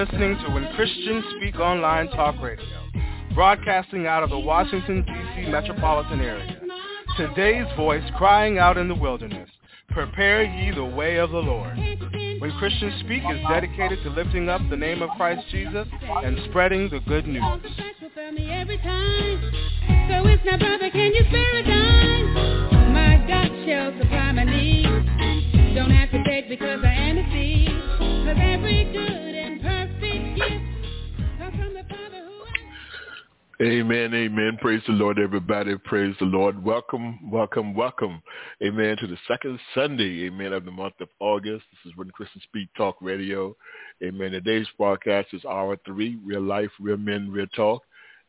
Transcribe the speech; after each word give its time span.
Listening 0.00 0.38
to 0.46 0.50
When 0.52 0.66
Christians 0.76 1.22
Speak 1.36 1.56
Online 1.56 2.08
Talk 2.08 2.40
Radio, 2.40 2.64
broadcasting 3.34 4.06
out 4.06 4.22
of 4.22 4.30
the 4.30 4.38
Washington, 4.38 5.04
D.C. 5.04 5.50
metropolitan 5.50 6.22
area. 6.22 6.58
Today's 7.18 7.66
voice 7.76 8.02
crying 8.16 8.56
out 8.56 8.78
in 8.78 8.88
the 8.88 8.94
wilderness, 8.94 9.50
prepare 9.90 10.42
ye 10.42 10.74
the 10.74 10.82
way 10.82 11.16
of 11.16 11.32
the 11.32 11.36
Lord. 11.36 11.76
When 11.76 12.50
Christians 12.58 12.94
Speak 13.00 13.22
is 13.30 13.46
dedicated 13.46 14.02
to 14.04 14.08
lifting 14.08 14.48
up 14.48 14.62
the 14.70 14.76
name 14.78 15.02
of 15.02 15.10
Christ 15.18 15.42
Jesus 15.50 15.86
and 16.02 16.38
spreading 16.48 16.88
the 16.88 17.00
good 17.00 17.26
news. 17.26 17.44
So 17.44 17.76
it's 20.24 20.42
brother, 20.42 20.90
can 20.90 21.12
you 21.12 21.24
spare 21.28 21.56
a 21.58 21.62
dime? 21.62 22.94
My 22.94 23.22
God 23.28 23.50
shall 23.66 23.92
supply 23.98 24.32
my 24.32 24.44
needs. 24.44 25.74
Don't 25.74 25.90
have 25.90 26.10
to 26.12 26.22
beg 26.24 26.48
because 26.48 26.80
I 26.82 26.90
am 26.90 27.18
a 27.18 27.30
seed. 27.30 27.68
Cause 28.24 28.38
every 28.40 28.84
good 28.94 29.29
Amen, 33.62 34.14
amen. 34.14 34.56
Praise 34.58 34.80
the 34.86 34.94
Lord, 34.94 35.18
everybody. 35.18 35.76
Praise 35.76 36.14
the 36.18 36.24
Lord. 36.24 36.64
Welcome, 36.64 37.30
welcome, 37.30 37.74
welcome. 37.74 38.22
Amen 38.62 38.96
to 38.96 39.06
the 39.06 39.18
second 39.28 39.60
Sunday, 39.74 40.24
amen, 40.24 40.54
of 40.54 40.64
the 40.64 40.70
month 40.70 40.94
of 40.98 41.08
August. 41.18 41.66
This 41.70 41.92
is 41.92 41.98
When 41.98 42.10
Christian 42.10 42.40
Speak 42.44 42.70
Talk 42.74 42.96
Radio. 43.02 43.54
Amen. 44.02 44.30
Today's 44.30 44.66
broadcast 44.78 45.34
is 45.34 45.44
hour 45.44 45.76
three, 45.84 46.18
real 46.24 46.40
life, 46.40 46.70
real 46.80 46.96
men, 46.96 47.30
real 47.30 47.48
talk. 47.48 47.82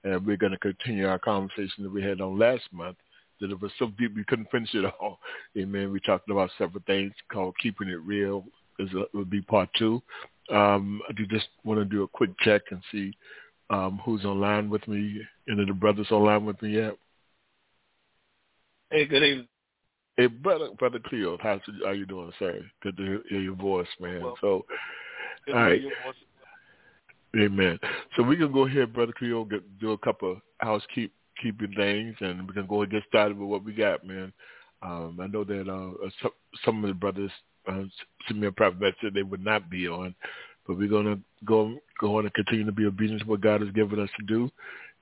And 0.04 0.26
we're 0.26 0.36
going 0.36 0.52
to 0.52 0.58
continue 0.58 1.08
our 1.08 1.20
conversation 1.20 1.86
that 1.86 1.94
we 1.94 2.04
had 2.04 2.20
on 2.20 2.38
last 2.38 2.64
month 2.74 2.98
that 3.40 3.52
it 3.52 3.62
was 3.62 3.72
so 3.80 3.90
deep 3.98 4.14
we 4.14 4.26
couldn't 4.26 4.52
finish 4.52 4.74
it 4.74 4.84
all. 5.00 5.20
Amen. 5.58 5.94
We 5.94 6.02
talked 6.02 6.30
about 6.30 6.50
several 6.58 6.84
things 6.88 7.14
called 7.32 7.56
keeping 7.64 7.88
it 7.88 8.02
real. 8.02 8.44
This 8.78 8.90
would 9.14 9.30
be 9.30 9.42
part 9.42 9.70
two. 9.80 10.04
Um, 10.50 11.02
I 11.08 11.14
do 11.14 11.26
just 11.26 11.48
want 11.64 11.80
to 11.80 11.86
do 11.86 12.04
a 12.04 12.08
quick 12.10 12.32
check 12.40 12.64
and 12.72 12.82
see 12.92 13.14
um, 13.72 14.02
who's 14.06 14.26
online 14.26 14.70
with 14.70 14.88
me. 14.88 15.22
Any 15.50 15.62
of 15.62 15.68
the 15.68 15.74
brothers 15.74 16.12
online 16.12 16.46
with 16.46 16.62
me 16.62 16.76
yet? 16.76 16.96
Hey, 18.92 19.06
good 19.06 19.24
evening. 19.24 19.48
Hey, 20.18 20.28
brother, 20.28 20.70
brother 20.78 21.00
Cleo, 21.04 21.38
how 21.42 21.92
you 21.92 22.06
doing, 22.06 22.32
sir? 22.38 22.60
Good 22.84 22.98
to 22.98 23.22
hear 23.30 23.40
your 23.40 23.56
voice, 23.56 23.88
man. 24.00 24.22
Well, 24.22 24.38
so, 24.42 24.66
all 25.48 25.56
right. 25.56 25.82
Amen. 27.36 27.80
So 28.16 28.24
we 28.24 28.36
can 28.36 28.52
go 28.52 28.68
ahead, 28.68 28.94
brother 28.94 29.14
Cleo, 29.18 29.46
get, 29.46 29.80
do 29.80 29.94
a 29.94 29.98
couple 29.98 30.34
of 30.34 30.38
housekeep 30.58 31.14
things, 31.42 32.16
and 32.20 32.48
we 32.48 32.54
can 32.54 32.68
go 32.68 32.84
ahead 32.84 32.92
and 32.92 33.02
get 33.02 33.08
started 33.08 33.40
with 33.40 33.48
what 33.48 33.64
we 33.64 33.74
got, 33.74 34.06
man. 34.06 34.34
Um, 34.84 35.18
I 35.22 35.28
know 35.28 35.46
that 35.46 35.62
uh, 35.62 36.10
some, 36.22 36.32
some 36.66 36.84
of 36.84 36.90
the 36.90 36.94
brothers 36.94 37.32
uh, 37.68 37.84
sent 38.28 38.40
me 38.40 38.48
a 38.48 38.52
private 38.52 38.82
message 38.82 39.14
they 39.14 39.24
would 39.24 39.44
not 39.44 39.70
be 39.70 39.88
on, 39.88 40.14
but 40.72 40.80
we're 40.80 40.88
gonna 40.88 41.20
go 41.46 41.76
go 42.00 42.18
on 42.18 42.26
and 42.26 42.34
continue 42.34 42.66
to 42.66 42.72
be 42.72 42.86
obedient 42.86 43.22
to 43.22 43.28
what 43.28 43.42
God 43.42 43.62
has 43.62 43.72
given 43.72 44.00
us 44.00 44.10
to 44.18 44.26
do, 44.26 44.50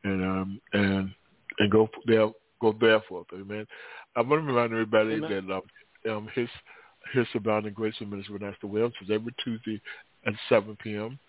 and 0.04 0.24
um, 0.24 0.62
and 0.74 1.12
and 1.60 1.72
go 1.72 1.88
there 2.06 2.32
go 2.60 2.76
therefore, 2.80 3.26
amen. 3.34 3.68
I 4.16 4.22
want 4.22 4.42
to 4.42 4.48
remind 4.48 4.74
everybody 4.74 5.14
amen. 5.14 5.48
that 5.48 6.12
um, 6.12 6.18
um, 6.18 6.30
his 6.34 6.50
his 7.14 7.28
Abounding 7.36 7.74
Grace 7.74 7.96
Ministry 8.02 8.34
with 8.34 8.42
Master 8.42 8.68
Williams 8.68 8.96
is 9.04 9.10
every 9.12 9.34
Tuesday 9.44 9.82
at 10.26 10.34
7 10.50 10.76
p.m. 10.82 11.20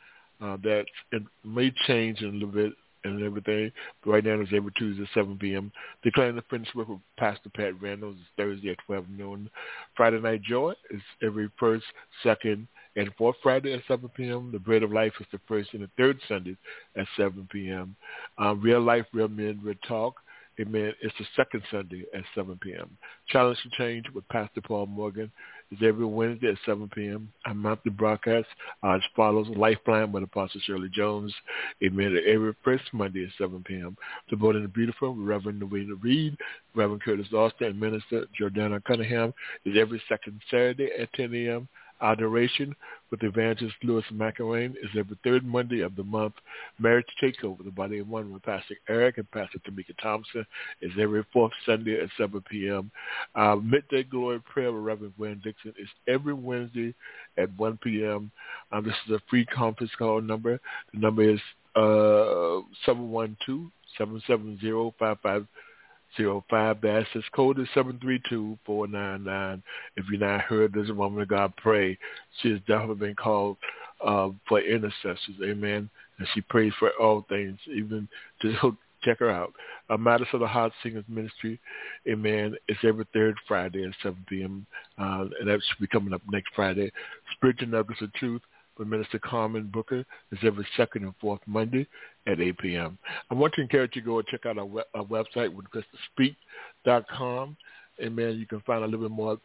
Uh, 0.41 0.57
that 0.63 0.85
it 1.13 1.23
may 1.45 1.73
change 1.87 2.21
in 2.21 2.29
a 2.29 2.33
little 2.33 2.49
bit 2.49 2.73
and 3.05 3.23
everything. 3.23 3.71
But 4.03 4.11
right 4.11 4.25
now 4.25 4.41
it's 4.41 4.51
every 4.55 4.73
Tuesday 4.77 5.03
at 5.03 5.09
7 5.15 5.39
p.m. 5.39 5.71
Declaring 6.03 6.37
the 6.37 6.43
Finished 6.51 6.75
Work 6.75 6.89
with 6.89 6.99
Pastor 7.19 7.51
Pat 7.55 7.81
Randall 7.81 8.13
is 8.13 8.17
Thursday 8.37 8.71
at 8.71 8.79
12 8.87 9.05
noon. 9.11 9.51
Friday 9.97 10.21
Night 10.21 10.43
Joy 10.43 10.73
is 10.91 11.03
every 11.23 11.51
first, 11.59 11.85
second, 12.23 12.67
and 12.97 13.11
fourth 13.17 13.37
Friday 13.43 13.73
at 13.73 13.83
7 13.89 14.09
p.m. 14.17 14.51
The 14.53 14.59
Bread 14.59 14.83
of 14.83 14.93
Life 14.93 15.13
is 15.21 15.27
the 15.33 15.41
first 15.47 15.71
and 15.73 15.83
the 15.83 15.91
third 15.97 16.19
Sundays 16.29 16.57
at 16.97 17.07
7 17.17 17.49
p.m. 17.51 17.95
Um, 18.39 18.61
Real 18.61 18.81
Life, 18.81 19.07
Real 19.13 19.29
Men, 19.29 19.61
Real 19.63 19.77
Talk 19.87 20.17
Amen. 20.61 20.93
It's 21.01 21.15
the 21.19 21.25
second 21.37 21.63
Sunday 21.71 22.05
at 22.15 22.23
7 22.35 22.59
p.m. 22.61 22.91
Challenge 23.29 23.57
to 23.63 23.71
Change 23.79 24.07
with 24.15 24.29
Pastor 24.29 24.61
Paul 24.61 24.87
Morgan 24.87 25.31
is 25.71 25.79
every 25.83 26.05
Wednesday 26.05 26.49
at 26.49 26.59
7 26.67 26.91
p.m. 26.95 27.33
Our 27.47 27.55
monthly 27.55 27.93
broadcast 27.93 28.47
uh, 28.83 28.91
as 28.91 29.03
follows. 29.17 29.47
Lifeline 29.57 30.13
with 30.13 30.25
Apostle 30.25 30.61
Shirley 30.67 30.91
Jones. 30.91 31.33
Amen. 31.83 32.19
Every 32.27 32.55
first 32.63 32.85
Monday 32.93 33.25
at 33.25 33.31
7 33.39 33.65
p.m. 33.65 33.97
The 34.29 34.37
Bold 34.37 34.57
and 34.57 34.65
the 34.65 34.69
Beautiful, 34.69 35.15
Reverend 35.15 35.61
Novena 35.61 35.95
Reed, 35.95 36.37
Reverend 36.75 37.03
Curtis 37.03 37.29
Alston, 37.33 37.69
and 37.69 37.81
Minister 37.81 38.27
Jordana 38.39 38.85
Cunningham 38.85 39.33
is 39.65 39.79
every 39.79 40.03
second 40.11 40.43
Saturday 40.51 40.91
at 40.99 41.11
10 41.15 41.35
a.m. 41.35 41.69
Adoration 42.03 42.75
with 43.11 43.23
Evangelist 43.23 43.77
Lewis 43.83 44.05
McIlwain 44.13 44.71
is 44.71 44.91
every 44.97 45.19
third 45.25 45.45
Monday 45.45 45.81
of 45.81 45.97
the 45.97 46.05
month. 46.05 46.35
Marriage 46.79 47.07
Takeover, 47.23 47.65
the 47.65 47.71
Body 47.71 47.99
of 47.99 48.09
One 48.09 48.33
with 48.33 48.43
Pastor 48.43 48.77
Eric 48.89 49.19
and 49.19 49.31
Pastor 49.31 49.59
Temeka 49.59 49.97
Thompson 50.03 50.47
is 50.81 50.93
every 51.01 51.25
fourth 51.33 51.53
Sunday 51.67 52.01
at 52.01 52.09
7 52.17 52.43
p.m. 52.51 52.91
Uh, 53.35 53.57
Midday 53.57 54.05
Glory 54.05 54.41
Prayer 54.41 54.73
with 54.73 54.85
Reverend 54.85 55.15
Gwen 55.17 55.41
Dixon 55.43 55.75
is 55.79 55.89
every 56.07 56.35
Wednesday 56.35 56.95
at 57.37 57.51
1 57.59 57.79
p.m. 57.83 58.31
Um, 58.73 58.85
this 58.85 58.95
is 59.07 59.15
a 59.15 59.21
free 59.29 59.45
conference 59.47 59.93
call 59.99 60.21
number. 60.21 60.61
The 60.93 61.01
number 61.01 61.23
is 61.23 61.41
uh, 61.77 62.61
712 62.87 63.71
770 63.99 64.93
zero 66.17 66.45
five. 66.51 66.81
The 66.81 66.91
access 66.91 67.23
code 67.35 67.59
is 67.59 67.69
seven 67.75 67.99
three 68.01 68.21
two 68.29 68.59
four 68.65 68.87
nine 68.87 69.25
nine. 69.25 69.63
If 69.97 70.07
you're 70.11 70.21
not 70.21 70.43
heard 70.43 70.73
this 70.73 70.91
woman 70.91 71.23
of 71.23 71.29
God 71.29 71.53
pray, 71.57 71.99
she 72.41 72.51
has 72.51 72.61
definitely 72.61 73.07
been 73.07 73.15
called 73.15 73.57
uh, 74.05 74.31
for 74.49 74.61
intercessors. 74.61 75.37
Amen. 75.43 75.91
And 76.19 76.29
she 76.35 76.41
prays 76.43 76.73
for 76.79 76.91
all 77.01 77.25
things, 77.29 77.59
even 77.75 78.09
to 78.43 78.77
check 79.03 79.19
her 79.21 79.31
out. 79.31 79.53
Uh, 79.89 79.97
Matters 79.97 80.29
of 80.33 80.41
the 80.41 80.47
Heart 80.47 80.73
Singers 80.83 81.05
Ministry, 81.09 81.59
amen, 82.07 82.55
It's 82.69 82.81
every 82.85 83.07
third 83.13 83.37
Friday 83.49 83.85
at 83.85 83.93
7 84.03 84.25
p.m. 84.29 84.67
Uh, 84.99 85.25
and 85.41 85.49
that 85.49 85.61
should 85.67 85.81
be 85.81 85.87
coming 85.87 86.13
up 86.13 86.23
next 86.31 86.51
Friday. 86.55 86.93
Spiritual 87.35 87.69
Nuggets 87.69 88.03
of 88.03 88.13
Truth 88.15 88.43
with 88.81 88.89
Minister 88.89 89.19
Carmen 89.19 89.71
Booker 89.73 90.05
is 90.33 90.39
every 90.43 90.67
second 90.77 91.05
and 91.05 91.15
fourth 91.21 91.41
Monday 91.47 91.87
at 92.27 92.41
8 92.41 92.59
p.m. 92.59 92.99
I 93.31 93.35
want 93.35 93.53
to 93.55 93.61
encourage 93.61 93.95
you 93.95 94.01
to 94.01 94.07
go 94.07 94.19
and 94.19 94.27
check 94.29 94.47
out 94.47 94.57
our, 94.57 94.65
web, 94.65 94.87
our 94.95 95.05
website, 95.05 95.55
com. 97.17 97.57
Amen. 98.03 98.39
You 98.39 98.47
can 98.47 98.61
find 98.63 98.83
a 98.83 98.87
little 98.87 99.03
bit 99.03 99.11
more 99.11 99.37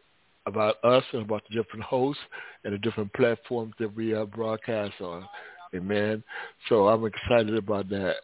about 0.46 0.82
us 0.82 1.04
and 1.12 1.22
about 1.22 1.42
the 1.48 1.54
different 1.54 1.84
hosts 1.84 2.22
and 2.64 2.72
the 2.72 2.78
different 2.78 3.12
platforms 3.12 3.74
that 3.78 3.94
we 3.94 4.14
uh, 4.14 4.24
broadcast 4.24 4.94
on. 5.02 5.28
Amen. 5.74 6.24
So 6.70 6.88
I'm 6.88 7.04
excited 7.04 7.56
about 7.56 7.90
that. 7.90 8.14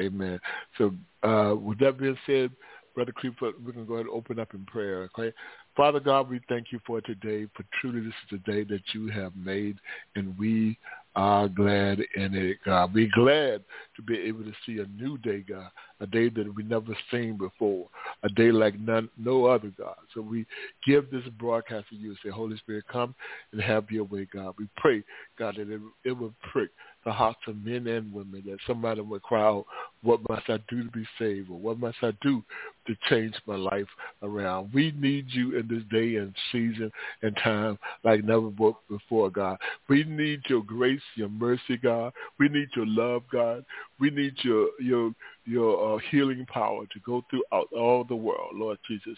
Amen. 0.00 0.40
So 0.78 0.94
uh, 1.22 1.54
with 1.54 1.78
that 1.80 1.98
being 1.98 2.16
said, 2.26 2.50
Brother 2.96 3.12
Cleophas, 3.12 3.52
we 3.64 3.72
can 3.72 3.84
go 3.84 3.94
ahead 3.94 4.06
and 4.06 4.14
open 4.14 4.38
up 4.38 4.54
in 4.54 4.64
prayer. 4.64 5.02
Okay. 5.16 5.30
Father 5.76 6.00
God, 6.00 6.30
we 6.30 6.40
thank 6.48 6.72
you 6.72 6.80
for 6.86 7.02
today, 7.02 7.46
for 7.54 7.62
truly 7.78 8.00
this 8.00 8.08
is 8.08 8.40
the 8.44 8.50
day 8.50 8.64
that 8.64 8.80
you 8.94 9.08
have 9.08 9.36
made, 9.36 9.76
and 10.14 10.36
we 10.38 10.78
are 11.14 11.46
glad 11.46 11.98
in 12.16 12.34
it, 12.34 12.56
God. 12.64 12.94
We're 12.94 13.10
glad 13.14 13.62
to 13.96 14.02
be 14.02 14.18
able 14.20 14.44
to 14.44 14.52
see 14.64 14.78
a 14.78 14.86
new 14.86 15.18
day, 15.18 15.44
God, 15.46 15.68
a 16.00 16.06
day 16.06 16.30
that 16.30 16.54
we 16.54 16.62
never 16.62 16.96
seen 17.10 17.36
before, 17.36 17.86
a 18.22 18.30
day 18.30 18.50
like 18.50 18.80
none, 18.80 19.10
no 19.18 19.44
other, 19.44 19.70
God. 19.76 19.96
So 20.14 20.22
we 20.22 20.46
give 20.86 21.10
this 21.10 21.24
broadcast 21.38 21.90
to 21.90 21.96
you 21.96 22.08
and 22.08 22.18
say, 22.24 22.30
Holy 22.30 22.56
Spirit, 22.56 22.84
come 22.90 23.14
and 23.52 23.60
have 23.60 23.90
your 23.90 24.04
way, 24.04 24.26
God. 24.32 24.54
We 24.58 24.68
pray, 24.78 25.04
God, 25.38 25.56
that 25.58 25.70
it, 25.70 25.80
it 26.06 26.12
will 26.12 26.32
prick 26.50 26.70
the 27.06 27.12
hearts 27.12 27.38
of 27.46 27.64
men 27.64 27.86
and 27.86 28.12
women, 28.12 28.42
that 28.46 28.58
somebody 28.66 29.00
would 29.00 29.22
cry 29.22 29.40
out, 29.40 29.64
what 30.02 30.20
must 30.28 30.50
I 30.50 30.58
do 30.68 30.82
to 30.82 30.90
be 30.90 31.06
saved? 31.20 31.48
Or 31.48 31.56
what 31.56 31.78
must 31.78 31.98
I 32.02 32.10
do 32.20 32.42
to 32.88 32.96
change 33.08 33.34
my 33.46 33.54
life 33.54 33.86
around? 34.22 34.70
We 34.74 34.92
need 34.98 35.26
you 35.28 35.56
in 35.56 35.68
this 35.68 35.84
day 35.90 36.16
and 36.16 36.34
season 36.50 36.90
and 37.22 37.36
time 37.44 37.78
like 38.02 38.24
never 38.24 38.50
before, 38.90 39.30
God. 39.30 39.56
We 39.88 40.02
need 40.02 40.40
your 40.48 40.64
grace, 40.64 41.00
your 41.14 41.28
mercy, 41.28 41.76
God. 41.80 42.12
We 42.40 42.48
need 42.48 42.68
your 42.74 42.86
love, 42.86 43.22
God. 43.30 43.64
We 44.00 44.10
need 44.10 44.34
your 44.42 44.70
your 44.80 45.14
your 45.44 45.94
uh, 45.94 46.00
healing 46.10 46.44
power 46.52 46.86
to 46.92 47.00
go 47.06 47.24
throughout 47.30 47.68
all 47.72 48.02
the 48.02 48.16
world, 48.16 48.50
Lord 48.54 48.78
Jesus, 48.88 49.16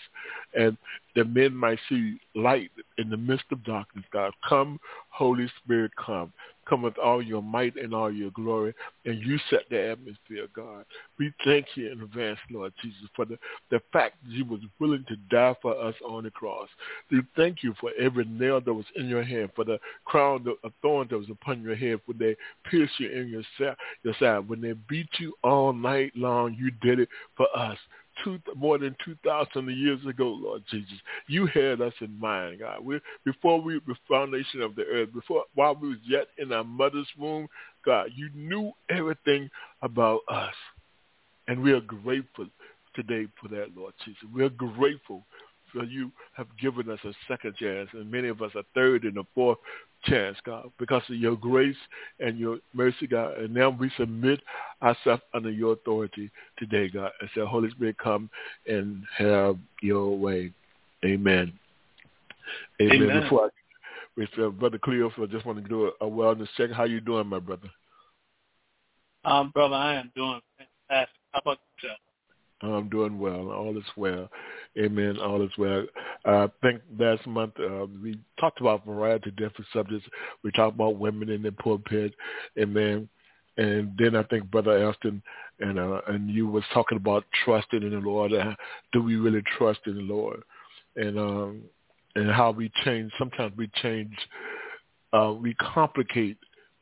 and 0.55 0.77
that 1.19 1.29
men 1.29 1.53
might 1.53 1.81
see 1.89 2.21
light 2.37 2.71
in 2.97 3.11
the 3.11 3.17
midst 3.17 3.47
of 3.51 3.65
darkness, 3.65 4.05
God. 4.13 4.33
Come, 4.49 4.79
Holy 5.11 5.51
Spirit, 5.65 5.91
come 5.97 6.33
come 6.69 6.83
with 6.83 6.99
all 6.99 7.23
your 7.23 7.43
might 7.43 7.77
and 7.77 7.95
all 7.95 8.13
your 8.13 8.31
glory, 8.33 8.75
and 9.05 9.21
you 9.23 9.39
set 9.51 9.61
the 9.71 9.91
atmosphere, 9.91 10.47
God. 10.55 10.85
We 11.19 11.33
thank 11.45 11.67
you 11.75 11.91
in 11.91 12.03
advance, 12.03 12.39
Lord 12.51 12.73
Jesus, 12.83 13.09
for 13.17 13.25
the, 13.25 13.39
the 13.71 13.81
fact 13.93 14.17
that 14.23 14.31
you 14.31 14.45
was 14.45 14.61
willing 14.79 15.05
to 15.09 15.17
die 15.31 15.55
for 15.63 15.79
us 15.81 15.95
on 16.07 16.25
the 16.25 16.31
cross. 16.31 16.69
We 17.11 17.23
thank 17.37 17.63
you 17.63 17.75
for 17.81 17.91
every 17.99 18.27
nail 18.27 18.61
that 18.61 18.73
was 18.73 18.85
in 18.97 19.09
your 19.09 19.23
hand, 19.23 19.51
for 19.57 19.65
the 19.65 19.79
crown 20.05 20.47
of 20.63 20.73
thorns 20.83 21.11
that 21.11 21.19
was 21.19 21.31
upon 21.31 21.63
your 21.63 21.77
head, 21.77 22.01
when 22.07 22.19
they 22.19 22.37
pierced 22.71 22.99
you 23.01 23.11
in 23.11 23.29
your 23.29 23.43
your 24.03 24.15
side. 24.21 24.49
When 24.49 24.61
they 24.61 24.73
beat 24.89 25.09
you 25.19 25.35
all 25.43 25.73
night 25.73 26.13
long, 26.15 26.57
you 26.59 26.71
did 26.83 27.01
it 27.01 27.09
for 27.37 27.47
us 27.57 27.79
two, 28.25 28.39
more 28.57 28.79
than 28.79 28.97
2,000 29.05 29.71
years 29.77 30.01
ago, 30.07 30.29
Lord 30.29 30.63
Jesus. 30.71 30.99
You 31.27 31.47
had 31.47 31.81
us 31.81 31.93
in 32.01 32.19
mind, 32.19 32.61
God. 32.61 32.85
We, 32.85 33.01
before 33.25 33.61
we, 33.61 33.81
the 33.87 33.95
foundation 34.09 34.63
of 34.63 34.75
the 34.75 34.85
earth, 34.85 35.13
before 35.13 35.45
while 35.55 35.75
we 35.75 35.91
was 35.91 35.99
yet 36.07 36.29
in 36.39 36.53
our 36.53 36.65
mother's 36.65 37.09
womb, 37.19 37.49
God, 37.85 38.11
you 38.15 38.31
knew 38.35 38.73
everything 38.91 39.51
about 39.83 40.21
us. 40.29 40.55
And 41.47 41.63
we 41.63 41.73
are 41.73 41.81
grateful 41.81 42.47
today 42.95 43.27
for 43.41 43.49
that, 43.49 43.69
Lord 43.77 43.95
Jesus. 44.05 44.23
We're 44.35 44.51
grateful 44.51 45.25
you 45.75 46.11
have 46.35 46.47
given 46.61 46.91
us 46.91 46.99
a 47.05 47.13
second 47.27 47.57
chance, 47.57 47.89
and 47.93 48.11
many 48.11 48.29
of 48.29 48.43
us 48.43 48.53
a 48.55 48.63
third 48.75 49.05
and 49.05 49.17
a 49.19 49.27
fourth 49.35 49.59
chance, 50.05 50.37
God, 50.45 50.71
because 50.79 51.03
of 51.09 51.17
your 51.17 51.37
grace 51.37 51.77
and 52.21 52.39
your 52.39 52.59
mercy, 52.73 53.07
God. 53.07 53.39
And 53.39 53.53
now 53.53 53.71
we 53.71 53.91
submit 53.99 54.41
ourselves 54.83 55.23
under 55.35 55.51
your 55.51 55.73
authority 55.73 56.31
today, 56.59 56.89
God, 56.89 57.11
and 57.21 57.31
say, 57.35 57.43
Holy 57.45 57.71
Spirit, 57.71 57.99
come 57.99 58.31
and 58.67 59.03
have 59.17 59.57
your 59.83 60.17
way. 60.17 60.53
Amen. 61.05 61.53
Amen. 62.81 63.03
Amen. 63.03 63.23
Before 63.23 63.51
I, 64.19 64.43
uh, 64.43 64.49
Brother 64.51 64.79
Cleo, 64.79 65.11
I 65.17 65.27
just 65.27 65.47
want 65.47 65.63
to 65.63 65.69
do 65.69 65.87
a, 66.01 66.07
a 66.07 66.11
wellness 66.11 66.49
check. 66.57 66.71
How 66.71 66.85
you 66.85 67.01
doing, 67.01 67.27
my 67.27 67.39
brother? 67.39 67.69
Um, 69.25 69.51
brother, 69.51 69.75
I 69.75 69.95
am 69.95 70.13
doing 70.17 70.41
fantastic. 70.89 71.15
How 71.33 71.41
about 71.41 71.59
yourself? 71.83 71.99
I'm 72.63 72.89
doing 72.89 73.19
well. 73.19 73.53
All 73.53 73.77
is 73.79 73.85
well. 73.97 74.29
Amen. 74.79 75.19
All 75.19 75.43
is 75.43 75.51
well. 75.57 75.87
I 76.25 76.49
think 76.63 76.83
last 76.99 77.27
month 77.27 77.53
uh, 77.61 77.87
we 78.03 78.19
talked 78.41 78.61
about 78.61 78.83
a 78.85 78.91
variety 78.91 79.31
of 79.31 79.37
different 79.37 79.67
subjects. 79.73 80.07
We 80.43 80.51
talked 80.51 80.75
about 80.75 80.99
women 80.99 81.29
in 81.31 81.43
the 81.43 81.53
pulpit. 81.53 82.15
Amen. 82.59 83.09
And 83.57 83.93
then 83.99 84.17
I 84.17 84.23
think 84.25 84.51
Brother 84.51 84.79
Elston 84.79 85.23
and 85.61 85.79
uh, 85.79 86.01
and 86.09 86.31
you 86.31 86.47
was 86.47 86.65
talking 86.73 86.97
about 86.97 87.25
trusting 87.45 87.83
in 87.83 87.91
the 87.91 87.99
Lord. 87.99 88.33
Uh, 88.33 88.55
do 88.93 89.03
we 89.03 89.17
really 89.17 89.43
trust 89.57 89.81
in 89.87 89.95
the 89.95 90.03
Lord? 90.03 90.43
And 90.97 91.19
um, 91.19 91.63
and 92.15 92.31
how 92.31 92.51
we 92.51 92.71
change. 92.85 93.13
Sometimes 93.19 93.57
we 93.57 93.69
change. 93.83 94.15
Uh, 95.13 95.33
we 95.41 95.55
complicate 95.55 96.37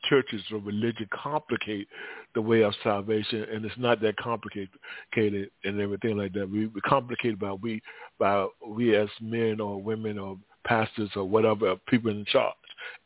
churches 0.09 0.43
or 0.53 0.59
religion 0.59 1.09
complicate 1.13 1.89
the 2.35 2.43
way 2.43 2.63
of 2.63 2.75
salvation, 2.83 3.47
and 3.53 3.65
it's 3.65 3.75
not 3.79 4.01
that 4.01 4.17
complicated 4.17 4.71
and 5.17 5.81
everything 5.81 6.17
like 6.17 6.33
that. 6.35 6.51
We, 6.51 6.69
complicate 6.87 7.39
by 7.39 7.53
we 7.53 7.81
by 8.19 8.47
we 8.67 8.97
as 8.97 9.09
men 9.21 9.61
or 9.61 9.81
women 9.81 10.19
or 10.19 10.39
pastors 10.67 11.11
or 11.15 11.25
whatever 11.25 11.77
people 11.89 12.11
in 12.11 12.25
charge 12.27 12.55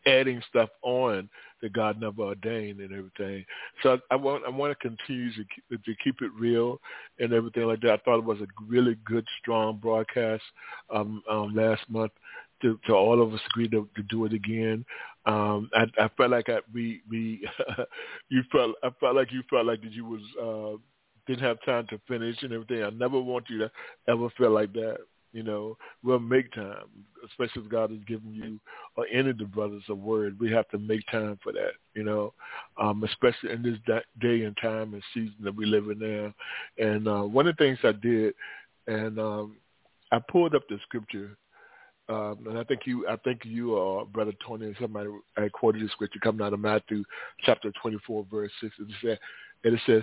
adding 0.07 0.43
stuff 0.49 0.71
on 0.83 1.29
that 1.63 1.73
God 1.73 2.01
never 2.01 2.23
ordained 2.23 2.81
and 2.81 2.93
everything. 2.93 3.45
So 3.83 3.99
I, 4.11 4.15
I 4.15 4.17
want 4.17 4.45
I 4.47 4.51
want 4.51 4.77
to 4.77 4.89
continue 4.89 5.31
to 5.33 5.45
keep, 5.55 5.85
to 5.85 5.95
keep 6.03 6.23
it 6.23 6.31
real 6.39 6.81
and 7.19 7.33
everything 7.33 7.65
like 7.65 7.81
that. 7.83 7.93
I 7.93 7.97
thought 7.99 8.19
it 8.19 8.25
was 8.25 8.41
a 8.41 8.47
really 8.67 8.97
good, 9.05 9.27
strong 9.41 9.77
broadcast 9.77 10.43
um, 10.95 11.23
um, 11.31 11.55
last 11.55 11.83
month 11.89 12.13
to, 12.63 12.79
to 12.87 12.93
all 12.93 13.23
of 13.23 13.33
us 13.33 13.41
agree 13.51 13.69
to, 13.69 13.89
to 13.97 14.03
do 14.05 14.25
it 14.25 14.33
again. 14.33 14.85
Um, 15.27 15.71
I, 15.75 15.85
I 15.99 16.09
felt 16.17 16.31
like 16.31 16.49
I, 16.49 16.59
we 16.73 17.03
we 17.09 17.47
you 18.29 18.43
felt 18.51 18.77
I 18.83 18.91
felt 19.01 19.17
like 19.17 19.33
you 19.33 19.43
felt 19.51 19.67
like 19.67 19.83
that 19.83 19.93
you 19.93 20.05
was 20.05 20.23
uh, 20.41 20.79
didn't 21.27 21.45
have 21.45 21.59
time 21.65 21.87
to 21.89 22.01
finish 22.09 22.37
and 22.43 22.53
everything. 22.53 22.83
I 22.83 22.91
never 22.91 23.21
want 23.21 23.47
you 23.49 23.59
to 23.59 23.71
ever 24.09 24.29
feel 24.37 24.51
like 24.51 24.73
that. 24.75 24.99
You 25.33 25.45
know, 25.45 25.77
we'll 26.03 26.19
make 26.19 26.53
time, 26.53 26.87
especially 27.25 27.63
if 27.63 27.71
God 27.71 27.91
has 27.91 28.01
given 28.05 28.35
you 28.35 28.59
or 28.97 29.07
any 29.13 29.31
of 29.31 29.39
the 29.39 29.45
brothers 29.45 29.85
a 29.89 29.95
word. 29.95 30.41
We 30.41 30.51
have 30.51 30.69
to 30.71 30.79
make 30.79 31.07
time 31.07 31.39
for 31.43 31.53
that. 31.53 31.73
You 31.95 32.03
know, 32.03 32.33
um, 32.81 33.05
especially 33.05 33.53
in 33.53 33.63
this 33.63 33.79
day 34.21 34.43
and 34.43 34.57
time 34.61 34.95
and 34.95 35.03
season 35.15 35.37
that 35.43 35.55
we 35.55 35.67
live 35.67 35.89
in 35.89 35.99
now. 36.01 36.35
And 36.85 37.07
uh, 37.07 37.23
one 37.23 37.47
of 37.47 37.57
the 37.57 37.65
things 37.65 37.79
I 37.85 37.93
did, 37.93 38.35
and 38.89 39.21
um, 39.21 39.57
I 40.11 40.19
pulled 40.19 40.57
up 40.57 40.63
the 40.69 40.79
scripture 40.83 41.37
um, 42.11 42.39
and 42.47 42.59
I 42.59 42.65
think 42.65 42.81
you, 42.87 43.07
I 43.09 43.17
think 43.17 43.43
you, 43.45 43.79
uh, 43.79 44.05
brother 44.05 44.33
Tony, 44.47 44.67
and 44.67 44.77
somebody 44.81 45.09
I 45.37 45.49
quoted 45.49 45.83
the 45.83 45.89
scripture 45.91 46.19
coming 46.21 46.45
out 46.45 46.53
of 46.53 46.59
Matthew 46.59 47.05
chapter 47.45 47.73
24, 47.81 48.27
verse 48.31 48.51
six. 48.61 48.75
And 48.79 48.91
it 48.91 48.97
says, 49.03 49.19
and 49.63 49.75
it 49.75 49.81
says, 49.87 50.03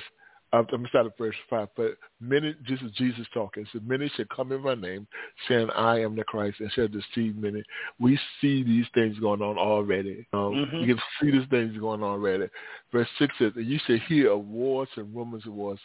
I'm 0.53 0.65
going 0.65 0.83
to 0.83 0.89
start 0.89 1.05
at 1.05 1.17
verse 1.17 1.35
five. 1.49 1.67
But 1.75 1.97
many, 2.21 2.55
this 2.67 2.79
is 2.81 2.91
Jesus 2.93 3.27
talking. 3.33 3.63
It 3.63 3.69
says, 3.73 3.81
many 3.85 4.09
shall 4.15 4.25
come 4.33 4.53
in 4.53 4.61
my 4.61 4.75
name, 4.75 5.05
saying, 5.49 5.69
"I 5.75 5.99
am 5.99 6.15
the 6.15 6.23
Christ," 6.23 6.61
and 6.61 6.71
shall 6.71 6.87
deceive 6.87 7.35
many. 7.35 7.61
We 7.99 8.17
see 8.39 8.63
these 8.63 8.85
things 8.93 9.19
going 9.19 9.41
on 9.41 9.57
already. 9.57 10.25
Um, 10.31 10.53
mm-hmm. 10.53 10.77
You 10.77 10.95
can 10.95 11.03
see 11.21 11.31
these 11.31 11.49
things 11.49 11.77
going 11.77 12.01
on 12.01 12.09
already. 12.09 12.47
Verse 12.93 13.09
six 13.19 13.35
says, 13.37 13.51
"And 13.57 13.67
you 13.67 13.79
shall 13.85 13.99
hear 14.07 14.31
of 14.31 14.45
wars 14.45 14.87
and 14.95 15.13
rumors 15.13 15.45
of 15.45 15.51
wars. 15.51 15.79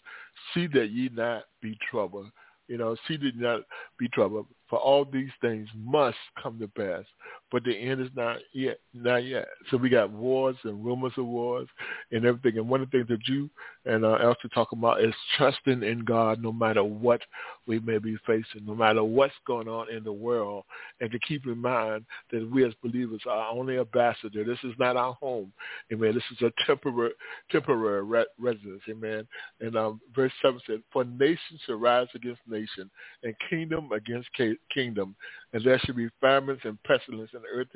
See 0.54 0.68
that 0.68 0.90
ye 0.90 1.10
not 1.12 1.44
be 1.60 1.76
troubled." 1.90 2.30
You 2.68 2.78
know, 2.78 2.94
see 3.08 3.16
that 3.16 3.34
ye 3.34 3.40
not 3.42 3.62
be 3.98 4.08
troubled 4.10 4.46
for 4.72 4.78
all 4.78 5.04
these 5.04 5.28
things 5.42 5.68
must 5.76 6.16
come 6.42 6.58
to 6.58 6.66
pass, 6.66 7.04
but 7.50 7.62
the 7.62 7.76
end 7.76 8.00
is 8.00 8.08
not 8.16 8.38
yet, 8.54 8.78
not 8.94 9.18
yet. 9.18 9.46
So 9.70 9.76
we 9.76 9.90
got 9.90 10.10
wars 10.10 10.56
and 10.64 10.82
rumors 10.82 11.12
of 11.18 11.26
wars 11.26 11.68
and 12.10 12.24
everything. 12.24 12.56
And 12.56 12.70
one 12.70 12.80
of 12.80 12.90
the 12.90 12.96
things 12.96 13.08
that 13.08 13.28
you 13.28 13.50
and 13.84 14.02
uh, 14.02 14.14
Elsie 14.14 14.48
talk 14.54 14.72
about 14.72 15.04
is 15.04 15.12
trusting 15.36 15.82
in 15.82 16.06
God 16.06 16.42
no 16.42 16.54
matter 16.54 16.82
what 16.82 17.20
we 17.66 17.80
may 17.80 17.98
be 17.98 18.16
facing, 18.26 18.64
no 18.64 18.74
matter 18.74 19.04
what's 19.04 19.34
going 19.46 19.68
on 19.68 19.90
in 19.90 20.04
the 20.04 20.12
world, 20.12 20.64
and 21.02 21.10
to 21.10 21.18
keep 21.18 21.44
in 21.44 21.58
mind 21.58 22.06
that 22.30 22.50
we 22.50 22.64
as 22.64 22.72
believers 22.82 23.20
are 23.28 23.50
only 23.50 23.78
ambassador. 23.78 24.42
This 24.42 24.58
is 24.64 24.72
not 24.78 24.96
our 24.96 25.12
home. 25.12 25.52
Amen. 25.92 26.14
This 26.14 26.24
is 26.32 26.46
a 26.46 26.66
temporary 26.66 27.12
temporary 27.50 28.02
re- 28.04 28.24
residence. 28.38 28.80
Amen. 28.88 29.28
And 29.60 29.76
um, 29.76 30.00
verse 30.14 30.32
7 30.40 30.58
said, 30.66 30.82
For 30.94 31.04
nation 31.04 31.58
shall 31.66 31.76
rise 31.76 32.08
against 32.14 32.40
nation, 32.48 32.90
and 33.22 33.34
kingdom 33.50 33.92
against 33.92 34.32
kingdom, 34.34 34.56
and 34.76 35.64
there 35.64 35.78
shall 35.80 35.94
be 35.94 36.08
famines 36.20 36.60
and 36.64 36.82
pestilence 36.84 37.30
and 37.34 37.42
earth, 37.52 37.68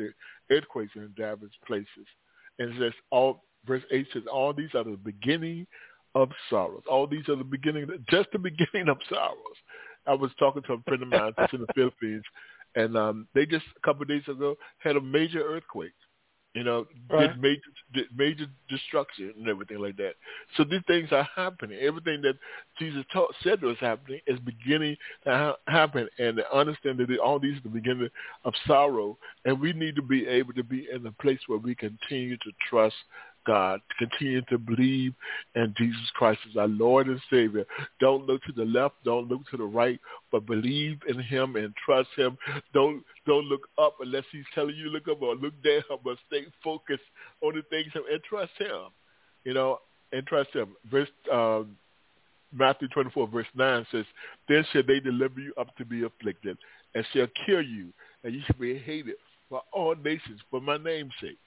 earthquakes 0.51 0.93
in 0.97 1.13
divers 1.17 1.51
places. 1.67 1.87
And 2.59 2.73
it 2.73 2.79
says 2.79 2.93
all 3.11 3.45
verse 3.67 3.83
eight 3.91 4.07
says 4.13 4.23
all 4.33 4.53
these 4.53 4.75
are 4.75 4.85
the 4.85 4.97
beginning 4.97 5.67
of 6.15 6.31
sorrows. 6.49 6.83
All 6.91 7.07
these 7.07 7.29
are 7.29 7.37
the 7.37 7.45
beginning, 7.45 7.87
just 8.11 8.31
the 8.33 8.39
beginning 8.41 8.89
of 8.89 8.99
sorrows. 9.09 9.37
I 10.07 10.15
was 10.15 10.31
talking 10.39 10.63
to 10.63 10.75
a 10.75 10.83
friend 10.83 11.03
of 11.03 11.09
mine 11.09 11.33
that's 11.37 11.53
in 11.53 11.61
the 11.61 11.67
Philippines, 11.75 12.25
and 12.75 12.97
um, 12.97 13.29
they 13.35 13.45
just 13.45 13.67
a 13.77 13.81
couple 13.81 14.03
of 14.03 14.09
days 14.09 14.23
ago 14.29 14.57
had 14.79 14.97
a 14.97 15.01
major 15.01 15.41
earthquake 15.41 15.93
you 16.57 16.65
know, 16.65 16.87
right. 17.11 17.29
did 17.29 17.43
major 17.43 17.61
did 17.93 18.07
major 18.17 18.47
destruction 18.71 19.35
and 19.37 19.47
everything 19.47 19.79
like 19.79 19.97
that. 19.99 20.15
So 20.57 20.65
these 20.65 20.81
things 20.87 21.11
are 21.13 21.29
happening. 21.37 21.79
Everything 21.81 22.23
that 22.23 22.37
Jesus 22.79 23.05
taught, 23.13 23.35
said 23.43 23.61
was 23.61 23.77
happening 23.79 24.21
is 24.27 24.39
beginning 24.41 24.97
to 25.25 25.31
ha- 25.31 25.57
happen, 25.69 26.09
and 26.19 26.39
to 26.39 26.57
understand 26.57 26.99
that 26.99 27.19
all 27.19 27.39
these 27.39 27.59
are 27.59 27.63
the 27.65 27.69
beginning 27.69 28.09
of 28.45 28.55
sorrow, 28.67 29.19
and 29.45 29.61
we 29.61 29.75
need 29.75 29.97
to 29.97 30.03
be 30.03 30.27
able 30.27 30.55
to 30.55 30.65
be 30.65 30.89
in 30.91 31.07
a 31.07 31.13
place 31.13 31.41
where 31.47 31.59
we 31.59 31.75
continue 31.75 32.39
to 32.39 32.51
trust 32.71 32.97
God, 33.47 33.81
continue 33.99 34.43
to 34.43 34.59
believe 34.59 35.15
in 35.55 35.75
Jesus 35.77 36.11
Christ 36.15 36.41
as 36.51 36.57
our 36.57 36.69
Lord 36.69 37.07
and 37.07 37.21
Savior. 37.31 37.65
Don't 38.01 38.27
look 38.27 38.43
to 38.45 38.53
the 38.53 38.65
left, 38.65 38.97
don't 39.05 39.29
look 39.29 39.43
to 39.51 39.57
the 39.57 39.65
right, 39.65 40.01
but 40.33 40.47
believe 40.47 40.99
in 41.09 41.21
him 41.21 41.57
and 41.57 41.75
trust 41.85 42.09
him. 42.17 42.37
Don't 42.75 43.03
don't 43.27 43.47
look 43.47 43.69
up 43.79 43.97
unless 44.01 44.25
he's 44.33 44.45
telling 44.55 44.75
you 44.77 44.85
to 44.85 44.91
look 44.91 45.09
up 45.09 45.23
or 45.23 45.35
look 45.35 45.55
down, 45.63 45.99
but 46.05 46.19
stay 46.27 46.45
focused 46.63 47.03
on 47.43 47.55
the 47.55 47.63
things 47.71 47.93
and 47.95 48.23
trust 48.29 48.53
him. 48.59 48.91
You 49.45 49.55
know, 49.55 49.79
and 50.13 50.27
trust 50.27 50.51
him. 50.51 50.77
Verse 50.91 51.09
um, 51.33 51.77
Matthew 52.53 52.89
24, 52.89 53.29
verse 53.29 53.47
9 53.55 53.87
says, 53.93 54.05
Then 54.49 54.65
shall 54.73 54.83
they 54.87 55.01
deliver 55.01 55.41
you 55.41 55.53
up 55.59 55.75
to 55.77 55.85
be 55.85 56.05
afflicted, 56.05 56.57
and 56.95 57.05
shall 57.13 57.27
kill 57.45 57.63
you, 57.63 57.93
and 58.25 58.35
you 58.35 58.41
shall 58.47 58.59
be 58.59 58.79
hated 58.79 59.17
by 59.51 59.59
all 59.73 59.95
nations 59.95 60.41
for 60.51 60.61
my 60.61 60.77
name's 60.77 61.13
sake. 61.21 61.39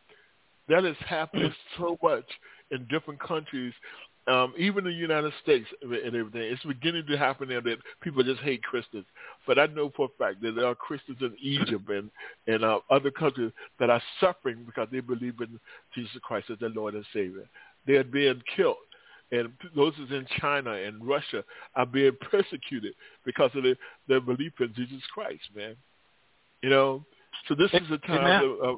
That 0.70 0.86
is 0.86 0.96
happening 1.08 1.54
so 1.78 1.98
much 2.02 2.26
in 2.72 2.88
different 2.90 3.20
countries, 3.20 3.74
um, 4.28 4.54
even 4.58 4.84
the 4.84 4.92
United 4.92 5.34
States 5.42 5.68
and 5.82 6.16
everything. 6.16 6.42
It's 6.44 6.64
beginning 6.64 7.06
to 7.08 7.18
happen 7.18 7.50
there 7.50 7.62
that 7.62 7.78
people 8.02 8.24
just 8.24 8.42
hate 8.42 8.64
Christians. 8.64 9.06
But 9.48 9.60
I 9.60 9.66
know 9.66 9.92
for 9.96 10.06
a 10.06 10.24
fact 10.24 10.42
that 10.44 10.56
there 10.56 10.68
are 10.68 10.76
Christians 10.76 11.18
in 11.22 11.36
Egypt 11.42 11.90
and, 11.90 12.10
and 12.48 12.64
uh, 12.64 12.80
other 12.90 13.12
countries 13.12 13.52
that 13.80 13.90
are 13.90 14.02
suffering 14.20 14.64
because 14.66 14.88
they 14.92 15.00
believe 15.00 15.36
in 15.42 15.60
Jesus 15.96 16.18
Christ 16.22 16.50
as 16.52 16.60
their 16.60 16.70
Lord 16.70 16.94
and 16.94 17.06
Savior. 17.12 17.50
They 17.88 17.96
are 17.96 18.04
being 18.04 18.42
killed 18.56 18.78
and 19.32 19.50
those 19.76 19.94
is 19.96 20.12
in 20.12 20.26
China 20.40 20.72
and 20.72 21.06
Russia 21.06 21.44
are 21.76 21.86
being 21.86 22.12
persecuted 22.32 22.94
because 23.26 23.52
of 23.56 23.64
their, 23.64 23.76
their 24.08 24.22
belief 24.22 24.54
in 24.60 24.74
Jesus 24.76 25.02
Christ, 25.14 25.44
man. 25.56 25.76
You 26.62 26.70
know, 26.70 27.06
so 27.48 27.56
this 27.56 27.72
is 27.74 27.92
a 27.92 27.98
time 28.00 28.44
of, 28.44 28.60
of, 28.60 28.76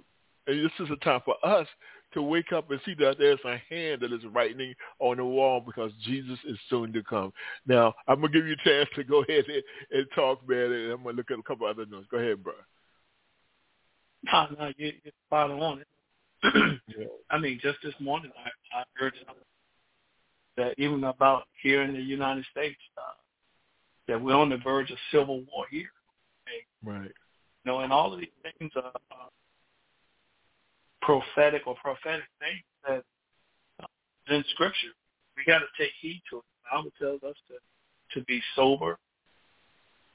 and 0.48 0.66
this 0.66 0.72
is 0.80 0.90
a 0.92 0.96
time 1.04 1.22
for 1.26 1.36
us 1.46 1.68
to 2.14 2.22
wake 2.22 2.52
up 2.52 2.70
and 2.70 2.80
see 2.86 2.94
that 2.96 3.18
there's 3.18 3.40
a 3.46 3.62
hand 3.70 4.02
that 4.02 4.12
is 4.12 4.26
writing 4.34 4.74
on 5.00 5.18
the 5.18 5.26
wall 5.26 5.62
because 5.66 5.92
Jesus 6.04 6.38
is 6.46 6.58
soon 6.70 6.92
to 6.94 7.04
come. 7.04 7.32
Now, 7.66 7.94
I'm 8.08 8.20
going 8.20 8.34
to 8.34 8.40
give 8.40 8.48
you 8.48 8.54
a 8.54 8.70
chance 8.70 8.90
to 8.96 9.04
go 9.04 9.24
ahead 9.30 9.46
and, 9.48 9.64
and 9.92 10.08
talk, 10.14 10.48
man, 10.48 10.72
and 10.72 10.92
I'm 10.92 11.04
going 11.04 11.16
to 11.16 11.20
look 11.20 11.32
at 11.32 11.40
a 11.40 11.44
couple 11.44 11.68
other 11.68 11.86
notes. 11.86 12.08
Go 12.12 12.18
ahead, 12.18 12.44
bro. 12.44 12.54
No, 14.32 14.48
no, 14.60 14.72
you, 14.78 14.94
you're 15.04 15.14
spot 15.28 15.52
on 15.52 15.82
it. 15.82 15.88
yeah. 16.88 17.06
I 17.30 17.38
mean, 17.38 17.60
just 17.62 17.78
this 17.84 17.94
morning 18.00 18.32
I, 18.38 18.80
I 18.80 18.84
heard 18.96 19.14
something 19.26 19.44
that 20.58 20.76
even 20.78 21.04
about 21.04 21.44
here 21.62 21.82
in 21.84 21.94
the 21.94 22.02
United 22.02 22.46
States, 22.52 22.80
uh, 22.98 23.14
that 24.08 24.22
we're 24.22 24.36
on 24.36 24.50
the 24.50 24.58
verge 24.58 24.92
of 24.92 24.98
civil 25.12 25.44
war 25.54 25.66
here. 25.70 25.90
Okay? 26.44 26.66
Right. 26.84 27.12
You 27.64 27.72
know, 27.72 27.80
and 27.80 27.94
all 27.94 28.14
of 28.14 28.20
these 28.20 28.30
things 28.60 28.72
are 28.76 28.92
uh, 29.12 29.30
prophetic 31.02 31.64
or 31.68 31.76
prophetic 31.76 32.26
things 32.40 32.64
that 32.88 33.04
uh, 33.84 34.34
in 34.36 34.44
Scripture. 34.52 34.94
We 35.38 35.44
got 35.46 35.60
to 35.60 35.66
take 35.78 35.92
heed 36.02 36.22
to 36.30 36.38
it. 36.38 36.44
The 36.64 36.78
Bible 36.78 36.92
tells 37.00 37.24
us 37.24 37.38
to 37.48 37.56
to 38.20 38.26
be 38.26 38.42
sober 38.56 38.98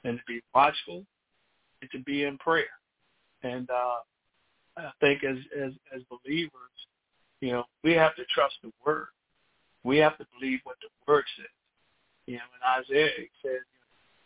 and 0.03 0.17
to 0.17 0.23
be 0.27 0.41
watchful 0.53 1.03
and 1.81 1.91
to 1.91 1.99
be 1.99 2.23
in 2.23 2.37
prayer. 2.37 2.65
And 3.43 3.69
uh, 3.69 3.99
I 4.77 4.91
think 4.99 5.23
as 5.23 5.37
as 5.59 5.73
as 5.95 6.01
believers, 6.09 6.51
you 7.41 7.51
know, 7.51 7.63
we 7.83 7.93
have 7.93 8.15
to 8.15 8.23
trust 8.33 8.55
the 8.63 8.71
word. 8.85 9.07
We 9.83 9.97
have 9.97 10.17
to 10.17 10.25
believe 10.37 10.59
what 10.63 10.77
the 10.81 10.89
word 11.11 11.23
says. 11.37 11.45
You 12.25 12.35
know, 12.35 12.41
in 12.55 12.83
Isaiah 12.83 13.11
it 13.17 13.29
says, 13.41 13.61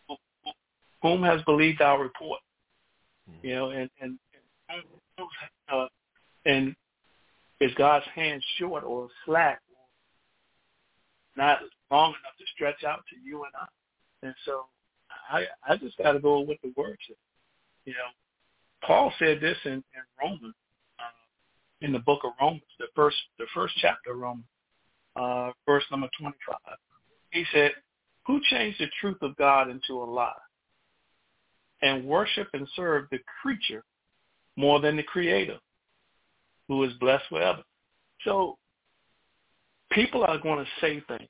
you 0.10 0.16
know, 0.46 0.54
"Whom 1.02 1.24
has 1.24 1.42
believed 1.44 1.82
our 1.82 2.02
report?" 2.02 2.40
Mm-hmm. 3.30 3.48
You 3.48 3.56
know, 3.56 3.70
and 3.70 3.90
and 4.02 4.18
and, 4.70 4.84
uh, 5.72 5.88
and 6.46 6.76
is 7.60 7.72
God's 7.76 8.06
hand 8.16 8.44
short 8.58 8.84
or 8.84 9.08
slack 9.26 9.62
not 11.38 11.60
long 11.92 12.10
enough 12.10 12.38
to 12.40 12.46
stretch 12.56 12.84
out 12.84 13.04
to 13.10 13.16
you 13.24 13.44
and 13.44 13.54
I? 13.56 14.28
And 14.28 14.36
so 14.46 14.66
I 15.32 15.46
I 15.68 15.78
just 15.78 15.98
got 15.98 16.14
to 16.14 16.20
go 16.20 16.42
with 16.42 16.58
the 16.64 16.74
word. 16.76 16.98
You 17.86 17.94
know, 17.94 18.00
Paul 18.86 19.14
said 19.20 19.40
this 19.42 19.58
in, 19.66 19.72
in 19.72 19.84
Romans, 20.22 20.56
uh, 21.00 21.86
in 21.86 21.92
the 21.92 22.00
book 22.00 22.22
of 22.24 22.32
Romans, 22.40 22.62
the 22.80 22.88
first 22.96 23.18
the 23.40 23.48
first 23.54 23.74
chapter 23.82 24.12
of 24.14 24.20
Romans, 24.20 24.46
uh, 25.16 25.52
verse 25.66 25.84
number 25.92 26.10
twenty-five. 26.20 26.78
He 27.32 27.46
said, 27.54 27.72
"Who 28.28 28.40
changed 28.50 28.80
the 28.80 28.88
truth 29.00 29.18
of 29.22 29.36
God 29.38 29.70
into 29.70 30.02
a 30.02 30.06
lie, 30.06 30.34
and 31.82 32.06
worship 32.06 32.48
and 32.54 32.68
serve 32.76 33.06
the 33.12 33.20
creature 33.42 33.84
more 34.56 34.80
than 34.80 34.98
the 34.98 35.04
Creator, 35.04 35.58
who 36.72 36.84
is 36.84 36.94
blessed 36.94 37.26
forever?" 37.30 37.64
So, 38.24 38.58
people 39.92 40.24
are 40.24 40.38
going 40.38 40.64
to 40.64 40.72
say 40.80 41.02
things. 41.02 41.30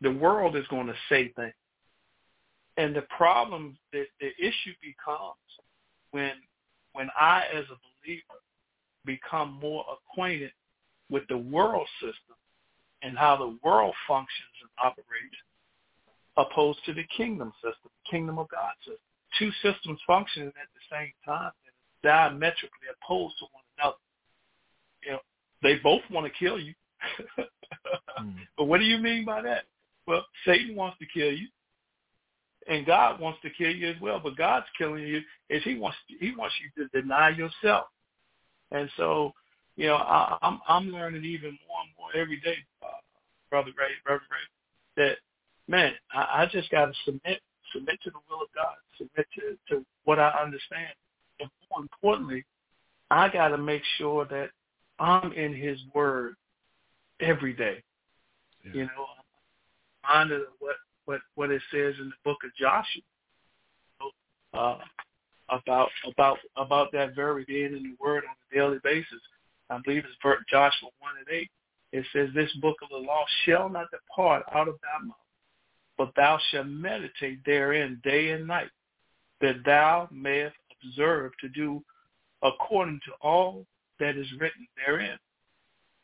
The 0.00 0.12
world 0.12 0.56
is 0.56 0.66
going 0.68 0.88
to 0.88 0.96
say 1.08 1.28
things. 1.28 1.54
And 2.76 2.96
the 2.96 3.02
problem, 3.02 3.76
the, 3.92 4.06
the 4.20 4.30
issue 4.38 4.74
becomes 4.80 5.36
when 6.10 6.32
when 6.92 7.08
I, 7.18 7.44
as 7.54 7.64
a 7.70 7.78
believer, 8.04 8.40
become 9.04 9.58
more 9.60 9.84
acquainted 9.92 10.52
with 11.10 11.26
the 11.28 11.38
world 11.38 11.88
system 12.00 12.36
and 13.02 13.16
how 13.16 13.36
the 13.36 13.58
world 13.64 13.94
functions 14.06 14.56
and 14.60 14.70
operates, 14.78 15.36
opposed 16.36 16.84
to 16.86 16.94
the 16.94 17.04
kingdom 17.16 17.52
system, 17.62 17.90
the 18.04 18.10
kingdom 18.10 18.38
of 18.38 18.48
God 18.48 18.72
system. 18.80 18.98
Two 19.38 19.50
systems 19.62 20.00
functioning 20.06 20.48
at 20.48 20.68
the 20.74 20.96
same 20.96 21.12
time 21.24 21.52
and 21.64 21.74
diametrically 22.02 22.88
opposed 22.92 23.34
to 23.38 23.46
one 23.52 23.61
they 25.62 25.76
both 25.76 26.02
want 26.10 26.26
to 26.26 26.38
kill 26.38 26.58
you. 26.58 26.74
mm. 27.38 28.34
But 28.56 28.64
what 28.64 28.78
do 28.78 28.84
you 28.84 28.98
mean 28.98 29.24
by 29.24 29.42
that? 29.42 29.64
Well, 30.06 30.24
Satan 30.44 30.76
wants 30.76 30.98
to 30.98 31.06
kill 31.12 31.32
you 31.32 31.48
and 32.68 32.86
God 32.86 33.20
wants 33.20 33.40
to 33.42 33.50
kill 33.50 33.70
you 33.70 33.88
as 33.90 34.00
well. 34.00 34.20
But 34.22 34.36
God's 34.36 34.66
killing 34.76 35.06
you 35.06 35.20
is 35.50 35.62
He 35.64 35.76
wants 35.76 35.96
He 36.20 36.34
wants 36.36 36.54
you 36.60 36.84
to 36.84 37.00
deny 37.00 37.30
yourself. 37.30 37.86
And 38.70 38.88
so, 38.96 39.32
you 39.76 39.86
know, 39.86 39.96
I, 39.96 40.38
I'm 40.42 40.60
I'm 40.68 40.88
learning 40.90 41.24
even 41.24 41.50
more 41.50 41.80
and 41.82 41.90
more 41.98 42.20
every 42.20 42.40
day, 42.40 42.56
uh, 42.82 42.86
brother 43.50 43.70
Ray, 43.78 43.88
brother 44.04 44.22
Ray, 44.30 45.04
that 45.04 45.16
man, 45.68 45.92
I, 46.12 46.42
I 46.42 46.48
just 46.50 46.70
got 46.70 46.86
to 46.86 46.92
submit 47.04 47.40
submit 47.72 47.98
to 48.04 48.10
the 48.10 48.18
will 48.28 48.42
of 48.42 48.48
God, 48.54 48.74
submit 48.98 49.26
to 49.38 49.74
to 49.74 49.84
what 50.04 50.18
I 50.18 50.30
understand, 50.42 50.92
and 51.40 51.50
more 51.70 51.80
importantly, 51.80 52.44
I 53.10 53.28
got 53.28 53.48
to 53.48 53.58
make 53.58 53.82
sure 53.98 54.24
that 54.26 54.50
I'm 55.02 55.32
in 55.32 55.52
His 55.52 55.78
Word 55.94 56.34
every 57.20 57.52
day. 57.52 57.82
Yeah. 58.64 58.72
You 58.72 58.82
know, 58.84 59.06
I'm 60.06 60.28
reminded 60.28 60.42
of 60.42 60.52
what 60.60 60.76
what 61.06 61.20
what 61.34 61.50
it 61.50 61.60
says 61.72 61.94
in 62.00 62.08
the 62.10 62.22
book 62.24 62.38
of 62.44 62.54
Joshua 62.54 63.02
uh, 64.54 64.78
about 65.48 65.88
about 66.06 66.38
about 66.56 66.92
that 66.92 67.16
very 67.16 67.44
being 67.44 67.72
in 67.72 67.82
the 67.82 67.96
Word 68.00 68.22
on 68.28 68.36
a 68.50 68.54
daily 68.54 68.78
basis. 68.84 69.20
I 69.68 69.78
believe 69.84 70.04
it's 70.04 70.44
Joshua 70.48 70.88
one 71.00 71.14
and 71.18 71.36
eight. 71.36 71.50
It 71.90 72.06
says, 72.12 72.28
"This 72.32 72.52
book 72.60 72.76
of 72.82 72.88
the 72.90 72.96
law 72.96 73.24
shall 73.44 73.68
not 73.68 73.88
depart 73.90 74.44
out 74.54 74.68
of 74.68 74.76
thy 74.82 75.04
mouth, 75.04 75.16
but 75.98 76.12
thou 76.14 76.38
shalt 76.50 76.68
meditate 76.68 77.40
therein 77.44 78.00
day 78.04 78.30
and 78.30 78.46
night, 78.46 78.70
that 79.40 79.64
thou 79.64 80.08
mayest 80.12 80.56
observe 80.84 81.32
to 81.40 81.48
do 81.48 81.82
according 82.42 83.00
to 83.06 83.12
all 83.20 83.66
that 84.02 84.16
is 84.16 84.26
written 84.40 84.66
therein. 84.76 85.16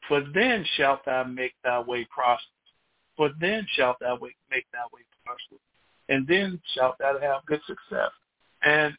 For 0.07 0.23
then 0.33 0.65
shalt 0.77 1.05
thou 1.05 1.25
make 1.25 1.55
thy 1.65 1.81
way 1.81 2.07
prosperous, 2.11 2.71
for 3.17 3.31
then 3.41 3.67
shalt 3.75 3.97
thou 4.01 4.17
make 4.51 4.67
thy 4.73 4.87
way 4.93 5.03
prosperous, 5.25 5.61
and 6.09 6.27
then 6.27 6.61
shalt 6.75 6.97
thou 6.99 7.19
have 7.21 7.45
good 7.47 7.61
success. 7.67 8.13
And 8.63 8.95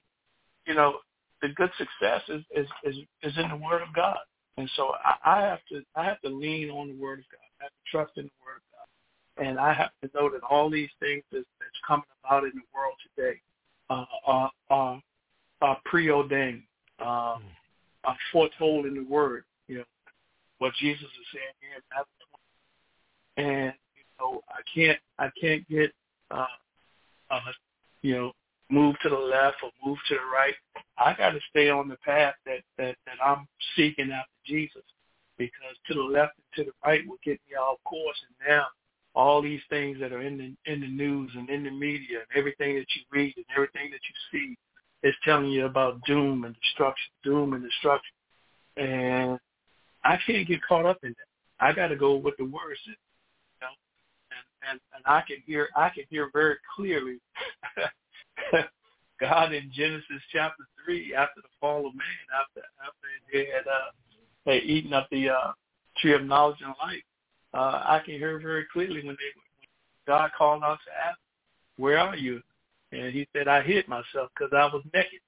you 0.68 0.76
know, 0.76 0.98
the 1.42 1.50
good 1.50 1.72
success 1.78 2.22
is 2.28 2.44
is 2.56 2.68
is, 2.84 2.96
is 3.24 3.38
in 3.38 3.50
the 3.50 3.56
Word 3.56 3.82
of 3.82 3.94
God. 3.96 4.20
And 4.58 4.70
so 4.76 4.92
I, 5.04 5.38
I 5.38 5.42
have 5.42 5.60
to 5.72 5.82
I 5.96 6.04
have 6.04 6.22
to 6.22 6.30
lean 6.30 6.70
on 6.70 6.90
the 6.90 7.02
Word 7.02 7.20
of 7.20 7.26
God. 7.32 7.48
I 7.62 7.64
have 7.64 7.72
to 7.72 7.92
trust 7.92 8.18
in 8.18 8.26
the 8.26 8.40
Word 8.46 8.60
of 8.60 8.68
God, 8.76 9.48
and 9.48 9.60
I 9.60 9.74
have 9.74 9.92
to 10.04 10.10
know 10.14 10.30
that 10.30 10.44
all 10.44 10.70
these 10.70 10.90
things 11.00 11.24
that's, 11.32 11.46
that's 11.60 11.80
coming 11.88 12.06
about 12.24 12.44
in 12.44 12.52
the 12.54 12.68
world 12.76 12.96
today 13.16 13.40
uh, 13.90 14.06
are, 14.28 14.52
are 14.70 15.02
are 15.62 15.78
preordained, 15.86 16.64
uh, 17.00 17.38
are 18.04 18.18
foretold 18.32 18.86
in 18.86 18.96
the 18.96 19.04
Word. 19.04 19.44
You 19.68 19.80
know 19.80 19.84
what 20.60 20.74
Jesus 20.80 21.04
is 21.04 21.28
saying 21.34 21.56
here 21.62 21.76
in 21.76 21.84
Matthew 21.92 22.26
20. 23.36 23.50
And 23.50 23.74
you 23.96 24.04
know, 24.20 24.42
I 24.50 24.62
can't 24.74 25.00
I 25.18 25.30
can't 25.40 25.68
get 25.70 25.92
uh, 26.32 26.46
uh, 27.32 27.40
you 28.02 28.16
know 28.16 28.32
move 28.70 28.96
to 29.02 29.10
the 29.10 29.16
left 29.16 29.58
or 29.64 29.72
move 29.86 29.98
to 30.08 30.16
the 30.16 30.22
right. 30.34 30.56
I 30.98 31.14
got 31.14 31.32
to 31.32 31.40
stay 31.50 31.70
on 31.70 31.88
the 31.88 31.98
path 31.98 32.36
that 32.46 32.62
that 32.78 32.96
that 33.06 33.16
I'm 33.24 33.48
seeking 33.76 34.12
after 34.12 34.32
Jesus, 34.46 34.84
because 35.38 35.76
to 35.88 35.94
the 35.94 36.02
left 36.02 36.34
and 36.38 36.66
to 36.66 36.72
the 36.72 36.76
right 36.88 37.08
will 37.08 37.18
get 37.24 37.40
me 37.50 37.56
off 37.56 37.78
course. 37.86 38.18
And 38.28 38.50
now 38.50 38.66
all 39.16 39.42
these 39.42 39.62
things 39.70 39.98
that 40.00 40.14
are 40.14 40.22
in 40.22 40.38
the 40.38 40.72
in 40.72 40.82
the 40.82 40.88
news 40.88 41.32
and 41.36 41.50
in 41.50 41.64
the 41.64 41.72
media 41.72 42.20
and 42.20 42.38
everything 42.38 42.76
that 42.76 42.88
you 42.96 43.02
read 43.12 43.34
and 43.36 43.46
everything 43.56 43.90
that 43.92 44.02
you 44.04 44.16
see 44.32 44.58
is 45.04 45.16
telling 45.24 45.48
you 45.48 45.66
about 45.66 46.04
doom 46.06 46.44
and 46.44 46.56
destruction, 46.62 47.12
doom 47.24 47.54
and 47.54 47.64
destruction. 47.64 48.14
And 48.78 49.40
I 50.04 50.18
can't 50.26 50.48
get 50.48 50.62
caught 50.68 50.86
up 50.86 51.00
in 51.04 51.10
that. 51.10 51.66
I 51.66 51.74
got 51.74 51.88
to 51.88 51.96
go 51.96 52.16
with 52.16 52.36
the 52.38 52.46
word 52.46 52.78
says 52.86 52.96
and 54.70 54.80
and 54.96 55.04
I 55.06 55.22
can 55.22 55.38
hear 55.46 55.70
I 55.76 55.90
can 55.90 56.04
hear 56.10 56.30
very 56.34 56.56
clearly 56.76 57.18
God 59.20 59.54
in 59.54 59.72
Genesis 59.74 60.22
chapter 60.32 60.64
three 60.84 61.14
after 61.16 61.42
the 61.42 61.50
fall 61.60 61.88
of 61.88 61.96
man 61.96 62.26
after 62.40 62.62
after 62.86 63.08
they 63.32 63.46
had 63.46 63.68
uh 63.68 63.92
had 64.46 64.64
eaten 64.64 64.94
up 64.94 65.08
the 65.12 65.30
uh 65.30 65.52
tree 65.98 66.14
of 66.14 66.24
knowledge 66.24 66.58
and 66.64 66.74
life 66.82 67.04
uh 67.54 67.84
I 67.86 68.02
can 68.04 68.16
hear 68.16 68.40
very 68.40 68.66
clearly 68.72 69.06
when 69.06 69.16
they 69.16 69.32
when 69.36 69.48
God 70.08 70.32
called 70.38 70.64
out 70.64 70.80
to 70.86 70.92
Adam 71.08 71.18
where 71.78 71.98
are 71.98 72.16
you 72.16 72.42
and 72.92 73.14
he 73.14 73.28
said 73.34 73.48
I 73.48 73.62
hid 73.62 73.88
myself 73.88 74.30
because 74.38 74.52
I 74.54 74.66
was 74.66 74.84
naked 74.94 75.20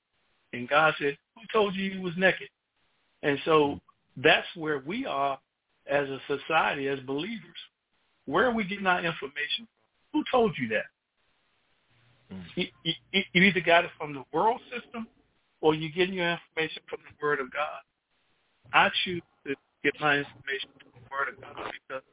and 0.54 0.68
God 0.68 0.94
said 1.00 1.18
who 1.36 1.42
told 1.52 1.76
you 1.76 1.86
you 1.86 2.02
was 2.02 2.14
naked 2.18 2.50
and 3.24 3.40
so 3.46 3.80
that's 4.18 4.48
where 4.56 4.80
we 4.80 5.06
are 5.06 5.40
as 5.90 6.08
a 6.10 6.20
society 6.28 6.88
as 6.88 7.00
believers 7.02 7.58
where 8.26 8.46
are 8.46 8.54
we 8.54 8.64
getting 8.64 8.88
our 8.88 9.00
information 9.00 9.68
from? 9.68 9.68
Who 10.14 10.24
told 10.32 10.56
you 10.58 10.68
that? 10.70 10.86
Mm. 12.34 12.44
You, 12.56 12.68
you, 12.84 13.22
you 13.34 13.44
either 13.44 13.62
got 13.62 13.86
it 13.86 13.92
from 13.98 14.14
the 14.14 14.24
world 14.34 14.60
system 14.72 15.08
or 15.62 15.76
you're 15.76 15.92
getting 15.92 16.16
your 16.16 16.32
information 16.32 16.82
from 16.90 17.00
the 17.04 17.26
Word 17.26 17.40
of 17.40 17.52
God. 17.52 17.82
I 18.74 18.90
choose 19.04 19.22
to 19.46 19.56
get 19.84 19.94
my 20.00 20.18
information 20.18 20.70
from 20.80 20.92
the 20.96 21.10
Word 21.10 21.34
of 21.34 21.42
God 21.42 21.72
because 21.72 22.04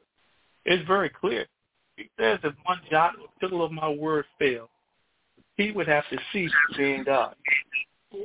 it's 0.65 0.87
very 0.87 1.09
clear. 1.09 1.47
He 1.97 2.09
says 2.19 2.39
if 2.45 2.55
one 2.65 2.81
jot 2.91 3.15
or 3.21 3.29
tittle 3.41 3.65
of 3.65 3.73
my 3.73 3.89
word 3.89 4.25
fails, 4.39 4.69
he 5.59 5.73
would 5.73 5.89
have 5.89 6.05
to 6.09 6.19
cease 6.33 6.53
being 6.77 7.05
God. 7.05 7.35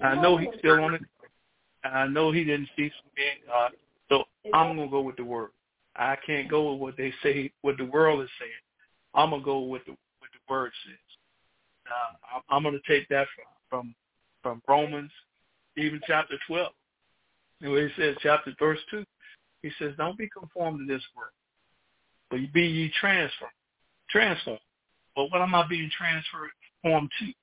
I 0.02 0.16
know 0.16 0.38
he's 0.38 0.50
still 0.60 0.82
on 0.82 0.94
it. 0.94 1.02
I 1.84 2.08
know 2.08 2.32
he 2.32 2.46
didn't 2.46 2.70
cease 2.78 2.94
from 3.02 3.12
being 3.16 3.44
God. 3.48 3.72
So 4.08 4.24
I'm 4.54 4.78
to 4.78 4.88
go 4.88 5.02
with 5.02 5.18
the 5.18 5.26
Word. 5.26 5.50
I 5.96 6.16
can't 6.26 6.50
go 6.50 6.72
with 6.72 6.82
what 6.82 6.98
they 6.98 7.14
say, 7.22 7.52
what 7.62 7.78
the 7.78 7.86
world 7.86 8.22
is 8.22 8.30
saying. 8.40 8.52
I'm 9.14 9.32
gonna 9.32 9.44
go 9.44 9.60
with 9.60 9.84
the 9.86 9.92
what 9.92 10.30
the 10.32 10.40
word 10.52 10.72
says. 10.86 10.96
Uh, 11.86 12.40
I'm 12.50 12.64
gonna 12.64 12.78
take 12.88 13.08
that 13.10 13.28
from 13.36 13.46
from 13.70 13.96
from 14.42 14.62
Romans, 14.68 15.12
even 15.78 16.02
chapter 16.08 16.36
12, 16.48 16.72
where 17.62 17.88
he 17.88 17.94
says, 17.96 18.18
chapter 18.22 18.54
verse 18.58 18.80
two, 18.90 19.06
he 19.62 19.72
says, 19.78 19.94
"Don't 19.98 20.18
be 20.18 20.28
conformed 20.30 20.80
to 20.80 20.94
this 20.94 21.04
world, 21.16 21.32
but 22.30 22.40
be 22.54 22.66
ye 22.66 22.92
transformed, 23.00 23.54
transformed 24.10 24.60
But 25.16 25.26
what 25.26 25.42
am 25.42 25.54
I 25.54 25.68
being 25.68 25.92
transformed 26.84 27.10
to? 27.20 27.34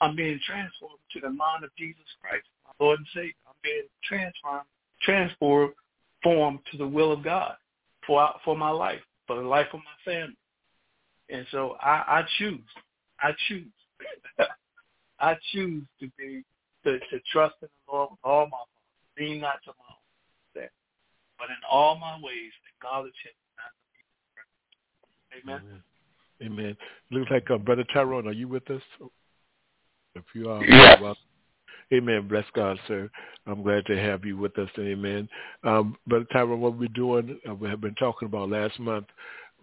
I'm 0.00 0.16
being 0.16 0.40
transformed 0.46 0.98
to 1.12 1.20
the 1.20 1.30
mind 1.30 1.64
of 1.64 1.70
Jesus 1.78 2.04
Christ, 2.20 2.44
my 2.64 2.84
Lord 2.84 2.98
and 2.98 3.06
Savior. 3.14 3.32
I'm 3.46 3.54
being 3.62 3.88
transformed, 4.04 4.66
transformed 5.02 6.60
to 6.72 6.78
the 6.78 6.86
will 6.86 7.12
of 7.12 7.22
God 7.22 7.54
for 8.06 8.28
for 8.44 8.56
my 8.56 8.70
life, 8.70 9.00
for 9.26 9.36
the 9.36 9.48
life 9.48 9.68
of 9.72 9.80
my 9.80 10.12
family. 10.12 10.36
And 11.28 11.46
so 11.50 11.76
I, 11.80 12.20
I 12.20 12.24
choose, 12.38 12.60
I 13.20 13.30
choose, 13.48 13.72
I 15.20 15.36
choose 15.52 15.84
to 16.00 16.10
be 16.18 16.44
to, 16.84 16.98
to 16.98 17.20
trust 17.32 17.54
in 17.62 17.68
the 17.68 17.92
Lord 17.92 18.10
with 18.10 18.20
all 18.22 18.46
my 18.46 18.56
heart, 18.56 18.68
lean 19.18 19.40
not 19.40 19.62
to 19.64 19.70
my 19.70 19.84
own 19.90 19.96
but 21.38 21.48
in 21.50 21.60
all 21.70 21.96
my 21.98 22.16
ways 22.20 22.52
acknowledge 22.76 23.16
Him. 23.24 23.32
Amen. 25.36 25.60
Amen. 25.60 25.82
Amen. 26.42 26.76
Looks 27.10 27.30
like 27.30 27.50
uh, 27.50 27.58
Brother 27.58 27.84
Tyrone, 27.92 28.28
are 28.28 28.32
you 28.32 28.48
with 28.48 28.70
us? 28.70 28.82
If 30.14 30.24
you 30.34 30.50
are, 30.50 30.64
yes. 30.64 30.98
well, 31.00 31.16
Amen. 31.92 32.26
Bless 32.26 32.44
God, 32.54 32.78
sir. 32.88 33.08
I'm 33.46 33.62
glad 33.62 33.86
to 33.86 33.96
have 33.96 34.24
you 34.24 34.36
with 34.36 34.58
us. 34.58 34.68
Amen. 34.78 35.28
Um, 35.62 35.96
Brother 36.06 36.26
Tyrone, 36.32 36.60
what 36.60 36.76
we're 36.76 36.88
doing, 36.88 37.38
uh, 37.48 37.54
we 37.54 37.68
have 37.68 37.80
been 37.80 37.94
talking 37.94 38.26
about 38.26 38.50
last 38.50 38.78
month. 38.80 39.06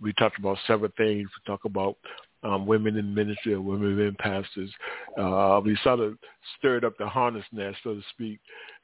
We 0.01 0.13
talked 0.13 0.39
about 0.39 0.57
several 0.65 0.91
things. 0.95 1.27
We 1.27 1.51
talked 1.51 1.65
about 1.65 1.97
um, 2.43 2.65
women 2.65 2.97
in 2.97 3.13
ministry 3.13 3.53
or 3.53 3.61
women 3.61 3.99
in 3.99 4.15
pastors. 4.15 4.71
Uh, 5.17 5.61
we 5.63 5.77
sort 5.83 5.99
of 5.99 6.17
stirred 6.57 6.83
up 6.83 6.97
the 6.97 7.07
harness 7.07 7.45
nest, 7.51 7.77
so 7.83 7.95
to 7.95 8.01
speak. 8.11 8.39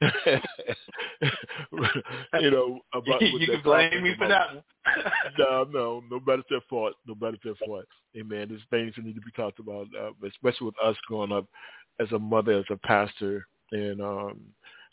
you 2.40 2.50
know, 2.50 2.80
about 2.94 3.20
you 3.20 3.46
can 3.46 3.60
blame 3.62 4.02
me 4.02 4.14
for 4.18 4.28
that 4.28 4.54
one. 4.54 4.62
no, 5.38 5.66
no, 5.70 6.02
nobody's 6.10 6.44
their 6.48 6.60
fault. 6.68 6.94
Nobody's 7.06 7.40
their 7.44 7.54
fault. 7.66 7.84
Amen. 8.18 8.48
There's 8.48 8.62
things 8.70 8.94
that 8.96 9.04
need 9.04 9.14
to 9.14 9.20
be 9.20 9.30
talked 9.32 9.58
about, 9.60 9.86
uh, 9.98 10.10
especially 10.26 10.66
with 10.66 10.74
us 10.82 10.96
growing 11.06 11.32
up 11.32 11.46
as 12.00 12.10
a 12.12 12.18
mother, 12.18 12.52
as 12.58 12.64
a 12.70 12.76
pastor, 12.76 13.46
and 13.72 14.00
um, 14.00 14.40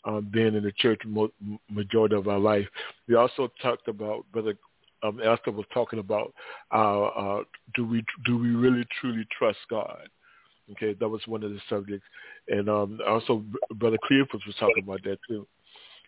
um, 0.04 0.28
being 0.30 0.54
in 0.54 0.62
the 0.62 0.72
church 0.72 1.00
mo- 1.04 1.32
majority 1.70 2.14
of 2.14 2.28
our 2.28 2.38
life. 2.38 2.66
We 3.08 3.14
also 3.14 3.48
talked 3.60 3.88
about 3.88 4.24
Brother 4.32 4.54
um, 5.02 5.20
Esther 5.20 5.52
was 5.52 5.66
talking 5.72 5.98
about 5.98 6.32
uh, 6.72 7.04
uh, 7.06 7.42
do 7.74 7.86
we 7.86 8.04
do 8.24 8.38
we 8.38 8.50
really 8.50 8.84
truly 9.00 9.26
trust 9.36 9.58
God? 9.70 10.08
Okay, 10.72 10.94
that 10.98 11.08
was 11.08 11.22
one 11.26 11.42
of 11.42 11.50
the 11.50 11.60
subjects, 11.68 12.06
and 12.48 12.68
um, 12.68 12.98
also 13.06 13.42
Brother 13.76 13.98
Cleophas 14.06 14.42
was 14.46 14.54
talking 14.56 14.82
about 14.82 15.02
that 15.04 15.18
too. 15.28 15.46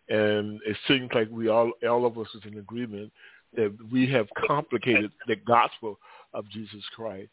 And 0.09 0.61
it 0.66 0.76
seems 0.88 1.09
like 1.14 1.28
we 1.30 1.49
all 1.49 1.73
all 1.88 2.04
of 2.04 2.18
us 2.18 2.26
is 2.35 2.42
in 2.44 2.59
agreement 2.59 3.12
that 3.56 3.76
we 3.90 4.09
have 4.11 4.28
complicated 4.47 5.11
the 5.26 5.37
gospel 5.37 5.99
of 6.35 6.49
Jesus 6.50 6.82
Christ 6.94 7.30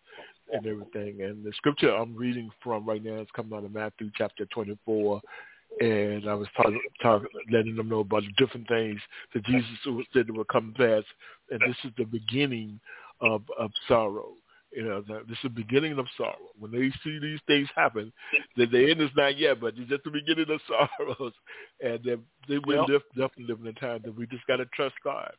and 0.52 0.66
everything. 0.66 1.22
And 1.22 1.44
the 1.44 1.52
scripture 1.56 1.94
I'm 1.94 2.16
reading 2.16 2.50
from 2.64 2.86
right 2.86 3.04
now 3.04 3.20
is 3.20 3.28
coming 3.36 3.58
out 3.58 3.66
of 3.66 3.74
Matthew 3.74 4.10
chapter 4.16 4.46
24, 4.46 5.22
and 5.80 6.30
I 6.30 6.34
was 6.34 6.48
talking, 6.56 6.82
talk, 7.02 7.24
letting 7.52 7.76
them 7.76 7.90
know 7.90 8.00
about 8.00 8.24
the 8.24 8.46
different 8.46 8.68
things 8.68 9.00
that 9.34 9.46
Jesus 9.46 9.70
said 10.14 10.28
that 10.28 10.36
would 10.36 10.48
come 10.48 10.74
past, 10.76 11.06
and 11.52 11.60
this 11.62 11.76
is 11.84 11.92
the 11.98 12.06
beginning 12.06 12.80
of, 13.22 13.44
of 13.60 13.72
sorrow. 13.88 14.34
You 14.74 14.84
know, 14.84 15.02
this 15.02 15.38
is 15.38 15.44
the 15.44 15.50
beginning 15.50 15.98
of 15.98 16.06
sorrow. 16.18 16.36
When 16.60 16.72
they 16.72 16.92
see 17.04 17.20
these 17.20 17.40
things 17.48 17.70
happen, 17.76 18.12
the, 18.56 18.66
the 18.66 18.92
end 18.92 19.02
is 19.02 19.10
not 19.16 19.38
yet, 19.38 19.62
but 19.62 19.74
it's 19.78 19.90
just 19.90 20.04
the 20.04 20.12
beginning 20.12 20.48
of 20.50 20.60
sorrows. 20.68 21.34
And 21.82 22.00
they, 22.04 22.16
they 22.50 22.60
will 22.66 22.86
yep. 22.90 23.02
definitely 23.16 23.46
live 23.46 23.60
in 23.62 23.68
a 23.68 23.74
time 23.74 24.02
that 24.04 24.16
we 24.16 24.28
just 24.28 24.46
got 24.46 24.58
to 24.58 24.66
trust 24.74 24.96
God. 25.04 25.32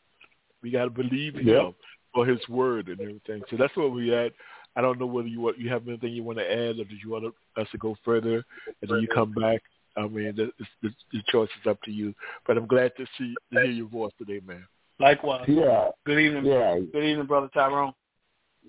We 0.62 0.70
got 0.70 0.84
to 0.84 0.90
believe 0.90 1.36
in 1.36 1.46
yep. 1.46 1.62
Him 1.62 1.74
for 2.14 2.26
His 2.26 2.40
word 2.48 2.88
and 2.88 3.00
everything. 3.00 3.42
So 3.50 3.56
that's 3.56 3.76
where 3.76 3.88
we 3.88 4.14
at. 4.14 4.32
I 4.76 4.80
don't 4.80 4.98
know 4.98 5.06
whether 5.06 5.28
you 5.28 5.40
want, 5.40 5.58
you 5.58 5.68
have 5.70 5.86
anything 5.86 6.12
you 6.12 6.22
want 6.22 6.38
to 6.38 6.50
add, 6.50 6.78
or 6.78 6.84
did 6.84 6.98
you 7.02 7.10
want 7.10 7.34
us 7.56 7.66
to 7.72 7.78
go 7.78 7.96
further, 8.04 8.44
and 8.80 8.90
then 8.90 9.00
you 9.00 9.08
come 9.08 9.32
back 9.32 9.62
I 9.98 10.06
mean, 10.06 10.34
the, 10.36 10.50
the, 10.82 10.90
the 11.12 11.22
choice 11.28 11.48
is 11.60 11.68
up 11.68 11.82
to 11.82 11.90
you. 11.90 12.14
But 12.46 12.56
I'm 12.56 12.66
glad 12.66 12.92
to 12.96 13.06
see 13.16 13.34
to 13.52 13.60
hear 13.60 13.70
your 13.70 13.88
voice 13.88 14.12
today, 14.18 14.40
man. 14.46 14.64
Likewise. 15.00 15.44
Yeah. 15.48 15.88
Good 16.06 16.18
evening. 16.18 16.44
Yeah. 16.44 16.78
Good 16.92 17.04
evening, 17.04 17.26
brother 17.26 17.48
Tyrone. 17.52 17.92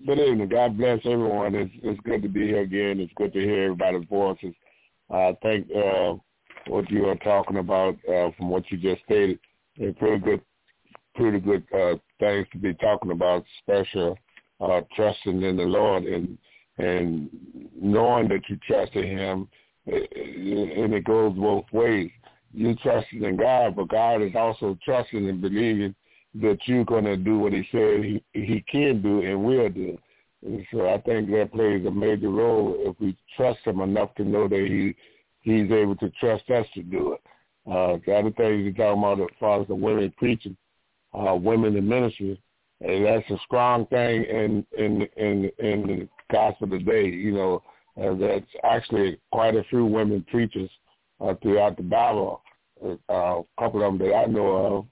Good 0.06 0.20
evening. 0.20 0.48
God 0.48 0.78
bless 0.78 1.00
everyone. 1.06 1.56
It's 1.56 1.72
it's 1.84 2.00
good 2.02 2.22
to 2.22 2.30
be 2.30 2.48
here 2.48 2.62
again. 2.62 3.00
It's 3.00 3.12
good 3.16 3.34
to 3.34 3.40
hear 3.40 3.66
everybody's 3.66 4.08
voices. 4.08 4.54
I 5.10 5.36
think 5.42 5.68
uh, 5.76 6.16
what 6.68 6.90
you 6.90 7.08
are 7.08 7.16
talking 7.18 7.58
about 7.58 7.96
uh, 8.08 8.30
from 8.38 8.50
what 8.50 8.70
you 8.70 8.78
just 8.78 9.04
stated, 9.04 9.40
are 9.82 9.92
pretty 9.94 10.20
good, 10.20 10.42
pretty 11.16 11.40
good 11.40 11.64
uh, 11.76 11.96
things 12.20 12.48
to 12.52 12.60
be 12.60 12.74
talking 12.76 13.12
about. 13.12 13.44
Special 13.64 14.18
uh, 14.62 14.82
trusting 14.96 15.42
in 15.42 15.58
the 15.58 15.64
Lord 15.64 16.04
and 16.04 16.38
and 16.78 17.30
knowing 17.80 18.30
that 18.30 18.42
you 18.48 18.58
trust 18.66 18.94
in 18.94 19.18
Him 19.18 19.48
and 19.94 20.94
it 20.94 21.04
goes 21.04 21.34
both 21.36 21.66
ways. 21.72 22.12
You 22.52 22.76
trusting 22.76 23.24
in 23.24 23.38
God, 23.38 23.76
but 23.76 23.90
God 23.90 24.22
is 24.22 24.36
also 24.36 24.78
trusting 24.84 25.28
and 25.30 25.42
believing 25.42 25.94
that 26.36 26.60
you're 26.66 26.86
going 26.86 27.06
to 27.06 27.18
do 27.18 27.40
what 27.40 27.54
he 27.54 27.68
said 27.72 28.04
he, 28.04 28.24
he 28.34 28.64
can 28.72 29.02
do 29.02 29.22
and 29.22 29.44
will 29.44 29.70
do. 29.70 29.98
And 30.46 30.66
so 30.72 30.90
I 30.90 31.00
think 31.00 31.30
that 31.32 31.52
plays 31.52 31.86
a 31.86 31.92
major 31.92 32.30
role 32.30 32.76
if 32.80 33.00
we 33.00 33.16
trust 33.36 33.60
him 33.66 33.82
enough 33.82 34.16
to 34.16 34.24
know 34.24 34.48
that 34.48 34.66
he 34.68 34.96
he's 35.42 35.72
able 35.72 35.96
to 35.98 36.10
trust 36.20 36.50
us 36.50 36.66
to 36.76 36.84
do 36.84 37.14
it. 37.14 37.22
Uh, 37.70 37.98
the 38.06 38.16
other 38.16 38.32
things 38.32 38.64
you're 38.64 38.74
talking 38.74 39.04
about 39.04 39.20
as 39.20 39.28
far 39.40 39.62
as 39.62 39.68
the 39.68 39.76
women 39.76 40.14
preaching, 40.18 40.56
uh, 41.14 41.36
women 41.36 41.76
in 41.76 41.88
ministry, 41.88 42.42
and 42.82 43.06
that's 43.06 43.30
a 43.30 43.38
strong 43.46 43.86
thing 43.88 44.24
in 44.24 44.66
in 44.78 45.02
in 45.18 45.52
in 45.60 45.88
the 45.88 46.10
gospel 46.32 46.70
today. 46.70 47.08
You 47.08 47.34
know, 47.34 47.64
uh, 48.02 48.14
that's 48.16 48.46
actually 48.64 49.20
quite 49.32 49.56
a 49.56 49.64
few 49.70 49.86
women 49.86 50.26
preachers 50.30 50.70
uh, 51.22 51.34
throughout 51.42 51.78
the 51.78 51.84
Bible, 51.84 52.42
uh, 52.84 52.96
a 53.10 53.44
couple 53.60 53.84
of 53.84 53.98
them 53.98 54.08
that 54.08 54.16
I 54.16 54.26
know 54.26 54.48
of, 54.48 54.86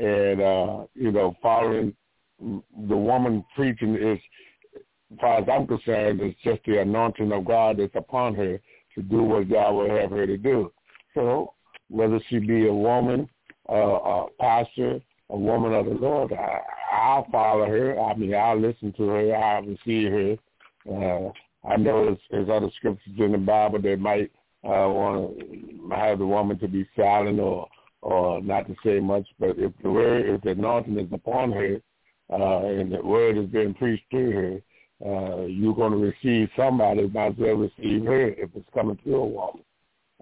and 0.00 0.40
uh, 0.40 0.86
you 0.94 1.10
know, 1.10 1.34
following 1.42 1.94
the 2.40 2.96
woman 2.96 3.44
preaching 3.54 3.96
is, 3.96 4.18
as 5.12 5.18
far 5.20 5.38
as 5.38 5.48
I'm 5.50 5.66
concerned, 5.66 6.20
is 6.20 6.34
just 6.44 6.60
the 6.66 6.80
anointing 6.80 7.32
of 7.32 7.44
God 7.44 7.78
that's 7.78 7.94
upon 7.94 8.34
her 8.34 8.60
to 8.94 9.02
do 9.02 9.22
what 9.22 9.48
God 9.48 9.72
will 9.72 9.90
have 9.90 10.10
her 10.10 10.26
to 10.26 10.36
do. 10.36 10.72
So 11.14 11.54
whether 11.88 12.20
she 12.28 12.38
be 12.38 12.68
a 12.68 12.72
woman, 12.72 13.28
uh, 13.68 13.74
a 13.74 14.26
pastor, 14.38 15.00
a 15.30 15.36
woman 15.36 15.74
of 15.74 15.86
the 15.86 15.92
Lord, 15.92 16.32
I, 16.32 16.60
I'll 16.92 17.26
follow 17.30 17.66
her. 17.66 18.00
I 18.00 18.14
mean, 18.14 18.34
I'll 18.34 18.60
listen 18.60 18.92
to 18.96 19.08
her. 19.08 19.34
I'll 19.34 19.62
receive 19.62 20.12
her. 20.12 20.36
Uh, 20.88 21.32
I 21.68 21.76
know 21.76 22.06
there's, 22.06 22.18
there's 22.30 22.48
other 22.48 22.70
scriptures 22.76 23.12
in 23.18 23.32
the 23.32 23.38
Bible 23.38 23.80
that 23.82 23.98
might 23.98 24.30
uh, 24.64 24.88
want 24.88 25.38
to 25.38 25.96
have 25.96 26.18
the 26.18 26.26
woman 26.26 26.58
to 26.58 26.68
be 26.68 26.88
silent 26.96 27.40
or 27.40 27.68
or 28.02 28.40
not 28.40 28.66
to 28.66 28.74
say 28.84 28.98
much. 28.98 29.26
But 29.38 29.58
if 29.58 29.72
the 29.82 29.90
word, 29.90 30.26
if 30.26 30.40
the 30.42 30.50
anointing 30.50 30.98
is 30.98 31.12
upon 31.12 31.52
her, 31.52 31.80
uh, 32.32 32.66
and 32.66 32.92
the 32.92 33.02
word 33.02 33.36
is 33.36 33.46
being 33.46 33.74
preached 33.74 34.10
to 34.12 34.30
her, 34.30 34.62
uh, 35.04 35.44
you're 35.46 35.74
going 35.74 35.92
to 35.92 35.98
receive 35.98 36.48
somebody. 36.56 37.08
Might 37.08 37.32
as 37.32 37.38
well 37.38 37.54
receive 37.54 38.04
her 38.04 38.28
if 38.28 38.50
it's 38.54 38.68
coming 38.72 38.98
through 39.02 39.16
a 39.16 39.26
woman. 39.26 39.64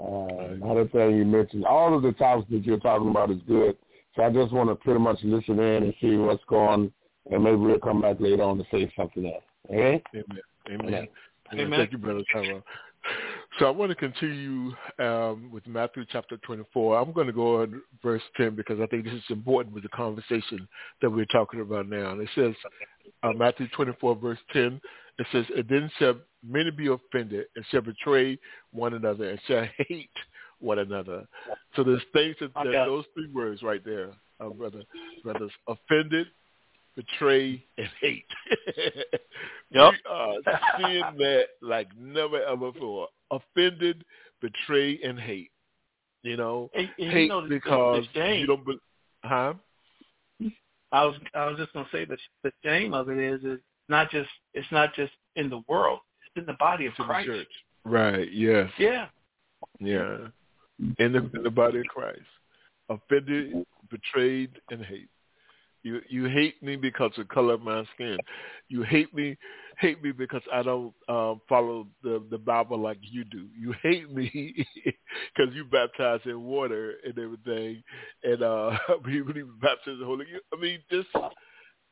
Uh, 0.00 0.64
another 0.64 0.88
thing 0.88 1.16
you 1.16 1.24
mentioned, 1.24 1.64
all 1.64 1.94
of 1.94 2.02
the 2.02 2.12
topics 2.12 2.48
that 2.50 2.64
you're 2.64 2.78
talking 2.78 3.10
about 3.10 3.30
is 3.30 3.40
good. 3.48 3.76
So 4.14 4.22
I 4.22 4.30
just 4.30 4.52
want 4.52 4.68
to 4.70 4.76
pretty 4.76 5.00
much 5.00 5.18
listen 5.22 5.58
in 5.58 5.82
and 5.82 5.94
see 6.00 6.16
what's 6.16 6.42
going, 6.48 6.68
on, 6.68 6.92
and 7.32 7.42
maybe 7.42 7.56
we'll 7.56 7.78
come 7.80 8.00
back 8.00 8.20
later 8.20 8.42
on 8.42 8.58
to 8.58 8.64
say 8.70 8.92
something 8.96 9.26
else. 9.26 9.42
Okay? 9.68 10.02
Amen. 10.14 10.40
Amen. 10.70 11.08
Amen. 11.52 11.70
Thank 11.70 11.92
you, 11.92 11.98
Brother 11.98 12.22
Tyrone. 12.32 12.62
So 13.58 13.66
I 13.66 13.70
want 13.70 13.90
to 13.90 13.96
continue 13.96 14.72
um, 14.98 15.50
with 15.52 15.66
Matthew 15.66 16.04
chapter 16.10 16.36
24. 16.38 16.98
I'm 16.98 17.12
going 17.12 17.26
to 17.26 17.32
go 17.32 17.62
on 17.62 17.82
verse 18.02 18.22
10 18.36 18.54
because 18.54 18.78
I 18.80 18.86
think 18.86 19.04
this 19.04 19.14
is 19.14 19.22
important 19.30 19.74
with 19.74 19.82
the 19.82 19.88
conversation 19.88 20.68
that 21.00 21.10
we're 21.10 21.24
talking 21.26 21.60
about 21.60 21.88
now. 21.88 22.12
And 22.12 22.20
it 22.20 22.28
says, 22.34 22.54
uh, 23.22 23.32
Matthew 23.32 23.66
24, 23.74 24.16
verse 24.16 24.38
10, 24.52 24.80
it 25.18 25.26
says, 25.32 25.44
And 25.56 25.68
then 25.68 25.90
shall 25.98 26.16
many 26.46 26.70
be 26.70 26.88
offended 26.88 27.46
and 27.56 27.64
shall 27.70 27.80
betray 27.80 28.38
one 28.72 28.94
another 28.94 29.30
and 29.30 29.40
shall 29.46 29.66
hate 29.88 30.10
one 30.60 30.78
another. 30.78 31.26
So 31.74 31.82
there's 31.82 32.02
things 32.12 32.36
that, 32.40 32.54
that 32.54 32.84
those 32.86 33.04
three 33.14 33.30
words 33.32 33.62
right 33.62 33.84
there, 33.84 34.10
uh, 34.40 34.50
brother, 34.50 34.82
brothers, 35.24 35.52
offended, 35.66 36.28
betray, 36.94 37.64
and 37.76 37.88
hate. 38.00 38.26
yep. 39.84 39.94
We 40.04 40.10
are 40.10 40.60
seeing 40.78 41.18
that 41.18 41.44
like 41.62 41.88
never 41.98 42.42
ever 42.42 42.72
before. 42.72 43.08
Offended, 43.30 44.04
betrayed, 44.40 45.00
and 45.02 45.18
hate. 45.18 45.50
You 46.22 46.36
know, 46.36 46.70
and, 46.74 46.88
and 46.98 47.10
hate 47.10 47.22
you 47.22 47.28
know, 47.28 47.46
because 47.48 48.04
you 48.14 48.46
don't. 48.46 48.66
Be- 48.66 48.78
huh? 49.24 49.54
I 50.92 51.04
was 51.04 51.16
I 51.34 51.46
was 51.46 51.58
just 51.58 51.72
gonna 51.72 51.88
say 51.92 52.04
that 52.04 52.18
the 52.42 52.52
shame 52.64 52.94
of 52.94 53.10
it 53.10 53.18
is 53.18 53.42
is 53.44 53.60
not 53.88 54.10
just 54.10 54.30
it's 54.54 54.70
not 54.72 54.94
just 54.94 55.12
in 55.36 55.50
the 55.50 55.62
world, 55.68 56.00
it's 56.26 56.40
in 56.40 56.46
the 56.46 56.56
body 56.58 56.86
of 56.86 56.92
it's 56.98 57.04
Christ. 57.04 57.26
Church. 57.26 57.48
Right. 57.84 58.32
Yes. 58.32 58.70
Yeah. 58.78 59.06
Yeah. 59.80 60.18
In 60.98 61.12
the 61.12 61.30
in 61.34 61.42
the 61.42 61.50
body 61.50 61.80
of 61.80 61.86
Christ, 61.86 62.20
offended, 62.88 63.66
betrayed, 63.90 64.50
and 64.70 64.84
hate. 64.84 65.08
You 65.82 66.00
you 66.08 66.24
hate 66.26 66.62
me 66.62 66.76
because 66.76 67.12
of 67.16 67.28
the 67.28 67.34
color 67.34 67.54
of 67.54 67.62
my 67.62 67.84
skin. 67.94 68.18
You 68.68 68.82
hate 68.82 69.14
me 69.14 69.36
hate 69.78 70.02
me 70.02 70.10
because 70.12 70.42
I 70.52 70.62
don't 70.62 70.92
um, 71.08 71.40
follow 71.48 71.86
the 72.02 72.22
the 72.30 72.38
Bible 72.38 72.78
like 72.78 72.98
you 73.00 73.24
do. 73.24 73.46
You 73.58 73.74
hate 73.82 74.10
me 74.12 74.30
because 74.84 75.54
you 75.54 75.64
baptize 75.64 76.20
in 76.24 76.42
water 76.42 76.94
and 77.04 77.18
everything, 77.18 77.82
and 78.24 78.42
uh, 78.42 78.76
you 79.08 79.24
believe 79.24 79.46
baptize 79.60 79.96
the 79.98 80.04
Holy. 80.04 80.26
I 80.52 80.60
mean, 80.60 80.80
just 80.90 81.08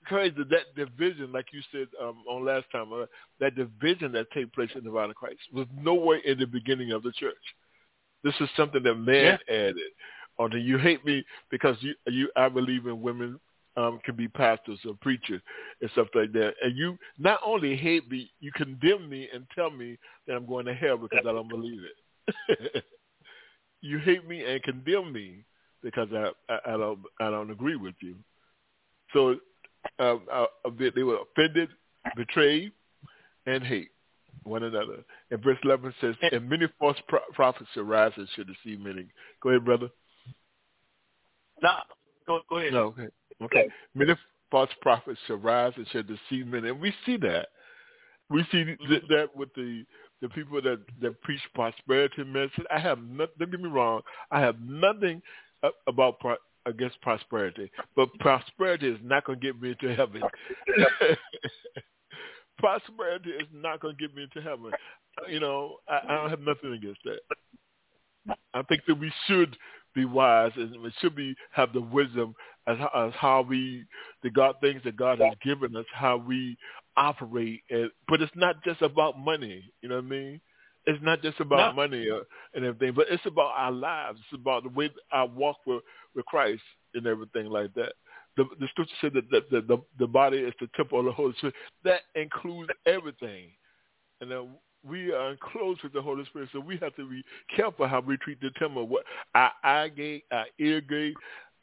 crazy 0.07 0.37
that 0.51 0.75
division, 0.75 1.33
like 1.33 1.47
you 1.53 1.61
said 1.73 1.89
um, 2.03 2.23
on 2.29 2.45
last 2.45 2.67
time, 2.73 2.93
uh, 2.93 3.07
that 3.41 3.55
division 3.55 4.13
that 4.13 4.27
take 4.33 4.53
place 4.53 4.71
in 4.75 4.85
the 4.85 4.91
body 4.91 5.11
of 5.11 5.17
Christ 5.17 5.39
was 5.53 5.67
nowhere 5.81 6.19
in 6.19 6.39
the 6.39 6.47
beginning 6.47 6.93
of 6.93 7.03
the 7.03 7.13
church. 7.13 7.35
This 8.25 8.35
is 8.41 8.49
something 8.57 8.83
that 8.83 8.95
man 8.95 9.39
yeah. 9.49 9.55
added. 9.55 9.77
Or 10.39 10.49
do 10.49 10.59
you 10.59 10.77
hate 10.77 11.05
me 11.05 11.25
because 11.51 11.77
you 11.81 11.95
you 12.07 12.31
I 12.37 12.49
believe 12.49 12.87
in 12.87 13.01
women 13.01 13.41
um, 13.77 14.01
can 14.05 14.17
be 14.17 14.29
pastors 14.29 14.79
or 14.87 14.95
preachers 15.01 15.43
and 15.81 15.91
stuff 15.93 16.09
like 16.15 16.33
that. 16.33 16.55
And 16.63 16.77
you 16.77 16.99
not 17.19 17.41
only 17.45 17.77
hate 17.77 18.11
me, 18.11 18.31
you 18.41 18.51
condemn 18.53 19.09
me 19.09 19.29
and 19.33 19.47
tell 19.55 19.71
me 19.71 19.99
that 20.27 20.35
I'm 20.35 20.47
going 20.47 20.67
to 20.67 20.75
hell 20.75 20.97
because 20.97 21.21
I 21.27 21.33
don't 21.33 21.49
believe 21.49 21.81
it. 21.83 22.85
you 23.81 23.99
hate 23.99 24.27
me 24.27 24.45
and 24.45 24.63
condemn 24.63 25.13
me 25.13 25.45
because 25.83 26.09
I, 26.13 26.31
I, 26.53 26.75
I 26.75 26.77
don't 26.77 27.01
I 27.21 27.31
don't 27.31 27.51
agree 27.51 27.77
with 27.77 27.95
you. 28.01 28.17
So 29.13 29.37
uh, 29.99 30.17
uh, 30.33 30.47
they 30.79 31.03
were 31.03 31.19
offended, 31.19 31.69
betrayed, 32.17 32.73
and 33.47 33.63
hate 33.63 33.91
one 34.43 34.63
another. 34.63 35.05
And 35.31 35.43
verse 35.43 35.59
11 35.63 35.95
says, 36.01 36.15
and 36.33 36.49
many 36.49 36.67
false 36.79 36.97
pro- 37.09 37.21
prophets 37.35 37.71
arise 37.77 38.13
and 38.17 38.29
should 38.35 38.49
deceive 38.49 38.81
many. 38.81 39.07
Go 39.43 39.51
ahead, 39.51 39.65
brother. 39.65 39.89
No, 41.63 41.71
go, 42.27 42.41
go 42.49 42.59
ahead. 42.59 42.73
No, 42.73 42.85
okay. 42.87 43.09
Okay. 43.43 43.69
Many 43.95 44.15
false 44.51 44.71
prophets 44.81 45.19
shall 45.27 45.37
rise 45.37 45.73
and 45.77 45.87
shall 45.89 46.03
deceive 46.03 46.47
many. 46.47 46.69
And 46.69 46.81
we 46.81 46.93
see 47.05 47.17
that. 47.19 47.49
We 48.31 48.43
see 48.51 48.65
mm-hmm. 48.65 49.13
that 49.13 49.29
with 49.37 49.55
the 49.55 49.85
the 50.23 50.29
people 50.31 50.61
that 50.63 50.81
that 51.01 51.21
preach 51.23 51.41
prosperity 51.55 52.25
message. 52.25 52.65
I 52.75 52.79
have 52.79 52.99
nothing. 53.03 53.35
Don't 53.39 53.51
get 53.51 53.61
me 53.61 53.69
wrong. 53.69 54.01
I 54.31 54.41
have 54.41 54.61
nothing 54.61 55.23
about 55.87 56.19
pro, 56.21 56.37
against 56.67 57.01
prosperity, 57.01 57.71
but 57.95 58.09
prosperity 58.19 58.89
is 58.89 58.99
not 59.03 59.25
going 59.25 59.39
to 59.39 59.47
get 59.47 59.61
me 59.61 59.71
into 59.71 59.95
heaven. 59.95 60.23
prosperity 62.59 63.31
is 63.31 63.47
not 63.53 63.81
going 63.81 63.97
to 63.97 64.01
get 64.01 64.17
me 64.17 64.25
into 64.25 64.41
heaven. 64.43 64.73
You 65.29 65.41
know, 65.41 65.77
I, 65.89 66.01
I 66.05 66.17
don't 66.17 66.31
have 66.31 66.41
nothing 66.41 66.73
against 66.73 67.01
that. 67.05 68.37
I 68.55 68.63
think 68.63 68.83
that 68.89 68.99
we 68.99 69.13
should 69.27 69.57
be 69.97 70.05
wise 70.05 70.53
and 70.55 70.81
we 70.81 70.93
should 71.01 71.17
be 71.17 71.35
have 71.51 71.73
the 71.73 71.81
wisdom 71.81 72.35
as, 72.69 72.77
as 72.95 73.13
how 73.19 73.43
we 73.43 73.85
the 74.23 74.31
God 74.31 74.55
things 74.61 74.83
that 74.85 74.97
God 74.97 75.19
has 75.19 75.35
given 75.43 75.75
us, 75.77 75.87
how 75.93 76.17
we 76.17 76.57
operate. 76.97 77.63
And, 77.71 77.91
but 78.07 78.23
it's 78.23 78.33
not 78.37 78.63
just 78.65 78.83
about 78.83 79.19
money. 79.19 79.65
You 79.83 79.89
know 79.89 79.97
what 79.97 80.05
I 80.05 80.09
mean? 80.09 80.41
It's 80.87 81.03
not 81.03 81.21
just 81.23 81.41
about 81.41 81.75
no. 81.75 81.83
money 81.83 82.09
or, 82.09 82.23
and 82.55 82.65
everything, 82.65 82.95
but 82.95 83.07
it's 83.11 83.27
about 83.27 83.53
our 83.57 83.73
lives. 83.73 84.21
It's 84.21 84.41
about 84.41 84.63
the 84.63 84.69
way 84.69 84.91
I 85.11 85.25
walk 85.25 85.57
with 85.67 85.83
with 86.15 86.25
Christ 86.27 86.63
and 86.95 87.07
everything 87.07 87.47
like 87.47 87.75
that. 87.75 87.93
The, 88.37 88.45
the 88.61 88.69
scripture 88.69 88.95
said 89.01 89.13
that 89.15 89.31
the, 89.31 89.41
the, 89.51 89.61
the, 89.63 89.79
the 89.99 90.07
body 90.07 90.39
is 90.39 90.53
the 90.61 90.69
temple 90.77 91.01
of 91.01 91.07
the 91.07 91.13
Holy 91.13 91.33
Spirit. 91.39 91.55
That 91.85 92.01
includes 92.15 92.71
everything. 92.87 93.49
And 94.21 94.31
then 94.31 94.51
we 94.89 95.13
are 95.13 95.31
enclosed 95.31 95.83
with 95.83 95.93
the 95.93 96.03
Holy 96.03 96.25
Spirit, 96.27 96.49
so 96.53 96.61
we 96.61 96.77
have 96.79 96.95
to 96.97 97.09
be 97.09 97.23
careful 97.55 97.87
how 97.87 98.01
we 98.01 98.17
treat 98.19 98.41
the 98.41 98.51
temple. 98.59 98.87
What 98.87 99.05
our 99.35 99.53
eye 99.63 99.89
gate, 99.89 100.25
our 100.31 100.47
ear 100.59 100.81
gate, 100.81 101.17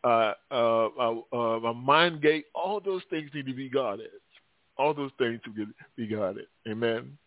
uh, 0.04 0.34
uh, 0.52 0.88
uh, 1.00 1.16
uh, 1.32 1.60
our 1.62 1.74
mind 1.74 2.22
gate, 2.22 2.46
all 2.54 2.80
those 2.80 3.02
things 3.10 3.30
need 3.34 3.46
to 3.46 3.54
be 3.54 3.70
guarded. 3.70 4.10
All 4.78 4.94
those 4.94 5.12
things 5.18 5.40
to 5.46 5.68
be 5.96 6.08
guarded. 6.08 6.46
Amen. 6.68 7.18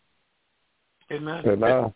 Amen. 1.11 1.43
Amen. 1.47 1.93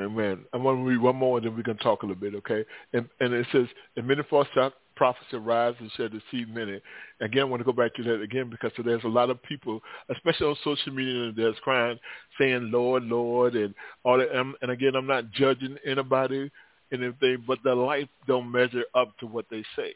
Amen. 0.00 0.44
I'm 0.52 0.62
going 0.62 0.78
to 0.78 0.90
read 0.90 1.00
one 1.00 1.16
more, 1.16 1.38
and 1.38 1.46
then 1.46 1.56
we 1.56 1.62
can 1.62 1.76
talk 1.76 2.02
a 2.02 2.06
little 2.06 2.20
bit, 2.20 2.34
okay? 2.34 2.64
And, 2.92 3.08
and 3.20 3.32
it 3.32 3.46
says, 3.52 3.66
"And 3.96 4.08
many 4.08 4.22
false 4.28 4.48
prophets 4.96 5.32
arise 5.32 5.74
and 5.80 5.90
shall 5.92 6.08
deceive 6.08 6.48
many." 6.48 6.80
Again, 7.20 7.42
I 7.42 7.44
want 7.44 7.60
to 7.60 7.64
go 7.64 7.72
back 7.72 7.94
to 7.94 8.02
that 8.04 8.20
again 8.20 8.50
because 8.50 8.72
there's 8.84 9.04
a 9.04 9.08
lot 9.08 9.30
of 9.30 9.42
people, 9.42 9.82
especially 10.10 10.46
on 10.46 10.56
social 10.64 10.92
media, 10.92 11.32
that's 11.32 11.58
crying, 11.60 11.98
saying, 12.38 12.70
"Lord, 12.70 13.04
Lord," 13.04 13.54
and 13.54 13.74
all 14.02 14.18
that. 14.18 14.30
And, 14.30 14.54
and 14.62 14.70
again, 14.70 14.94
I'm 14.94 15.06
not 15.06 15.30
judging 15.30 15.76
anybody 15.84 16.50
and 16.90 17.02
everything, 17.02 17.44
but 17.46 17.58
their 17.64 17.74
life 17.74 18.08
don't 18.26 18.50
measure 18.50 18.84
up 18.94 19.16
to 19.18 19.26
what 19.26 19.46
they 19.50 19.64
say. 19.76 19.94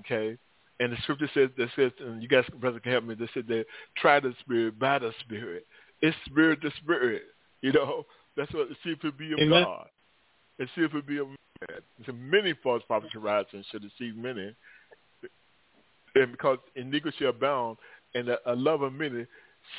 Okay. 0.00 0.36
And 0.78 0.92
the 0.92 0.96
scripture 1.02 1.30
says 1.34 1.50
that 1.58 1.68
says, 1.76 1.92
and 2.00 2.22
you 2.22 2.28
guys, 2.28 2.44
brother, 2.58 2.80
can 2.80 2.92
help 2.92 3.04
me. 3.04 3.14
They 3.14 3.28
said 3.34 3.44
they 3.46 3.64
try 3.96 4.18
the 4.18 4.34
spirit 4.40 4.78
by 4.78 4.98
the 4.98 5.12
spirit. 5.20 5.66
It's 6.00 6.16
spirit 6.24 6.62
to 6.62 6.70
spirit. 6.82 7.22
You 7.60 7.72
know, 7.72 8.06
that's 8.36 8.52
what 8.54 8.68
see 8.82 8.90
if 8.90 9.04
it 9.04 9.18
be 9.18 9.32
of 9.32 9.40
Amen. 9.40 9.64
God. 9.64 9.88
And 10.58 10.68
see 10.74 10.82
if 10.82 10.94
it 10.94 11.06
be 11.06 11.18
of 11.18 11.28
man. 11.68 11.80
So 12.06 12.12
many 12.12 12.54
false 12.62 12.82
prophets 12.86 13.14
arise 13.14 13.46
and 13.52 13.64
should 13.70 13.82
deceive 13.82 14.16
many. 14.16 14.54
And 16.14 16.32
because 16.32 16.58
iniquity 16.74 17.16
shall 17.18 17.30
abound, 17.30 17.76
and 18.14 18.28
a, 18.28 18.54
love 18.54 18.82
of 18.82 18.92
many 18.92 19.26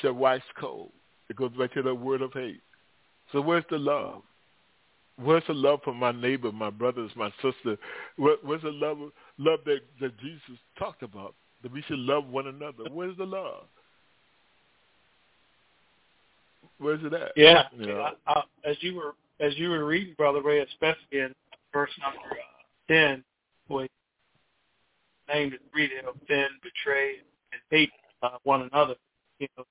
shall 0.00 0.14
wax 0.14 0.42
cold. 0.58 0.90
It 1.28 1.36
goes 1.36 1.52
back 1.52 1.72
to 1.74 1.82
the 1.82 1.94
word 1.94 2.22
of 2.22 2.32
hate. 2.32 2.60
So 3.32 3.40
where's 3.40 3.64
the 3.70 3.78
love? 3.78 4.22
Where's 5.16 5.42
the 5.46 5.54
love 5.54 5.80
for 5.84 5.94
my 5.94 6.12
neighbor, 6.12 6.50
my 6.52 6.70
brothers, 6.70 7.10
my 7.16 7.30
sister? 7.42 7.76
Where, 8.16 8.36
where's 8.42 8.62
the 8.62 8.70
love 8.70 8.98
love 9.38 9.60
that, 9.66 9.80
that 10.00 10.18
Jesus 10.18 10.58
talked 10.78 11.02
about? 11.02 11.34
That 11.62 11.72
we 11.72 11.82
should 11.82 11.98
love 11.98 12.26
one 12.28 12.46
another. 12.46 12.84
Where's 12.90 13.16
the 13.18 13.26
love? 13.26 13.64
Where's 16.78 17.04
it 17.04 17.12
at? 17.12 17.32
Yeah, 17.36 17.64
you 17.76 17.86
know? 17.86 18.08
I, 18.26 18.32
I, 18.32 18.42
as 18.64 18.76
you 18.80 18.96
were 18.96 19.14
as 19.40 19.56
you 19.56 19.70
were 19.70 19.84
reading, 19.84 20.14
Brother 20.16 20.40
Ray, 20.40 20.60
especially 20.60 20.96
in 21.12 21.34
verse 21.72 21.90
number 22.00 22.18
uh, 22.18 22.92
ten, 22.92 23.24
where 23.68 23.88
named 25.32 25.52
and 25.52 25.62
read 25.74 25.90
it, 25.92 26.04
offend, 26.04 26.50
betray, 26.62 27.14
and 27.52 27.60
hate 27.70 27.90
uh, 28.22 28.38
one 28.44 28.68
another. 28.72 28.94
You 29.38 29.48
know, 29.56 29.64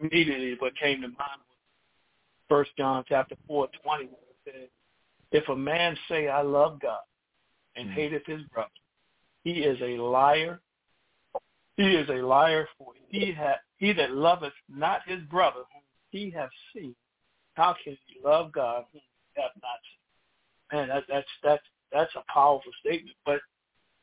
immediately 0.00 0.56
what 0.58 0.76
came 0.76 1.00
to 1.02 1.08
mind 1.08 1.18
was 1.18 1.58
First 2.48 2.70
John 2.76 3.04
chapter 3.08 3.36
four 3.46 3.68
twenty, 3.82 4.06
where 4.06 4.20
it 4.30 4.36
says, 4.44 4.68
"If 5.32 5.48
a 5.48 5.56
man 5.56 5.96
say 6.08 6.28
I 6.28 6.42
love 6.42 6.80
God 6.80 7.00
and 7.76 7.86
mm-hmm. 7.86 7.94
hateth 7.94 8.26
his 8.26 8.42
brother, 8.52 8.70
he 9.44 9.60
is 9.60 9.80
a 9.82 10.00
liar. 10.00 10.60
He 11.76 11.94
is 11.94 12.08
a 12.08 12.14
liar, 12.26 12.66
for 12.76 12.92
he 13.08 13.32
ha- 13.32 13.60
he 13.76 13.92
that 13.92 14.10
loveth 14.12 14.52
not 14.68 15.00
his 15.06 15.22
brother 15.30 15.60
whom 15.72 15.82
he 16.10 16.30
have 16.30 16.50
seen, 16.74 16.94
how 17.54 17.74
can 17.84 17.96
he 18.06 18.20
love 18.24 18.52
God 18.52 18.84
whom 18.92 19.00
he 19.34 19.40
have 19.40 19.52
not 19.62 19.78
seen? 19.84 19.97
Man, 20.72 20.88
that, 20.88 21.04
that's 21.08 21.28
that's 21.42 21.62
that's 21.92 22.14
a 22.16 22.32
powerful 22.32 22.72
statement. 22.80 23.16
But 23.24 23.40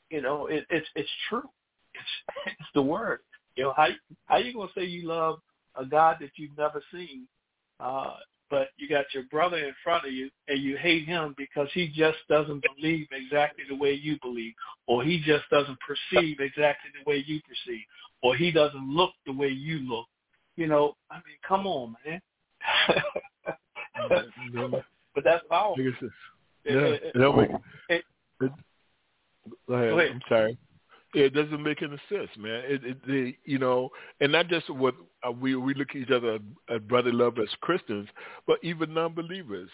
you 0.09 0.21
know, 0.21 0.47
it, 0.47 0.65
it's 0.69 0.87
it's 0.95 1.09
true. 1.29 1.49
It's 1.93 2.35
it's 2.59 2.69
the 2.73 2.81
word. 2.81 3.19
You 3.55 3.65
know, 3.65 3.73
how 3.75 3.87
how 4.25 4.37
you 4.37 4.53
gonna 4.53 4.69
say 4.75 4.85
you 4.85 5.07
love 5.07 5.39
a 5.75 5.85
God 5.85 6.17
that 6.21 6.31
you've 6.35 6.57
never 6.57 6.81
seen, 6.91 7.27
uh, 7.79 8.15
but 8.49 8.69
you 8.77 8.87
got 8.87 9.05
your 9.13 9.23
brother 9.23 9.57
in 9.57 9.73
front 9.83 10.05
of 10.05 10.13
you 10.13 10.29
and 10.47 10.61
you 10.61 10.77
hate 10.77 11.05
him 11.05 11.33
because 11.37 11.67
he 11.73 11.87
just 11.87 12.17
doesn't 12.29 12.63
believe 12.75 13.07
exactly 13.11 13.63
the 13.67 13.75
way 13.75 13.93
you 13.93 14.17
believe, 14.21 14.53
or 14.87 15.03
he 15.03 15.21
just 15.25 15.43
doesn't 15.51 15.77
perceive 15.79 16.39
exactly 16.39 16.91
the 16.93 17.09
way 17.09 17.23
you 17.25 17.41
perceive, 17.41 17.83
or 18.23 18.35
he 18.35 18.51
doesn't 18.51 18.89
look 18.89 19.11
the 19.25 19.33
way 19.33 19.49
you 19.49 19.79
look, 19.79 20.05
you 20.55 20.67
know, 20.67 20.95
I 21.11 21.15
mean, 21.15 21.37
come 21.47 21.67
on, 21.67 21.95
man. 22.05 22.21
but 25.13 25.23
that's 25.23 25.43
powerful. 25.49 25.83
Yeah, 26.65 26.73
it, 26.73 27.03
it, 27.03 27.15
it, 27.89 28.03
it, 28.41 28.51
go 29.67 29.73
ahead. 29.73 29.89
Go 29.91 29.99
ahead. 29.99 30.11
I'm 30.11 30.21
sorry. 30.27 30.57
It 31.13 31.33
doesn't 31.33 31.63
make 31.63 31.81
any 31.81 31.97
sense, 32.09 32.29
man. 32.37 32.63
It, 32.65 32.83
it, 32.83 32.97
it 33.07 33.35
you 33.45 33.57
know, 33.57 33.89
and 34.19 34.31
not 34.31 34.49
just 34.49 34.69
what 34.69 34.95
uh, 35.25 35.31
we 35.31 35.55
we 35.55 35.73
look 35.73 35.91
at 35.91 35.95
each 35.97 36.11
other 36.11 36.39
as 36.69 36.81
brother 36.81 37.13
love 37.13 37.37
as 37.39 37.47
Christians, 37.61 38.09
but 38.47 38.59
even 38.63 38.93
non-believers. 38.93 39.69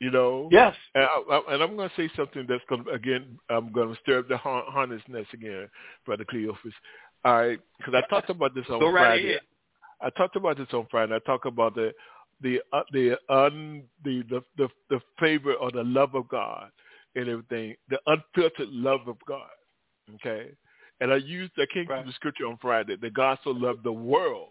You 0.00 0.10
know. 0.10 0.48
Yes. 0.50 0.74
And, 0.94 1.04
I, 1.04 1.22
I, 1.30 1.54
and 1.54 1.62
I'm 1.62 1.76
going 1.76 1.88
to 1.88 1.94
say 1.96 2.10
something 2.16 2.46
that's 2.48 2.64
going 2.68 2.84
to 2.84 2.90
again. 2.90 3.38
I'm 3.50 3.70
going 3.70 3.94
to 3.94 4.00
stir 4.00 4.20
up 4.20 4.28
the 4.28 4.36
harness 4.36 5.02
nest 5.08 5.28
again, 5.34 5.68
brother 6.06 6.24
Cleophas. 6.24 6.72
All 7.24 7.36
right, 7.36 7.60
because 7.78 7.94
I 7.94 8.00
talked 8.08 8.30
about 8.30 8.54
this 8.54 8.64
on 8.68 8.80
Go 8.80 8.90
Friday. 8.90 9.34
Right. 9.34 9.40
I 10.00 10.10
talked 10.10 10.34
about 10.34 10.56
this 10.56 10.66
on 10.72 10.88
Friday. 10.90 11.14
I 11.14 11.20
talked 11.20 11.46
about 11.46 11.76
the 11.76 11.92
the 12.42 12.60
uh, 12.72 12.82
the 12.92 13.16
un 13.28 13.84
the, 14.04 14.22
the 14.28 14.42
the 14.56 14.68
the 14.90 15.00
favor 15.18 15.54
or 15.54 15.70
the 15.70 15.84
love 15.84 16.14
of 16.14 16.28
God 16.28 16.70
and 17.14 17.28
everything, 17.28 17.74
the 17.88 18.00
unfiltered 18.06 18.68
love 18.68 19.08
of 19.08 19.16
God. 19.26 19.48
Okay, 20.16 20.50
and 21.00 21.12
I 21.12 21.16
used 21.16 21.52
I 21.58 21.66
came 21.72 21.86
right. 21.88 22.00
to 22.02 22.06
the 22.06 22.12
scripture 22.14 22.46
on 22.46 22.58
Friday 22.60 22.96
that 23.00 23.14
God 23.14 23.38
so 23.44 23.50
loved 23.50 23.84
the 23.84 23.92
world. 23.92 24.50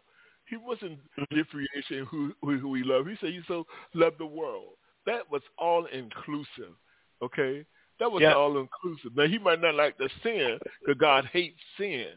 He 0.49 0.57
wasn't 0.57 0.99
differentiating 1.29 2.05
who, 2.09 2.33
who 2.41 2.57
who 2.57 2.73
he 2.75 2.83
loved. 2.83 3.09
He 3.09 3.15
said 3.21 3.29
he 3.29 3.41
so 3.47 3.65
loved 3.93 4.19
the 4.19 4.25
world. 4.25 4.73
That 5.05 5.29
was 5.31 5.41
all 5.57 5.85
inclusive. 5.85 6.75
Okay, 7.23 7.65
That 7.99 8.11
was 8.11 8.21
Yeah. 8.21 8.33
all 8.33 8.57
inclusive. 8.57 9.15
Now 9.15 9.27
he 9.27 9.37
might 9.37 9.61
not 9.61 9.75
like 9.75 9.97
the 9.97 10.09
sin 10.23 10.59
because 10.79 10.99
God 10.99 11.25
hates 11.27 11.59
sin. 11.77 12.07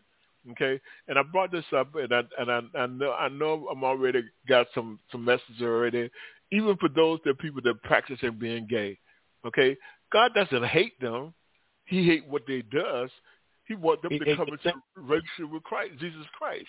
Okay, 0.53 0.79
and 1.09 1.19
I 1.19 1.23
brought 1.23 1.51
this 1.51 1.65
up, 1.75 1.95
and 1.95 2.13
I 2.13 2.23
and 2.39 2.51
I, 2.51 2.61
I 2.79 2.87
know 2.87 3.13
I 3.13 3.29
know 3.29 3.67
I'm 3.71 3.83
already 3.83 4.23
got 4.47 4.67
some 4.75 4.99
some 5.11 5.25
messages 5.25 5.63
already. 5.63 6.11
Even 6.53 6.77
for 6.77 6.89
those 6.91 7.19
that 7.25 7.39
people 7.39 7.63
that 7.65 7.83
practicing 7.83 8.39
being 8.39 8.67
gay, 8.69 8.99
okay, 9.47 9.77
God 10.13 10.33
doesn't 10.35 10.67
hate 10.67 11.01
them. 11.01 11.33
He 11.87 12.05
hate 12.07 12.27
what 12.29 12.43
they 12.47 12.63
does. 12.63 13.11
He 13.67 13.75
want 13.75 14.03
them 14.03 14.13
He 14.13 14.19
to 14.19 14.37
come 14.37 14.49
into 14.49 14.73
relationship 14.97 15.51
with 15.51 15.63
Christ, 15.63 15.93
Jesus 15.99 16.27
Christ, 16.37 16.69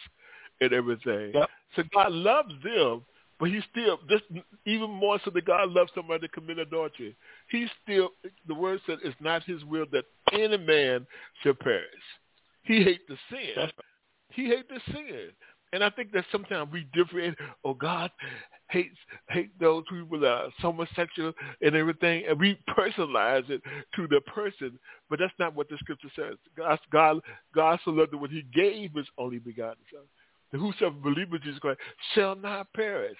and 0.61 0.71
everything. 0.71 1.31
Yep. 1.33 1.49
So 1.75 1.83
God 1.93 2.13
loves 2.13 2.53
them, 2.63 3.03
but 3.39 3.49
He 3.49 3.59
still 3.71 3.99
just 4.09 4.23
even 4.65 4.89
more 4.89 5.19
so 5.25 5.31
that 5.31 5.45
God 5.45 5.69
loves 5.69 5.91
somebody 5.93 6.27
to 6.27 6.33
commit 6.33 6.59
adultery. 6.59 7.15
He 7.49 7.67
still 7.83 8.11
the 8.47 8.55
word 8.55 8.79
said 8.85 8.99
it's 9.03 9.19
not 9.19 9.43
His 9.43 9.63
will 9.65 9.85
that 9.91 10.05
any 10.31 10.57
man 10.57 11.05
should 11.43 11.59
perish. 11.59 11.83
He 12.65 12.84
hate 12.84 13.08
the 13.08 13.17
sin. 13.30 13.69
He 14.30 14.47
hate 14.47 14.67
the 14.67 14.80
sin. 14.91 15.30
And 15.73 15.84
I 15.84 15.89
think 15.89 16.12
that 16.13 16.25
sometimes 16.32 16.71
we 16.71 16.88
differentiate, 16.93 17.38
oh 17.63 17.73
God 17.73 18.10
hates 18.69 18.97
hate 19.30 19.58
those 19.60 19.84
people 19.89 20.19
that 20.19 20.28
are 20.28 20.49
homosexual 20.60 21.34
and 21.62 21.75
everything 21.75 22.23
and 22.28 22.39
we 22.39 22.58
personalize 22.69 23.49
it 23.49 23.62
to 23.95 24.08
the 24.08 24.21
person. 24.21 24.80
But 25.10 25.19
that's 25.19 25.34
not 25.38 25.56
what 25.56 25.69
the 25.69 25.78
scripture 25.78 26.10
says. 26.15 26.36
God 26.58 26.80
God 26.91 27.19
God 27.54 27.80
so 27.84 27.91
loved 27.91 28.12
the 28.12 28.17
world 28.17 28.32
he 28.32 28.45
gave 28.54 28.91
his 28.95 29.08
only 29.17 29.39
begotten 29.39 29.84
son. 29.91 30.04
And 30.54 30.62
whosoever 30.62 30.95
believes 30.95 31.32
in 31.34 31.41
Jesus 31.43 31.60
Christ 31.60 31.80
shall 32.13 32.36
not 32.36 32.71
perish. 32.73 33.17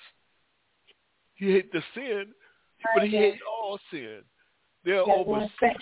He 1.36 1.52
hates 1.52 1.70
the 1.74 1.84
sin, 1.94 2.28
but 2.96 3.04
he 3.04 3.18
hates 3.18 3.42
all 3.46 3.80
sin. 3.92 4.22
There 4.86 5.02
are 5.02 5.10
over 5.10 5.46
six 5.60 5.76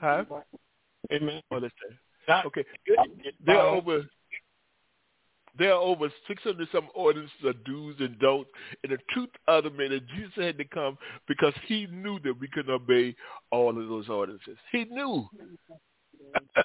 huh? 0.00 0.24
Amen. 1.12 1.42
Oh, 1.50 1.58
let's 1.58 1.74
say. 1.74 1.94
God- 2.26 2.46
Okay. 2.46 2.64
There 3.44 3.58
are 3.58 3.68
over 3.76 4.04
there 5.58 5.72
are 5.74 5.80
over 5.80 6.10
six 6.26 6.42
hundred 6.42 6.68
some 6.72 6.88
ordinances 6.94 7.36
of 7.44 7.62
do's 7.64 7.94
and 8.00 8.18
don'ts. 8.18 8.50
And 8.82 8.92
the 8.92 8.98
truth 9.10 9.28
of 9.48 9.64
the 9.64 9.70
matter, 9.70 10.00
Jesus 10.16 10.32
had 10.36 10.56
to 10.58 10.64
come 10.64 10.96
because 11.28 11.52
he 11.66 11.86
knew 11.86 12.18
that 12.20 12.38
we 12.40 12.48
couldn't 12.48 12.72
obey 12.72 13.14
all 13.50 13.68
of 13.70 13.88
those 13.88 14.08
ordinances. 14.08 14.56
He 14.70 14.84
knew. 14.84 15.28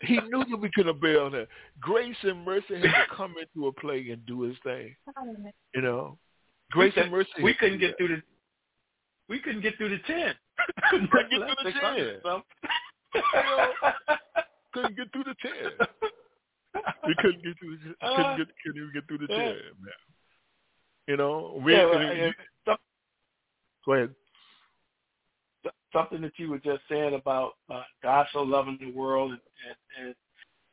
He 0.04 0.20
knew 0.22 0.46
that 0.50 0.58
we 0.62 0.70
couldn't 0.74 0.96
obey 0.96 1.16
all 1.16 1.30
that. 1.32 1.48
Grace 1.82 2.16
and 2.24 2.46
mercy 2.46 2.76
had 2.76 2.84
to 2.84 3.16
come 3.16 3.36
into 3.42 3.68
a 3.68 3.74
play 3.74 4.08
and 4.12 4.26
do 4.26 4.44
his 4.44 4.56
thing. 4.64 4.96
You 5.76 5.82
know? 5.82 6.18
Grace 6.72 6.94
we 6.96 7.02
and 7.02 7.12
mercy. 7.12 7.30
We 7.44 7.54
couldn't 7.56 7.80
get 7.80 7.98
through 7.98 8.10
the. 8.10 8.22
We 9.28 9.40
couldn't 9.40 9.62
get 9.62 9.76
through 9.78 9.90
the 9.90 10.00
ten. 10.08 10.34
Couldn't 10.90 11.10
get 11.12 11.30
through 11.30 11.56
the 11.64 11.72
600 11.72 12.22
10. 12.24 12.32
something. 13.14 14.17
Couldn't 14.82 14.98
get 14.98 15.12
through 15.12 15.24
the 15.24 15.36
ten. 15.42 15.88
We 17.08 17.16
couldn't 17.16 17.44
get 17.44 17.58
through. 17.60 17.78
The, 17.78 18.06
Uh, 18.06 18.16
couldn't 18.16 18.38
get. 18.38 18.48
Couldn't 18.64 18.82
even 18.82 18.94
get 18.94 19.08
through 19.08 19.28
the 19.28 19.34
yeah. 19.34 19.38
Man. 19.38 19.92
You 21.08 21.18
know, 21.18 21.60
we. 21.64 21.74
Yeah, 21.74 22.32
yeah, 22.66 22.76
go 23.86 23.94
ahead. 23.94 24.16
something 25.94 26.22
that 26.22 26.34
you 26.38 26.50
were 26.50 26.60
just 26.60 26.82
saying 26.90 27.16
about 27.16 27.54
uh, 27.74 27.84
God 28.04 28.28
so 28.34 28.42
loving 28.42 28.78
the 28.80 28.92
world 28.92 29.32
and, 29.32 29.40
and, 29.68 30.06
and 30.08 30.16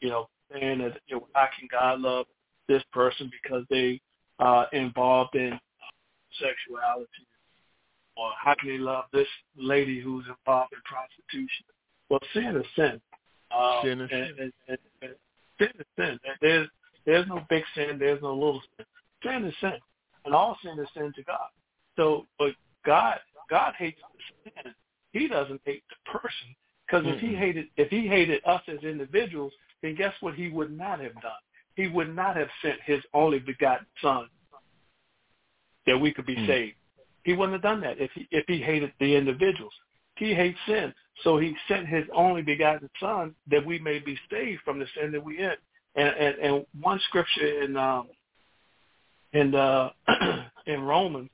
you 0.01 0.09
know 0.11 0.29
saying 0.53 0.79
that 0.79 0.99
you 1.07 1.17
know, 1.17 1.29
how 1.35 1.49
can 1.59 1.69
God 1.71 2.01
love 2.01 2.27
this 2.69 2.83
person 2.93 3.31
because 3.43 3.65
they 3.71 4.01
uh, 4.41 4.65
involved 4.73 5.35
in 5.37 5.59
sexuality, 6.41 7.09
or 8.17 8.31
how 8.43 8.55
can 8.59 8.71
He 8.71 8.79
love 8.79 9.05
this 9.13 9.29
lady 9.57 10.01
who's 10.01 10.25
involved 10.27 10.73
in 10.73 10.81
prostitution? 10.85 11.67
Well, 12.11 12.21
sin 12.33 12.57
is 12.57 12.67
sin. 12.77 13.01
Uh, 13.55 13.83
Sin 13.83 14.01
is 14.01 14.11
and, 14.13 14.27
sin. 14.27 14.35
And, 14.39 14.53
and, 14.69 14.79
and 15.03 15.15
sin 15.59 15.69
is 15.79 15.87
sin. 15.97 16.19
There's 16.41 16.69
there's 17.07 17.27
no 17.29 17.45
big 17.49 17.63
sin. 17.75 17.99
There's 17.99 18.23
no 18.23 18.35
little 18.35 18.63
sin. 18.77 18.87
Sin 19.23 19.45
is 19.45 19.55
sin, 19.61 19.79
and 20.25 20.35
all 20.35 20.57
sin 20.63 20.79
is 20.79 20.89
sin 20.95 21.13
to 21.17 21.23
God. 21.23 21.49
So, 21.97 22.27
but 22.39 22.53
God 22.85 23.19
God 23.51 23.75
hates 23.79 24.01
the 24.45 24.51
sin. 24.51 24.75
He 25.13 25.29
doesn't 25.29 25.61
hate 25.65 25.85
the 25.89 26.11
person 26.11 26.55
because 26.87 27.05
if 27.07 27.21
he 27.21 27.35
hated 27.35 27.67
if 27.77 27.89
he 27.89 28.07
hated 28.09 28.43
us 28.45 28.63
as 28.69 28.83
individuals, 28.83 29.53
then 29.83 29.95
guess 29.95 30.13
what? 30.21 30.35
He 30.35 30.49
would 30.49 30.77
not 30.77 31.01
have 31.01 31.15
done. 31.15 31.33
He 31.77 31.89
would 31.89 32.15
not 32.15 32.37
have 32.37 32.49
sent 32.63 32.77
his 32.85 33.01
only 33.13 33.39
begotten 33.39 33.87
Son 34.01 34.29
that 35.87 35.99
we 35.99 36.13
could 36.13 36.27
be 36.27 36.37
Mm. 36.37 36.47
saved. 36.47 36.77
He 37.25 37.33
wouldn't 37.33 37.55
have 37.55 37.63
done 37.63 37.81
that 37.81 37.99
if 37.99 38.11
he 38.13 38.29
if 38.31 38.45
he 38.47 38.61
hated 38.61 38.93
the 38.99 39.15
individuals. 39.15 39.73
He 40.17 40.35
hates 40.35 40.59
sin, 40.67 40.95
so 41.23 41.39
he 41.39 41.57
sent 41.69 41.89
his 41.89 42.05
only 42.15 42.43
begotten 42.43 42.89
Son 43.01 43.35
that 43.51 43.65
we 43.65 43.79
may 43.79 43.99
be 43.99 44.19
saved 44.31 44.63
from 44.65 44.79
the 44.79 44.87
sin 44.97 45.13
that 45.13 45.25
we 45.25 45.39
in. 45.39 45.55
And 45.97 46.09
and, 46.09 46.37
and 46.39 46.67
one 46.81 47.01
scripture 47.09 47.63
in 47.63 47.77
um 47.77 48.09
in 49.33 49.55
uh 49.55 49.91
in 50.67 50.83
Romans 50.83 51.31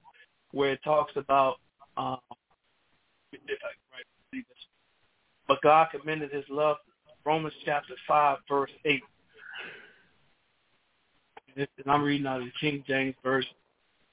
where 0.52 0.72
it 0.72 0.80
talks 0.82 1.12
about 1.16 1.56
um. 1.96 2.18
But 5.46 5.60
God 5.62 5.88
commended 5.90 6.30
his 6.32 6.44
love 6.48 6.76
Romans 7.24 7.54
chapter 7.64 7.94
five 8.06 8.38
verse 8.48 8.70
eight. 8.84 9.02
And 11.56 11.66
I'm 11.86 12.02
reading 12.02 12.26
out 12.26 12.40
of 12.40 12.46
the 12.46 12.52
King 12.60 12.84
James 12.86 13.14
Version. 13.22 13.50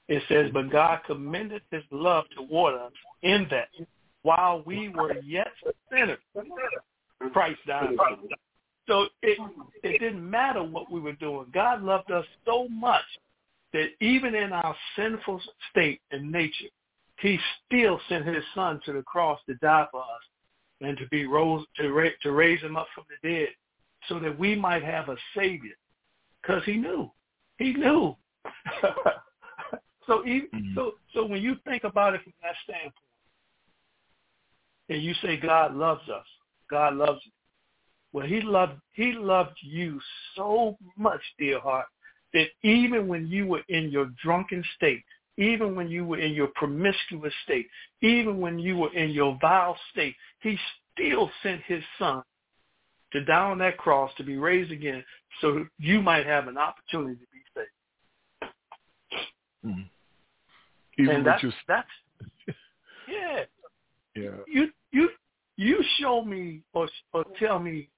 It 0.08 0.22
says, 0.28 0.50
But 0.52 0.70
God 0.70 1.00
commended 1.06 1.62
his 1.70 1.84
love 1.90 2.24
toward 2.34 2.74
us 2.74 2.92
in 3.22 3.46
that 3.50 3.68
while 4.28 4.62
we 4.66 4.90
were 4.90 5.14
yet 5.20 5.48
sinners, 5.90 6.18
Christ 7.32 7.60
died. 7.66 7.96
So 8.86 9.06
it 9.22 9.38
it 9.82 9.98
didn't 9.98 10.28
matter 10.28 10.62
what 10.62 10.92
we 10.92 11.00
were 11.00 11.14
doing. 11.14 11.46
God 11.54 11.82
loved 11.82 12.10
us 12.10 12.26
so 12.44 12.68
much 12.68 13.04
that 13.72 13.88
even 14.02 14.34
in 14.34 14.52
our 14.52 14.76
sinful 14.96 15.40
state 15.70 16.02
and 16.10 16.30
nature, 16.30 16.68
he 17.20 17.38
still 17.64 17.98
sent 18.10 18.26
his 18.26 18.44
son 18.54 18.82
to 18.84 18.92
the 18.92 19.02
cross 19.02 19.40
to 19.46 19.54
die 19.56 19.86
for 19.90 20.02
us 20.02 20.24
and 20.82 20.98
to 20.98 21.08
be 21.08 21.24
rose 21.24 21.64
to, 21.76 21.90
ra- 21.90 22.18
to 22.22 22.32
raise 22.32 22.60
him 22.60 22.76
up 22.76 22.88
from 22.94 23.04
the 23.08 23.28
dead 23.28 23.48
so 24.08 24.18
that 24.18 24.38
we 24.38 24.54
might 24.54 24.84
have 24.84 25.08
a 25.08 25.16
savior 25.34 25.74
because 26.40 26.62
he 26.64 26.76
knew 26.76 27.10
he 27.58 27.72
knew 27.72 28.14
so 30.06 30.24
even, 30.24 30.48
Mhm. 30.54 30.74
so 30.74 30.94
so 31.12 31.26
when 31.26 31.42
you 31.42 31.56
think 31.66 31.84
about 31.84 32.14
it 32.14 32.22
from 32.22 32.32
that 32.42 32.54
standpoint 32.64 33.07
and 34.88 35.02
you 35.02 35.14
say 35.22 35.36
god 35.36 35.74
loves 35.74 36.08
us 36.08 36.26
god 36.70 36.94
loves 36.94 37.20
you 37.24 37.32
well 38.12 38.26
he 38.26 38.40
loved 38.40 38.80
he 38.92 39.12
loved 39.12 39.56
you 39.62 40.00
so 40.36 40.76
much 40.96 41.20
dear 41.38 41.60
heart 41.60 41.86
that 42.34 42.46
even 42.62 43.08
when 43.08 43.26
you 43.26 43.46
were 43.46 43.62
in 43.68 43.90
your 43.90 44.10
drunken 44.22 44.64
state 44.76 45.02
even 45.36 45.74
when 45.76 45.88
you 45.88 46.04
were 46.04 46.18
in 46.18 46.32
your 46.32 46.48
promiscuous 46.54 47.32
state 47.44 47.68
even 48.02 48.40
when 48.40 48.58
you 48.58 48.76
were 48.76 48.92
in 48.94 49.10
your 49.10 49.38
vile 49.40 49.76
state 49.92 50.14
he 50.40 50.58
still 50.92 51.30
sent 51.42 51.62
his 51.62 51.82
son 51.98 52.22
to 53.12 53.24
die 53.24 53.50
on 53.50 53.58
that 53.58 53.78
cross 53.78 54.10
to 54.16 54.24
be 54.24 54.36
raised 54.36 54.72
again 54.72 55.02
so 55.40 55.64
you 55.78 56.02
might 56.02 56.26
have 56.26 56.48
an 56.48 56.58
opportunity 56.58 57.14
to 57.14 57.26
be 57.32 57.42
saved. 57.54 58.52
Mhm. 59.64 59.88
Even 60.98 61.14
and 61.16 61.24
with 61.24 61.32
that's, 61.32 61.42
your 61.42 61.52
that's 61.66 61.88
yeah. 63.08 63.44
Yeah. 64.22 64.30
You 64.46 64.68
you 64.92 65.10
you 65.56 65.82
show 65.98 66.22
me 66.24 66.62
or 66.72 66.88
or 67.12 67.24
tell 67.38 67.58
me 67.58 67.88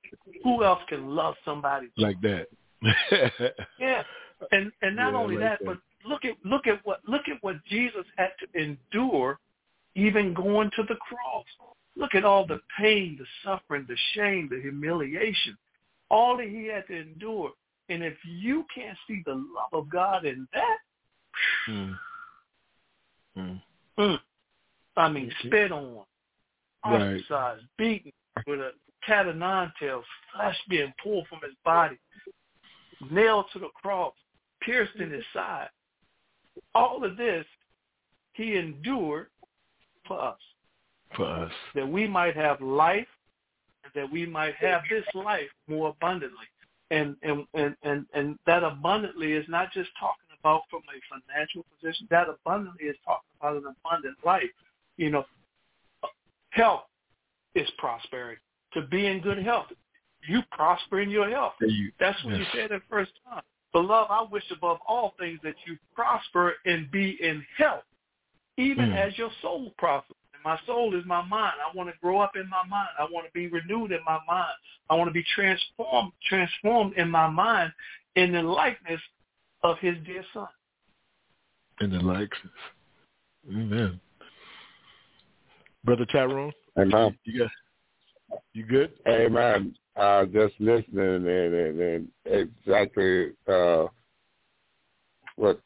who 0.43 0.65
else 0.65 0.81
can 0.89 1.15
love 1.15 1.35
somebody. 1.45 1.89
like 1.97 2.21
that. 2.23 2.47
Yeah. 3.79 4.03
And 4.53 4.73
and 4.83 4.97
not 4.97 5.13
Yeah, 5.13 5.19
only 5.19 5.37
like 5.37 5.45
that, 5.45 5.59
that. 5.61 5.67
but 5.67 6.09
look 6.09 6.25
at 6.25 6.35
look 6.45 6.67
at 6.67 6.85
what 6.85 7.01
look 7.07 7.29
at 7.29 7.43
what 7.43 7.57
Jesus 7.65 8.05
had 8.17 8.31
to 8.41 8.61
endure 8.61 9.39
even 9.95 10.33
going 10.35 10.71
to 10.77 10.83
the 10.85 10.97
cross. 10.97 11.45
Look 11.97 12.15
at 12.15 12.25
all 12.25 12.47
the 12.47 12.61
pain, 12.79 13.19
the 13.19 13.27
suffering, 13.45 13.85
the 13.89 13.97
shame, 14.15 14.49
the 14.51 14.61
humiliation, 14.61 15.57
all 16.11 16.37
that 16.39 16.49
he 16.49 16.67
had 16.67 16.87
to 16.87 17.01
endure. 17.01 17.51
And 17.89 18.03
if 18.05 18.15
you 18.25 18.65
can't 18.75 18.97
see 19.09 19.23
the 19.27 19.35
love 19.35 19.73
of 19.73 19.89
God 19.91 20.25
in 20.25 20.47
that, 20.53 20.79
Mm. 21.69 21.99
Mm. 23.37 23.63
mm, 23.99 24.21
I 24.97 25.09
mean, 25.09 25.33
spit 25.45 25.73
on, 25.73 26.05
Right. 26.85 27.57
beaten 27.77 28.13
with 28.47 28.61
a 28.61 28.71
cat 29.07 29.27
of 29.27 29.37
nine 29.37 29.73
tails, 29.79 30.05
flesh 30.35 30.57
being 30.69 30.93
pulled 31.03 31.27
from 31.29 31.41
his 31.43 31.55
body, 31.65 31.99
nailed 33.11 33.47
to 33.53 33.59
the 33.59 33.69
cross, 33.75 34.15
pierced 34.63 34.97
in 34.97 35.11
his 35.11 35.25
side. 35.33 35.69
All 36.75 37.05
of 37.05 37.17
this 37.17 37.45
he 38.33 38.57
endured 38.57 39.29
for 40.07 40.21
us, 40.21 40.39
For 41.17 41.27
us. 41.27 41.53
that 41.75 41.89
we 41.89 42.07
might 42.07 42.37
have 42.37 42.61
life, 42.61 43.07
and 43.85 43.93
that 43.95 44.11
we 44.11 44.27
might 44.27 44.55
have 44.57 44.83
this 44.91 45.05
life 45.15 45.49
more 45.69 45.91
abundantly. 45.91 46.47
And 46.91 47.17
and 47.23 47.47
and 47.55 47.77
and, 47.83 48.07
and 48.15 48.39
that 48.47 48.65
abundantly 48.65 49.33
is 49.33 49.47
not 49.49 49.73
just 49.73 49.91
talking 49.99 50.27
about 50.41 50.63
from 50.71 50.83
a 50.89 50.99
financial 51.09 51.65
position. 51.75 52.09
That 52.11 52.29
abundantly 52.29 52.87
is 52.87 52.97
talking 53.05 53.31
about 53.39 53.57
an 53.57 53.75
abundant 53.85 54.17
life. 54.25 54.51
You 54.97 55.11
know, 55.11 55.25
health, 56.51 56.83
is 57.55 57.69
prosperity. 57.79 58.41
To 58.75 58.83
be 58.83 59.07
in 59.07 59.21
good 59.21 59.43
health. 59.43 59.67
You 60.29 60.43
prosper 60.53 61.01
in 61.01 61.11
your 61.11 61.29
health. 61.31 61.55
You, 61.61 61.91
That's 61.99 62.23
what 62.25 62.37
yes. 62.37 62.47
you 62.53 62.61
said 62.61 62.71
the 62.71 62.83
first 62.89 63.13
time. 63.29 63.43
Beloved, 63.73 64.11
I 64.11 64.27
wish 64.31 64.45
above 64.51 64.79
all 64.87 65.15
things 65.19 65.39
that 65.43 65.55
you 65.67 65.77
prosper 65.95 66.55
and 66.67 66.91
be 66.91 67.17
in 67.23 67.45
health, 67.57 67.85
even 68.59 68.91
mm. 68.91 68.97
as 68.97 69.17
your 69.17 69.31
soul 69.41 69.73
prospers. 69.79 70.17
And 70.35 70.43
my 70.45 70.59
soul 70.67 70.95
is 70.99 71.05
my 71.07 71.23
mind. 71.23 71.55
I 71.65 71.77
want 71.77 71.89
to 71.89 71.95
grow 72.03 72.21
up 72.21 72.33
in 72.35 72.49
my 72.49 72.67
mind. 72.69 72.89
I 72.99 73.05
want 73.05 73.27
to 73.27 73.33
be 73.33 73.47
renewed 73.47 73.93
in 73.93 74.01
my 74.05 74.19
mind. 74.27 74.53
I 74.89 74.97
want 74.97 75.09
to 75.09 75.15
be 75.15 75.25
transformed, 75.35 76.13
transformed 76.29 76.95
in 76.97 77.09
my 77.11 77.29
mind 77.29 77.73
in 78.17 78.33
the 78.33 78.43
likeness 78.43 79.01
of 79.63 79.79
his 79.79 79.95
dear 80.05 80.25
son. 80.35 80.49
In 81.81 81.91
the 81.91 82.01
likeness. 82.01 82.53
Amen. 83.49 84.01
Brother 85.85 86.07
Tyrone? 86.07 86.53
Amen. 86.79 87.17
You, 87.25 87.41
got, 87.41 88.41
you 88.53 88.65
good? 88.65 88.93
Amen 89.09 89.75
uh, 90.01 90.25
just 90.27 90.55
listening 90.59 91.27
and, 91.27 91.27
and, 91.27 91.81
and 91.81 92.09
exactly 92.25 93.31
uh, 93.49 93.87
what 95.37 95.61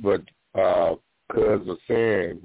what 0.00 0.22
uh, 0.58 0.94
Cuz 1.32 1.66
was 1.66 1.78
saying. 1.88 2.40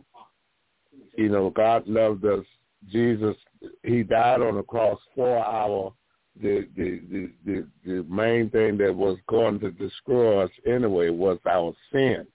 You 1.18 1.30
know, 1.30 1.50
God 1.50 1.88
loved 1.88 2.26
us. 2.26 2.46
Jesus, 2.90 3.36
He 3.84 4.04
died 4.04 4.42
on 4.42 4.56
the 4.56 4.64
cross 4.64 5.00
for 5.16 5.38
our 5.38 5.94
the 6.42 6.68
the 6.76 7.02
the 7.12 7.32
the, 7.46 7.68
the 7.86 8.04
main 8.10 8.50
thing 8.50 8.78
that 8.78 8.96
was 8.96 9.18
going 9.28 9.60
to 9.60 9.72
destroy 9.72 10.44
us 10.44 10.52
anyway 10.66 11.10
was 11.10 11.38
our 11.50 11.74
sin. 11.92 12.26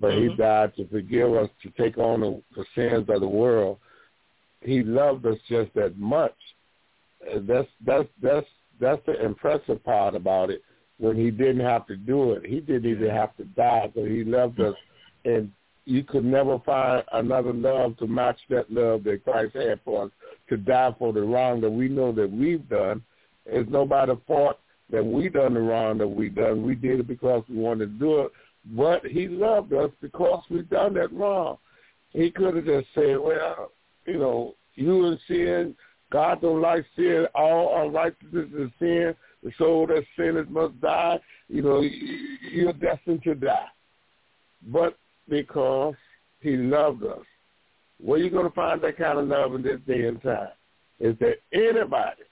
But 0.00 0.12
mm-hmm. 0.12 0.30
He 0.30 0.36
died 0.36 0.74
to 0.76 0.86
forgive 0.88 1.34
us, 1.34 1.48
to 1.62 1.70
take 1.70 1.98
on 1.98 2.20
the, 2.20 2.42
the 2.56 2.64
sins 2.74 3.08
of 3.08 3.20
the 3.20 3.28
world. 3.28 3.78
He 4.60 4.82
loved 4.82 5.24
us 5.26 5.38
just 5.48 5.72
that 5.74 5.98
much 5.98 6.34
that's 7.46 7.68
that's 7.84 8.08
that's 8.22 8.46
that's 8.80 9.02
the 9.06 9.24
impressive 9.24 9.82
part 9.84 10.14
about 10.14 10.50
it. 10.50 10.62
When 10.98 11.16
he 11.16 11.30
didn't 11.30 11.60
have 11.60 11.86
to 11.86 11.96
do 11.96 12.32
it, 12.32 12.44
he 12.44 12.60
didn't 12.60 12.90
even 12.90 13.10
have 13.10 13.36
to 13.36 13.44
die, 13.44 13.90
but 13.94 14.04
he 14.06 14.24
loved 14.24 14.60
us, 14.60 14.74
and 15.24 15.50
you 15.84 16.02
could 16.02 16.24
never 16.24 16.58
find 16.60 17.04
another 17.12 17.52
love 17.52 17.96
to 17.98 18.06
match 18.06 18.38
that 18.50 18.70
love 18.70 19.04
that 19.04 19.24
Christ 19.24 19.54
had 19.54 19.80
for 19.84 20.06
us 20.06 20.10
to 20.48 20.56
die 20.56 20.94
for 20.98 21.12
the 21.12 21.22
wrong 21.22 21.60
that 21.60 21.70
we 21.70 21.88
know 21.88 22.12
that 22.12 22.30
we've 22.30 22.68
done. 22.68 23.02
It's 23.46 23.70
nobody's 23.70 24.16
fault 24.26 24.58
that 24.90 25.04
we 25.04 25.28
done 25.28 25.54
the 25.54 25.60
wrong 25.60 25.98
that 25.98 26.08
we 26.08 26.28
done. 26.28 26.64
We 26.64 26.74
did 26.74 27.00
it 27.00 27.06
because 27.06 27.44
we 27.48 27.56
wanted 27.56 27.86
to 27.86 27.98
do 27.98 28.20
it, 28.22 28.32
but 28.64 29.04
he 29.04 29.28
loved 29.28 29.72
us 29.72 29.90
because 30.00 30.42
we've 30.50 30.68
done 30.68 30.94
that 30.94 31.12
wrong. 31.12 31.58
He 32.10 32.30
could 32.30 32.56
have 32.56 32.64
just 32.64 32.88
said, 32.94 33.18
well, 33.18 33.72
you 34.06 34.18
know, 34.18 34.54
you 34.74 35.06
in 35.06 35.18
sin, 35.28 35.74
God 36.10 36.40
don't 36.40 36.60
like 36.60 36.84
sin. 36.96 37.26
All 37.34 37.84
unrighteousness 37.84 38.48
is 38.58 38.70
sin. 38.78 39.14
The 39.42 39.52
soul 39.58 39.86
that 39.88 40.04
sinners 40.16 40.46
must 40.50 40.80
die. 40.80 41.20
You 41.48 41.62
know, 41.62 41.84
you're 42.50 42.72
destined 42.72 43.22
to 43.24 43.34
die. 43.34 43.68
But 44.66 44.96
because 45.28 45.94
he 46.40 46.56
loved 46.56 47.04
us. 47.04 47.24
Where 48.00 48.18
you 48.18 48.30
going 48.30 48.48
to 48.48 48.54
find 48.54 48.80
that 48.82 48.96
kind 48.96 49.18
of 49.18 49.28
love 49.28 49.54
in 49.54 49.62
this 49.62 49.80
day 49.86 50.06
and 50.06 50.22
time? 50.22 50.48
Is 51.00 51.16
there 51.20 51.36
anybody 51.52 52.22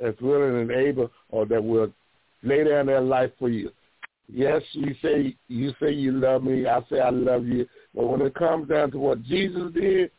that's 0.00 0.20
willing 0.20 0.60
and 0.60 0.70
able 0.70 1.10
or 1.30 1.46
that 1.46 1.62
will 1.62 1.92
lay 2.42 2.64
down 2.64 2.86
their 2.86 3.00
life 3.00 3.30
for 3.38 3.48
you? 3.48 3.70
Yes, 4.32 4.62
you 4.72 4.94
say 5.02 5.36
you 5.48 5.72
say 5.80 5.92
you 5.92 6.12
love 6.12 6.44
me. 6.44 6.66
I 6.66 6.80
say 6.90 7.00
I 7.00 7.10
love 7.10 7.46
you. 7.46 7.66
But 7.94 8.06
when 8.06 8.22
it 8.22 8.34
comes 8.34 8.68
down 8.68 8.90
to 8.92 8.98
what 8.98 9.22
Jesus 9.22 9.72
did, 9.72 10.10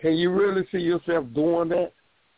can 0.00 0.14
you 0.14 0.30
really 0.30 0.66
see 0.72 0.78
yourself 0.78 1.26
doing 1.34 1.68
that? 1.68 1.92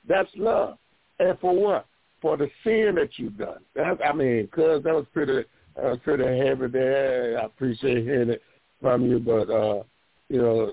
That's 0.07 0.29
love. 0.37 0.79
And 1.19 1.39
for 1.41 1.55
what? 1.55 1.87
For 2.21 2.37
the 2.37 2.49
sin 2.63 2.95
that 2.97 3.11
you've 3.17 3.39
done. 3.39 3.59
That, 3.75 3.99
I 4.05 4.13
mean, 4.13 4.47
cuz 4.49 4.83
that 4.83 4.95
was 4.95 5.07
pretty, 5.13 5.45
uh, 5.83 5.97
pretty 6.03 6.25
heavy 6.25 6.67
there. 6.69 7.39
I 7.41 7.45
appreciate 7.45 8.05
hearing 8.05 8.31
it 8.31 8.43
from 8.81 9.07
you, 9.07 9.19
but 9.19 9.51
uh, 9.51 9.83
you 10.29 10.43
know, 10.43 10.73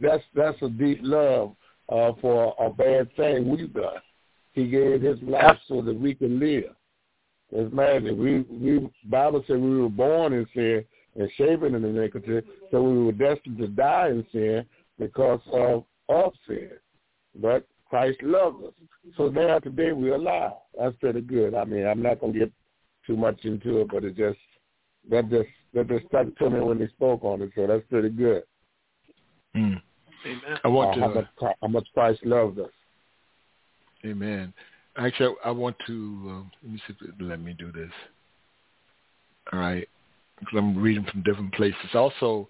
that's 0.00 0.24
that's 0.34 0.60
a 0.62 0.68
deep 0.68 1.00
love 1.02 1.54
uh, 1.88 2.12
for 2.20 2.54
a 2.60 2.70
bad 2.70 3.14
thing 3.16 3.48
we've 3.48 3.72
done. 3.72 4.00
He 4.52 4.68
gave 4.68 5.02
his 5.02 5.20
life 5.22 5.58
so 5.66 5.82
that 5.82 5.98
we 5.98 6.14
can 6.14 6.38
live. 6.38 6.74
It's 7.50 7.72
magic. 7.72 8.16
We 8.16 8.40
we 8.42 8.88
Bible 9.06 9.42
said 9.46 9.58
we 9.58 9.80
were 9.80 9.88
born 9.88 10.32
in 10.32 10.46
sin 10.54 10.84
and 11.16 11.30
shapen 11.36 11.74
in 11.74 11.84
iniquity, 11.84 12.46
so 12.70 12.82
we 12.82 13.04
were 13.04 13.12
destined 13.12 13.58
to 13.58 13.68
die 13.68 14.08
in 14.08 14.26
sin 14.32 14.64
because 14.98 15.40
of 15.52 15.84
of 16.08 16.32
sin. 16.46 16.70
But 17.40 17.66
Christ 17.88 18.22
loved 18.22 18.64
us. 18.64 18.72
So 19.16 19.28
now 19.28 19.58
today 19.60 19.92
we're 19.92 20.16
alive. 20.16 20.52
That's 20.78 20.96
pretty 20.96 21.22
good. 21.22 21.54
I 21.54 21.64
mean, 21.64 21.86
I'm 21.86 22.02
not 22.02 22.20
gonna 22.20 22.34
get 22.34 22.52
too 23.06 23.16
much 23.16 23.44
into 23.44 23.80
it, 23.80 23.88
but 23.90 24.04
it 24.04 24.16
just 24.16 24.38
that 25.10 25.30
just 25.30 25.48
that 25.72 25.88
just 25.88 26.06
stuck 26.06 26.34
to 26.36 26.50
me 26.50 26.60
when 26.60 26.78
he 26.78 26.86
spoke 26.88 27.24
on 27.24 27.40
it. 27.40 27.50
So 27.54 27.66
that's 27.66 27.84
pretty 27.88 28.10
good. 28.10 28.42
Mm. 29.56 29.80
Amen. 30.26 30.58
I 30.64 30.68
want 30.68 30.90
uh, 30.90 30.94
to 30.94 31.00
how 31.00 31.14
much, 31.14 31.56
how 31.62 31.68
much 31.68 31.86
Christ 31.94 32.20
loved 32.26 32.58
us. 32.58 32.70
Amen. 34.04 34.52
Actually, 34.98 35.34
I 35.44 35.50
want 35.50 35.76
to 35.86 35.92
um, 35.92 36.50
let 36.62 36.72
me 36.72 36.82
see. 36.86 36.94
Let 37.20 37.40
me 37.40 37.54
do 37.58 37.70
this. 37.72 37.90
All 39.52 39.58
right, 39.58 39.88
because 40.38 40.58
I'm 40.58 40.76
reading 40.76 41.06
from 41.10 41.22
different 41.22 41.54
places. 41.54 41.94
Also, 41.94 42.48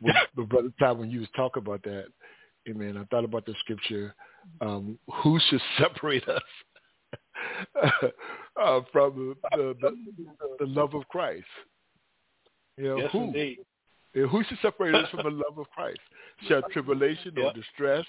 with, 0.00 0.16
with 0.36 0.48
Brother 0.48 0.72
Todd, 0.78 0.98
when 0.98 1.10
you 1.10 1.20
was 1.20 1.28
talking 1.36 1.62
about 1.62 1.82
that, 1.84 2.06
Amen. 2.68 2.96
I 2.96 3.04
thought 3.04 3.24
about 3.24 3.44
the 3.46 3.54
scripture 3.60 4.14
um, 4.60 4.98
who 5.22 5.38
should 5.48 5.60
separate 5.78 6.26
us 6.28 6.42
uh, 8.62 8.80
from 8.92 9.36
the, 9.50 9.74
the, 9.80 9.96
the, 10.60 10.66
love 10.66 10.94
of 10.94 11.06
Christ? 11.08 11.44
You 12.76 12.84
know, 12.84 12.96
yes, 12.98 13.08
who? 13.12 13.24
Indeed. 13.24 13.58
Who 14.14 14.44
should 14.44 14.58
separate 14.60 14.94
us 14.94 15.08
from 15.10 15.22
the 15.24 15.30
love 15.30 15.58
of 15.58 15.70
Christ? 15.70 16.00
Shall 16.46 16.62
tribulation 16.72 17.38
or 17.38 17.52
distress, 17.52 18.04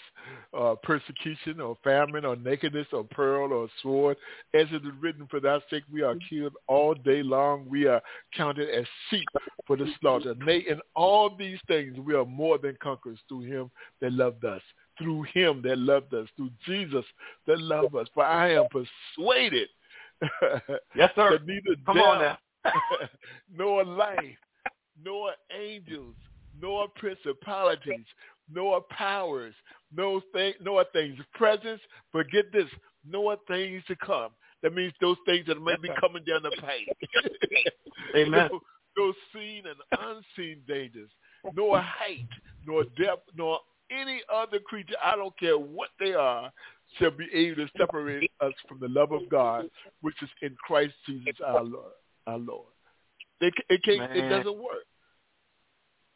or 0.52 0.76
persecution 0.78 1.62
or 1.62 1.78
famine 1.84 2.26
or 2.26 2.36
nakedness 2.36 2.88
or 2.92 3.04
peril 3.04 3.54
or 3.54 3.70
sword, 3.82 4.18
as 4.54 4.68
it 4.72 4.86
is 4.86 4.92
written, 5.00 5.28
for 5.28 5.40
thy 5.40 5.60
sake 5.70 5.84
we 5.92 6.02
are 6.02 6.16
killed 6.30 6.54
all 6.68 6.94
day 6.94 7.24
long. 7.24 7.66
We 7.70 7.88
are 7.88 8.02
counted 8.36 8.70
as 8.70 8.86
sheep 9.10 9.28
for 9.66 9.78
the 9.78 9.88
slaughter. 10.02 10.36
Nay, 10.40 10.66
in 10.68 10.80
all 10.96 11.36
these 11.36 11.60
things 11.68 11.98
we 11.98 12.16
are 12.16 12.26
more 12.26 12.58
than 12.58 12.78
conquerors 12.82 13.20
through 13.28 13.42
him 13.42 13.72
that 14.02 14.12
loved 14.12 14.44
us 14.46 14.62
through 15.00 15.24
him 15.34 15.60
that 15.64 15.80
loved 15.80 16.14
us, 16.14 16.28
through 16.36 16.52
Jesus 16.68 17.04
that 17.48 17.60
loved 17.60 17.96
us. 17.96 18.08
For 18.14 18.24
I 18.24 18.54
am 18.54 18.66
persuaded 18.70 19.68
yes, 20.96 21.12
sir. 21.16 21.32
that 21.38 21.48
neither 21.48 21.76
Come 21.86 21.98
death 22.20 22.40
nor 23.56 23.84
life, 23.84 24.38
nor 25.04 25.32
angels, 25.58 26.16
nor 26.62 26.88
principalities, 26.96 28.06
nor 28.52 28.82
powers, 28.90 29.54
no 29.96 30.22
thing, 30.34 30.54
nor 30.62 30.86
things 30.94 31.18
present, 31.34 31.80
but 32.12 32.30
get 32.32 32.52
this, 32.52 32.68
nor 33.08 33.38
things 33.48 33.84
to 33.88 33.96
come. 33.96 34.32
That 34.62 34.74
means 34.74 34.94
those 35.02 35.18
things 35.26 35.46
that 35.48 35.62
may 35.62 35.76
be 35.82 35.90
coming 36.00 36.24
down 36.24 36.44
the 36.44 36.52
pipe. 36.62 36.88
Amen. 38.16 38.50
No, 38.52 38.60
no 38.98 39.14
seen 39.34 39.64
and 39.66 40.00
unseen 40.00 40.62
dangers, 40.68 41.10
nor 41.54 41.80
height, 41.80 42.28
nor 42.66 42.84
depth, 42.98 43.30
nor 43.36 43.60
any 43.92 44.22
other 44.34 44.60
creature, 44.60 44.96
I 45.04 45.16
don't 45.16 45.38
care 45.38 45.58
what 45.58 45.90
they 46.00 46.14
are, 46.14 46.52
shall 46.98 47.12
be 47.12 47.28
able 47.34 47.66
to 47.66 47.72
separate 47.78 48.32
us 48.42 48.54
from 48.68 48.80
the 48.80 48.88
love 48.88 49.12
of 49.12 49.30
God, 49.30 49.70
which 50.02 50.16
is 50.22 50.30
in 50.42 50.56
Christ 50.66 50.94
Jesus 51.06 51.36
our 51.46 51.64
Lord. 51.64 51.92
Our 52.28 52.38
Lord. 52.38 52.68
It, 53.44 53.54
it 53.70 53.84
can't. 53.84 54.00
Man. 54.00 54.18
It 54.18 54.30
doesn't 54.30 54.58
work. 54.58 54.86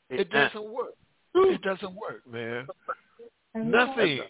It 0.09 0.29
doesn't 0.29 0.63
work. 0.63 0.93
It 1.35 1.61
doesn't 1.61 1.93
work, 1.93 2.25
man. 2.31 2.67
Nothing. 3.53 4.21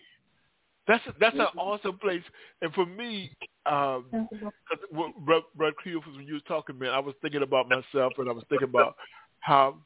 That's 0.87 1.05
a, 1.05 1.13
that's 1.19 1.35
an 1.35 1.47
awesome 1.57 1.97
place. 1.99 2.23
And 2.61 2.73
for 2.73 2.85
me, 2.85 3.31
um, 3.65 4.05
Brother 5.25 5.73
Creel, 5.77 6.01
when 6.15 6.25
you 6.25 6.35
was 6.35 6.43
talking, 6.47 6.79
man, 6.79 6.89
I 6.89 6.99
was 6.99 7.13
thinking 7.21 7.43
about 7.43 7.67
myself, 7.69 8.13
and 8.17 8.29
I 8.29 8.31
was 8.31 8.45
thinking 8.49 8.69
about 8.69 8.95
how 9.39 9.77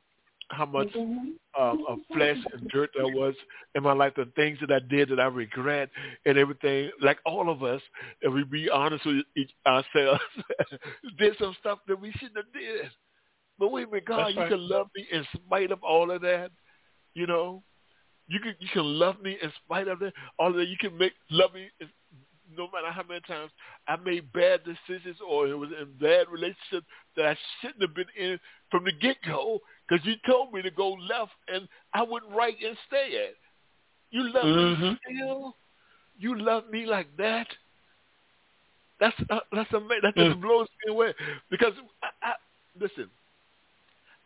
how 0.51 0.65
much 0.65 0.93
um, 0.95 1.85
of 1.87 1.99
flesh 2.13 2.37
and 2.53 2.69
dirt 2.69 2.91
there 2.95 3.07
was 3.07 3.33
in 3.75 3.83
my 3.83 3.93
life, 3.93 4.13
the 4.15 4.29
things 4.35 4.57
that 4.61 4.71
I 4.71 4.79
did 4.79 5.09
that 5.09 5.19
I 5.19 5.25
regret 5.25 5.89
and 6.25 6.37
everything. 6.37 6.91
Like 7.01 7.17
all 7.25 7.49
of 7.49 7.63
us, 7.63 7.81
if 8.21 8.33
we 8.33 8.43
be 8.43 8.69
honest 8.69 9.05
with 9.05 9.25
each, 9.35 9.51
ourselves, 9.65 10.21
did 11.17 11.35
some 11.39 11.55
stuff 11.59 11.79
that 11.87 11.99
we 11.99 12.11
shouldn't 12.13 12.37
have 12.37 12.53
did. 12.53 12.89
But 13.57 13.71
wait 13.71 13.87
a 13.87 13.91
minute, 13.91 14.05
God, 14.05 14.25
That's 14.25 14.35
you 14.35 14.41
right. 14.41 14.49
can 14.49 14.69
love 14.69 14.87
me 14.95 15.05
in 15.11 15.25
spite 15.33 15.71
of 15.71 15.83
all 15.83 16.11
of 16.11 16.21
that. 16.21 16.51
You 17.13 17.27
know, 17.27 17.63
you 18.27 18.39
can 18.39 18.55
you 18.59 18.69
can 18.73 18.83
love 18.83 19.21
me 19.21 19.37
in 19.41 19.51
spite 19.63 19.87
of 19.87 19.99
that. 19.99 20.13
All 20.39 20.49
of 20.49 20.55
that, 20.55 20.67
you 20.67 20.77
can 20.79 20.97
make 20.97 21.13
love 21.29 21.53
me 21.53 21.69
no 22.57 22.67
matter 22.73 22.91
how 22.91 23.03
many 23.07 23.21
times 23.21 23.51
I 23.87 23.95
made 23.97 24.31
bad 24.33 24.61
decisions 24.63 25.17
or 25.27 25.47
it 25.47 25.55
was 25.55 25.69
in 25.69 25.87
bad 25.99 26.27
relationships 26.29 26.87
that 27.15 27.25
I 27.25 27.37
shouldn't 27.59 27.81
have 27.81 27.95
been 27.95 28.05
in 28.17 28.39
from 28.69 28.83
the 28.83 28.91
get 28.91 29.17
go 29.25 29.59
because 29.91 30.05
you 30.05 30.15
told 30.25 30.53
me 30.53 30.61
to 30.61 30.71
go 30.71 30.91
left 30.91 31.33
and 31.53 31.67
I 31.93 32.03
went 32.03 32.23
right 32.33 32.55
instead. 32.55 33.33
You 34.09 34.23
love 34.33 34.45
mm-hmm. 34.45 34.83
me 34.83 34.97
still. 35.05 35.55
You 36.17 36.39
love 36.39 36.69
me 36.69 36.85
like 36.85 37.07
that? 37.17 37.47
That's 38.99 39.15
uh, 39.29 39.39
that's 39.51 39.71
amazing. 39.73 40.01
That 40.03 40.15
just 40.15 40.37
mm. 40.37 40.41
blows 40.41 40.67
me 40.85 40.93
away 40.93 41.13
because 41.49 41.73
I, 42.03 42.07
I, 42.21 42.33
listen, 42.79 43.09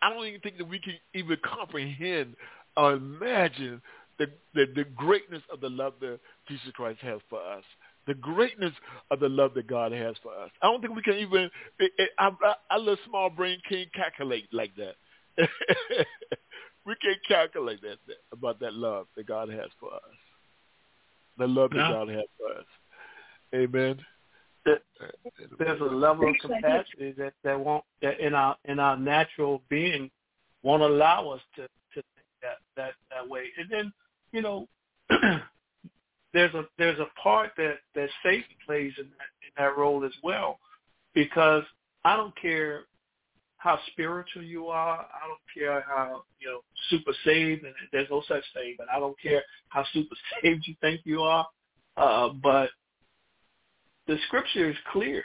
I 0.01 0.09
don't 0.09 0.25
even 0.27 0.41
think 0.41 0.57
that 0.57 0.67
we 0.67 0.79
can 0.79 0.95
even 1.13 1.37
comprehend 1.43 2.35
or 2.75 2.93
imagine 2.93 3.81
the, 4.19 4.27
the 4.53 4.65
the 4.75 4.83
greatness 4.95 5.43
of 5.51 5.61
the 5.61 5.69
love 5.69 5.93
that 6.01 6.19
Jesus 6.49 6.67
Christ 6.73 6.99
has 7.01 7.21
for 7.29 7.39
us. 7.39 7.63
The 8.05 8.15
greatness 8.15 8.73
of 9.09 9.19
the 9.19 9.29
love 9.29 9.53
that 9.55 9.67
God 9.67 9.93
has 9.93 10.15
for 10.21 10.31
us. 10.33 10.51
I 10.61 10.67
don't 10.67 10.81
think 10.81 10.95
we 10.95 11.01
can 11.01 11.15
even. 11.15 11.49
It, 11.79 11.91
it, 11.97 12.09
our, 12.19 12.37
our 12.69 12.79
little 12.79 12.97
small 13.07 13.29
brain 13.29 13.57
can't 13.67 13.91
calculate 13.93 14.47
like 14.51 14.75
that. 14.75 14.95
We 15.37 16.95
can't 17.01 17.19
calculate 17.27 17.81
that, 17.81 17.97
that 18.07 18.17
about 18.31 18.59
that 18.59 18.73
love 18.73 19.07
that 19.15 19.27
God 19.27 19.49
has 19.49 19.69
for 19.79 19.93
us. 19.93 20.01
The 21.37 21.47
love 21.47 21.71
that 21.71 21.89
God 21.91 22.09
has 22.09 22.25
for 22.37 22.57
us. 22.57 22.65
Amen. 23.53 23.99
There's 24.65 25.81
a 25.81 25.83
level 25.83 26.29
of 26.29 26.35
capacity 26.41 27.11
that 27.17 27.33
that 27.43 27.59
won't 27.59 27.83
that 28.01 28.19
in 28.19 28.33
our 28.33 28.55
in 28.65 28.79
our 28.79 28.97
natural 28.97 29.61
being 29.69 30.09
won't 30.63 30.81
allow 30.81 31.29
us 31.29 31.41
to 31.55 31.63
to 31.63 31.69
think 31.93 32.27
that 32.41 32.57
that 32.75 32.93
that 33.11 33.29
way. 33.29 33.45
And 33.59 33.69
then 33.69 33.93
you 34.31 34.41
know 34.41 34.67
there's 36.33 36.53
a 36.53 36.63
there's 36.77 36.99
a 36.99 37.07
part 37.21 37.51
that 37.57 37.75
that 37.93 38.09
Satan 38.23 38.43
plays 38.65 38.93
in 38.97 39.05
that 39.05 39.29
in 39.43 39.51
that 39.57 39.77
role 39.77 40.03
as 40.03 40.13
well, 40.23 40.59
because 41.13 41.63
I 42.03 42.15
don't 42.15 42.35
care 42.41 42.85
how 43.65 43.79
spiritual 43.91 44.43
you 44.43 44.67
are. 44.67 44.99
I 44.99 45.27
don't 45.27 45.39
care 45.53 45.83
how 45.87 46.23
you 46.39 46.47
know 46.47 46.59
super 46.89 47.13
saved, 47.25 47.65
and 47.65 47.73
there's 47.91 48.09
no 48.09 48.23
such 48.27 48.43
thing. 48.53 48.75
But 48.77 48.87
I 48.95 48.99
don't 48.99 49.19
care 49.19 49.41
how 49.69 49.83
super 49.91 50.15
saved 50.41 50.65
you 50.67 50.75
think 50.81 51.01
you 51.03 51.21
are. 51.21 51.47
Uh, 51.97 52.29
but 52.41 52.69
the 54.07 54.17
scripture 54.27 54.69
is 54.69 54.77
clear. 54.91 55.23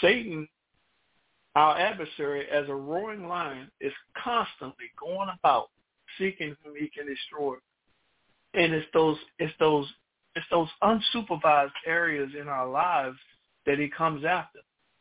Satan, 0.00 0.46
our 1.54 1.78
adversary, 1.78 2.46
as 2.50 2.68
a 2.68 2.74
roaring 2.74 3.26
lion, 3.26 3.70
is 3.80 3.92
constantly 4.22 4.86
going 5.00 5.30
about 5.38 5.70
seeking 6.18 6.54
whom 6.62 6.76
he 6.78 6.90
can 6.90 7.06
destroy 7.06 7.56
and 8.56 8.72
it's 8.72 8.86
those 8.92 9.16
it's 9.38 9.52
those 9.60 9.86
it's 10.34 10.46
those 10.50 10.68
unsupervised 10.82 11.70
areas 11.86 12.30
in 12.38 12.48
our 12.48 12.68
lives 12.68 13.16
that 13.64 13.78
he 13.78 13.88
comes 13.88 14.24
after. 14.24 14.58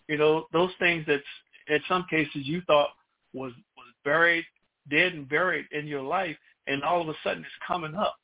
You 0.07 0.17
know, 0.17 0.45
those 0.53 0.71
things 0.79 1.05
that 1.07 1.21
in 1.67 1.79
some 1.87 2.05
cases 2.09 2.41
you 2.43 2.61
thought 2.67 2.89
was 3.33 3.51
was 3.75 3.87
buried, 4.03 4.45
dead 4.89 5.13
and 5.13 5.27
buried 5.27 5.65
in 5.71 5.87
your 5.87 6.01
life, 6.01 6.37
and 6.67 6.83
all 6.83 7.01
of 7.01 7.09
a 7.09 7.15
sudden 7.23 7.43
it's 7.43 7.51
coming 7.67 7.95
up. 7.95 8.15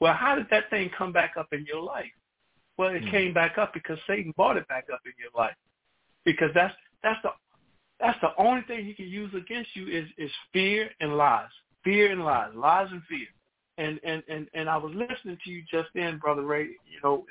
Well, 0.00 0.14
how 0.14 0.34
did 0.36 0.46
that 0.50 0.70
thing 0.70 0.90
come 0.96 1.12
back 1.12 1.34
up 1.38 1.48
in 1.52 1.64
your 1.66 1.82
life? 1.82 2.06
Well, 2.76 2.90
it 2.90 3.02
mm-hmm. 3.02 3.10
came 3.10 3.34
back 3.34 3.58
up 3.58 3.74
because 3.74 3.98
Satan 4.06 4.32
brought 4.36 4.56
it 4.56 4.68
back 4.68 4.86
up 4.92 5.00
in 5.04 5.12
your 5.18 5.30
life. 5.36 5.56
Because 6.24 6.50
that's 6.54 6.74
that's 7.02 7.20
the 7.22 7.30
that's 8.00 8.18
the 8.20 8.30
only 8.38 8.62
thing 8.62 8.84
he 8.84 8.94
can 8.94 9.08
use 9.08 9.32
against 9.34 9.74
you 9.74 9.86
is 9.88 10.08
is 10.18 10.30
fear 10.52 10.90
and 11.00 11.16
lies, 11.16 11.48
fear 11.84 12.12
and 12.12 12.24
lies, 12.24 12.50
lies 12.54 12.88
and 12.90 13.02
fear 13.04 13.26
and 13.78 14.00
and 14.04 14.22
and 14.28 14.48
and 14.52 14.68
I 14.68 14.76
was 14.76 14.92
listening 14.94 15.38
to 15.42 15.50
you 15.50 15.62
just 15.70 15.88
then, 15.94 16.18
brother 16.18 16.42
Ray. 16.42 16.64
You 16.64 17.00
know, 17.02 17.24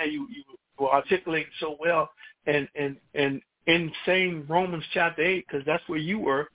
and 0.00 0.10
you 0.10 0.26
you 0.30 0.44
were 0.78 0.90
articulating 0.90 1.50
so 1.60 1.76
well, 1.78 2.08
and 2.46 2.68
and 2.74 2.96
and 3.14 3.42
in 3.66 3.92
saying 4.06 4.46
Romans 4.48 4.84
chapter 4.92 5.22
eight, 5.22 5.46
because 5.46 5.64
that's 5.66 5.86
where 5.88 5.98
you 5.98 6.18
were 6.18 6.48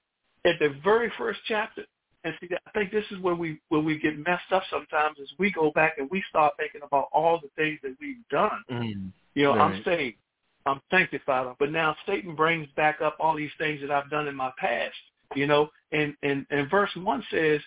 at 0.45 0.59
the 0.59 0.75
very 0.83 1.11
first 1.17 1.39
chapter. 1.47 1.83
And 2.23 2.33
see, 2.41 2.49
I 2.65 2.71
think 2.71 2.91
this 2.91 3.05
is 3.11 3.19
where 3.19 3.35
we 3.35 3.59
where 3.69 3.81
we 3.81 3.99
get 3.99 4.17
messed 4.17 4.51
up 4.51 4.63
sometimes, 4.69 5.17
is 5.19 5.31
we 5.37 5.51
go 5.51 5.71
back 5.71 5.93
and 5.97 6.09
we 6.11 6.23
start 6.29 6.53
thinking 6.57 6.81
about 6.83 7.07
all 7.13 7.39
the 7.41 7.49
things 7.55 7.79
that 7.83 7.95
we've 8.01 8.27
done. 8.29 8.63
Mm, 8.71 9.11
you 9.35 9.43
know, 9.43 9.55
right. 9.55 9.75
I'm 9.75 9.83
saved, 9.83 10.17
I'm 10.65 10.81
sanctified, 10.91 11.55
but 11.59 11.71
now 11.71 11.95
Satan 12.05 12.35
brings 12.35 12.67
back 12.75 13.01
up 13.01 13.17
all 13.19 13.35
these 13.37 13.51
things 13.57 13.81
that 13.81 13.91
I've 13.91 14.09
done 14.09 14.27
in 14.27 14.35
my 14.35 14.51
past. 14.57 14.95
You 15.35 15.47
know, 15.47 15.69
and 15.91 16.15
and 16.23 16.45
and 16.49 16.69
verse 16.69 16.89
one 16.95 17.23
says 17.31 17.61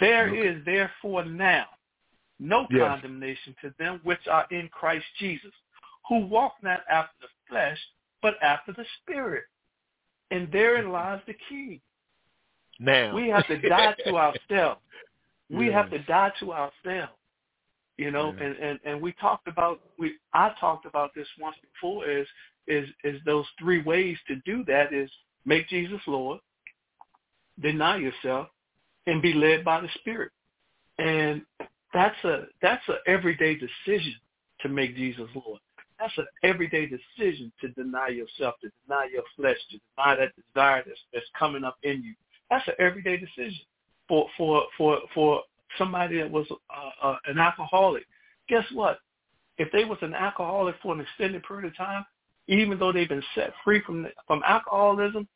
there 0.00 0.28
okay. 0.28 0.38
is 0.38 0.64
therefore 0.64 1.24
now 1.24 1.66
no 2.38 2.66
yes. 2.70 2.88
condemnation 2.88 3.54
to 3.62 3.74
them 3.78 4.00
which 4.04 4.26
are 4.30 4.46
in 4.50 4.68
Christ 4.68 5.06
Jesus, 5.18 5.52
who 6.08 6.26
walk 6.26 6.54
not 6.62 6.80
after 6.90 7.14
the 7.20 7.28
flesh, 7.48 7.78
but 8.22 8.34
after 8.42 8.72
the 8.72 8.84
Spirit. 9.02 9.44
And 10.30 10.50
therein 10.52 10.84
mm-hmm. 10.84 10.92
lies 10.92 11.20
the 11.26 11.34
key. 11.48 11.80
Now 12.80 13.14
we 13.14 13.28
have 13.28 13.46
to 13.46 13.58
die 13.68 13.94
to 14.04 14.16
ourselves. 14.16 14.80
We 15.50 15.68
yes. 15.68 15.74
have 15.76 15.90
to 15.92 15.98
die 16.00 16.30
to 16.40 16.52
ourselves. 16.52 17.14
You 17.96 18.10
know, 18.10 18.28
and, 18.38 18.54
and, 18.58 18.78
and 18.84 19.00
we 19.00 19.12
talked 19.12 19.48
about 19.48 19.80
we 19.98 20.12
I 20.34 20.52
talked 20.60 20.84
about 20.84 21.14
this 21.14 21.26
once 21.40 21.56
before 21.72 22.06
is 22.06 22.26
is 22.66 22.86
is 23.02 23.18
those 23.24 23.46
three 23.58 23.82
ways 23.82 24.18
to 24.28 24.36
do 24.44 24.62
that 24.66 24.92
is 24.92 25.10
make 25.46 25.68
Jesus 25.68 26.00
Lord, 26.06 26.38
deny 27.60 27.96
yourself, 27.96 28.48
and 29.06 29.22
be 29.22 29.32
led 29.32 29.64
by 29.64 29.80
the 29.80 29.88
Spirit. 30.00 30.32
And 30.98 31.42
that's 31.94 32.22
a 32.24 32.44
that's 32.60 32.86
a 32.88 33.10
everyday 33.10 33.54
decision 33.54 34.14
to 34.60 34.68
make 34.68 34.94
Jesus 34.94 35.28
Lord. 35.34 35.60
That's 35.98 36.16
an 36.16 36.26
everyday 36.44 36.86
decision 36.86 37.52
to 37.60 37.68
deny 37.70 38.08
yourself, 38.08 38.54
to 38.62 38.70
deny 38.86 39.08
your 39.12 39.24
flesh, 39.36 39.56
to 39.70 39.78
deny 39.96 40.16
that 40.16 40.32
desire 40.36 40.82
that's, 40.86 40.98
that's 41.12 41.26
coming 41.38 41.64
up 41.64 41.76
in 41.82 42.02
you. 42.02 42.14
That's 42.50 42.66
an 42.68 42.74
everyday 42.78 43.16
decision 43.16 43.60
for 44.06 44.26
for 44.36 44.64
for 44.76 44.98
for 45.14 45.42
somebody 45.76 46.18
that 46.18 46.30
was 46.30 46.46
uh, 46.50 47.06
uh, 47.06 47.16
an 47.26 47.38
alcoholic. 47.38 48.04
Guess 48.48 48.64
what? 48.72 48.98
If 49.58 49.70
they 49.72 49.84
was 49.84 49.98
an 50.02 50.14
alcoholic 50.14 50.76
for 50.82 50.94
an 50.94 51.00
extended 51.00 51.42
period 51.42 51.66
of 51.66 51.76
time, 51.76 52.04
even 52.46 52.78
though 52.78 52.92
they've 52.92 53.08
been 53.08 53.22
set 53.34 53.52
free 53.64 53.82
from 53.84 54.06
from 54.26 54.42
alcoholism, 54.46 55.28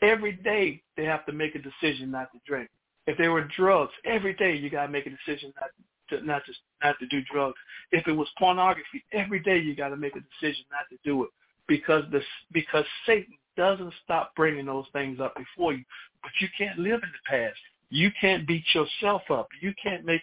every 0.00 0.32
day 0.32 0.82
they 0.96 1.04
have 1.04 1.26
to 1.26 1.32
make 1.32 1.54
a 1.54 1.58
decision 1.58 2.10
not 2.10 2.32
to 2.32 2.38
drink. 2.46 2.70
If 3.06 3.18
there 3.18 3.32
were 3.32 3.48
drugs, 3.56 3.92
every 4.04 4.34
day 4.34 4.56
you 4.56 4.70
gotta 4.70 4.90
make 4.90 5.06
a 5.06 5.10
decision 5.10 5.52
not 5.60 5.70
to 6.10 6.24
not 6.24 6.44
to 6.46 6.52
not 6.82 6.98
to 6.98 7.06
do 7.06 7.22
drugs. 7.32 7.56
If 7.92 8.06
it 8.06 8.12
was 8.12 8.28
pornography, 8.38 9.04
every 9.12 9.40
day 9.40 9.58
you 9.58 9.74
gotta 9.74 9.96
make 9.96 10.16
a 10.16 10.20
decision 10.20 10.64
not 10.70 10.88
to 10.90 10.98
do 11.04 11.24
it 11.24 11.30
because 11.66 12.04
this 12.10 12.24
because 12.52 12.84
Satan 13.06 13.34
doesn't 13.56 13.92
stop 14.02 14.34
bringing 14.34 14.66
those 14.66 14.86
things 14.92 15.20
up 15.20 15.34
before 15.36 15.72
you. 15.72 15.84
But 16.22 16.32
you 16.40 16.48
can't 16.56 16.78
live 16.78 17.00
in 17.02 17.10
the 17.10 17.28
past. 17.28 17.58
You 17.90 18.10
can't 18.20 18.46
beat 18.46 18.64
yourself 18.74 19.22
up. 19.30 19.48
You 19.60 19.72
can't 19.82 20.04
make. 20.04 20.22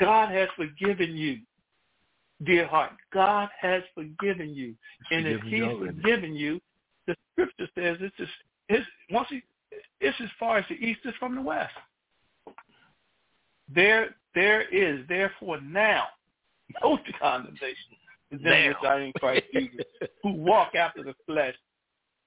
God 0.00 0.30
has 0.30 0.48
forgiven 0.56 1.16
you, 1.16 1.38
dear 2.44 2.66
heart. 2.66 2.92
God 3.12 3.48
has 3.60 3.82
forgiven 3.94 4.54
you, 4.54 4.74
and 5.10 5.26
if 5.26 5.40
He's 5.42 5.62
forgiven 5.78 6.34
you, 6.34 6.60
the 7.06 7.16
Scripture 7.32 7.68
says 7.74 7.96
it's 8.00 8.16
just 8.16 8.30
it's 8.68 8.86
once 9.10 9.28
He 9.30 9.42
it's 10.00 10.16
as 10.20 10.28
far 10.38 10.58
as 10.58 10.64
the 10.68 10.76
east 10.76 11.00
is 11.04 11.14
from 11.18 11.34
the 11.34 11.42
west. 11.42 11.72
There, 13.74 14.14
there 14.38 14.62
is 14.68 15.04
therefore 15.08 15.60
now 15.60 16.04
no 16.82 16.98
condemnation 17.20 17.74
to 18.30 18.38
them 18.38 18.68
which 18.68 18.76
are 18.84 19.00
in 19.00 19.12
Christ 19.18 19.44
Jesus, 19.52 19.84
who 20.22 20.32
walk 20.32 20.74
after 20.76 21.02
the 21.02 21.14
flesh, 21.26 21.54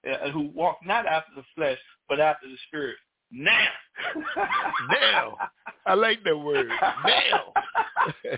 uh, 0.10 0.30
who 0.32 0.50
walk 0.54 0.80
not 0.84 1.06
after 1.06 1.32
the 1.36 1.44
flesh, 1.56 1.78
but 2.10 2.20
after 2.20 2.48
the 2.48 2.58
Spirit. 2.68 2.98
Now, 3.32 3.68
now, 4.90 5.38
I 5.86 5.94
like 5.94 6.22
that 6.26 6.38
word. 6.38 6.68
Now. 6.68 7.54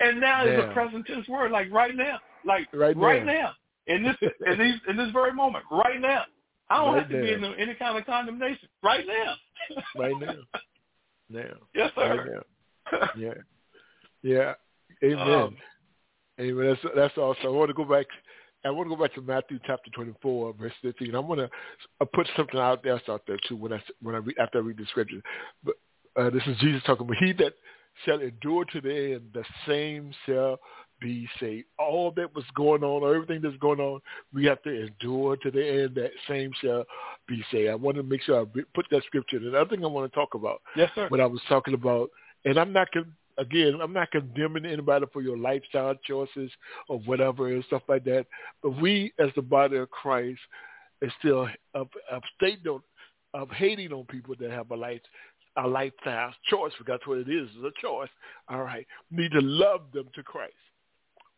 and 0.00 0.18
now, 0.20 0.44
now 0.44 0.50
is 0.50 0.64
a 0.64 0.72
present 0.72 1.06
tense 1.06 1.28
word, 1.28 1.52
like 1.52 1.70
right 1.70 1.94
now, 1.94 2.18
like 2.44 2.66
right, 2.72 2.96
right 2.96 3.24
now. 3.24 3.32
now. 3.32 3.52
in 3.94 4.02
this 4.02 4.16
in 4.46 4.58
these 4.58 4.80
in 4.88 4.96
this 4.96 5.12
very 5.12 5.32
moment, 5.32 5.64
right 5.70 6.00
now. 6.00 6.24
I 6.70 6.78
don't 6.78 6.94
right 6.94 7.02
have 7.02 7.10
to 7.10 7.16
now. 7.18 7.22
be 7.22 7.32
in 7.32 7.44
any 7.60 7.74
kind 7.74 7.96
of 7.96 8.04
condemnation 8.06 8.68
right 8.82 9.06
now 9.06 9.36
right 9.96 10.14
now. 10.20 10.34
Now. 11.30 11.42
Yes, 11.74 11.90
sir. 11.94 12.42
Right 12.90 13.00
now. 13.00 13.08
Yeah. 13.16 13.34
Yeah. 14.22 14.54
Amen. 15.02 15.34
Um, 15.34 15.56
Amen. 16.40 16.66
That's 16.66 16.94
that's 16.96 17.18
awesome. 17.18 17.46
I 17.46 17.48
want 17.48 17.68
to 17.68 17.74
go 17.74 17.84
back. 17.84 18.06
I 18.64 18.70
want 18.70 18.90
to 18.90 18.96
go 18.96 19.02
back 19.02 19.14
to 19.14 19.22
Matthew 19.22 19.58
chapter 19.66 19.90
twenty-four, 19.94 20.54
verse 20.54 20.72
fifteen. 20.82 21.14
I'm 21.14 21.26
going 21.26 21.38
to 21.38 22.06
put 22.06 22.28
something 22.36 22.58
out 22.58 22.82
there, 22.82 23.00
out 23.08 23.22
there 23.26 23.38
too 23.48 23.56
when 23.56 23.72
I 23.72 23.82
when 24.02 24.14
I 24.14 24.18
read, 24.18 24.38
after 24.38 24.58
I 24.58 24.62
read 24.62 24.78
the 24.78 24.86
scripture. 24.86 25.22
But 25.64 25.74
uh, 26.16 26.30
this 26.30 26.42
is 26.46 26.56
Jesus 26.58 26.82
talking 26.84 27.06
about 27.06 27.16
he 27.22 27.32
that 27.34 27.54
shall 28.04 28.20
endure 28.20 28.64
to 28.66 28.80
the 28.80 29.14
end, 29.14 29.30
the 29.32 29.44
same 29.66 30.12
shall 30.26 30.58
be 31.00 31.28
saved. 31.38 31.66
All 31.78 32.12
that 32.16 32.34
was 32.34 32.44
going 32.54 32.82
on, 32.82 33.14
everything 33.14 33.40
that's 33.42 33.56
going 33.56 33.80
on, 33.80 34.00
we 34.32 34.44
have 34.46 34.62
to 34.62 34.86
endure 34.86 35.36
to 35.36 35.50
the 35.50 35.82
end. 35.82 35.94
That 35.94 36.10
same 36.28 36.52
shall 36.60 36.84
be 37.26 37.42
saved. 37.50 37.70
I 37.70 37.74
want 37.74 37.96
to 37.96 38.02
make 38.02 38.22
sure 38.22 38.40
I 38.40 38.60
put 38.74 38.86
that 38.90 39.02
scripture. 39.04 39.38
And 39.38 39.46
another 39.46 39.70
thing 39.70 39.84
I 39.84 39.88
want 39.88 40.10
to 40.10 40.14
talk 40.14 40.34
about, 40.34 40.60
yes, 40.76 40.90
sir. 40.94 41.08
What 41.08 41.20
I 41.20 41.26
was 41.26 41.40
talking 41.48 41.74
about, 41.74 42.10
and 42.44 42.58
I'm 42.58 42.72
not 42.72 42.88
again, 43.38 43.80
I'm 43.82 43.92
not 43.92 44.10
condemning 44.10 44.66
anybody 44.66 45.06
for 45.12 45.22
your 45.22 45.38
lifestyle 45.38 45.94
choices 46.06 46.50
or 46.88 46.98
whatever 47.00 47.48
and 47.48 47.64
stuff 47.64 47.82
like 47.88 48.04
that. 48.04 48.26
But 48.62 48.80
we, 48.80 49.12
as 49.18 49.30
the 49.34 49.42
body 49.42 49.76
of 49.76 49.90
Christ, 49.90 50.40
is 51.02 51.12
still 51.18 51.48
of, 51.74 51.88
of 52.10 52.22
state 52.36 52.60
of 53.32 53.50
hating 53.50 53.92
on 53.92 54.04
people 54.04 54.34
that 54.38 54.50
have 54.50 54.70
a 54.70 54.76
life 54.76 55.00
our 55.56 55.68
lifestyle 55.68 56.32
choice. 56.48 56.72
That's 56.86 57.06
what 57.06 57.18
it 57.18 57.28
is. 57.28 57.48
It's 57.56 57.76
a 57.76 57.80
choice. 57.80 58.08
All 58.48 58.62
right. 58.62 58.86
We 59.10 59.24
need 59.24 59.32
to 59.32 59.40
love 59.40 59.82
them 59.92 60.08
to 60.14 60.22
Christ. 60.22 60.52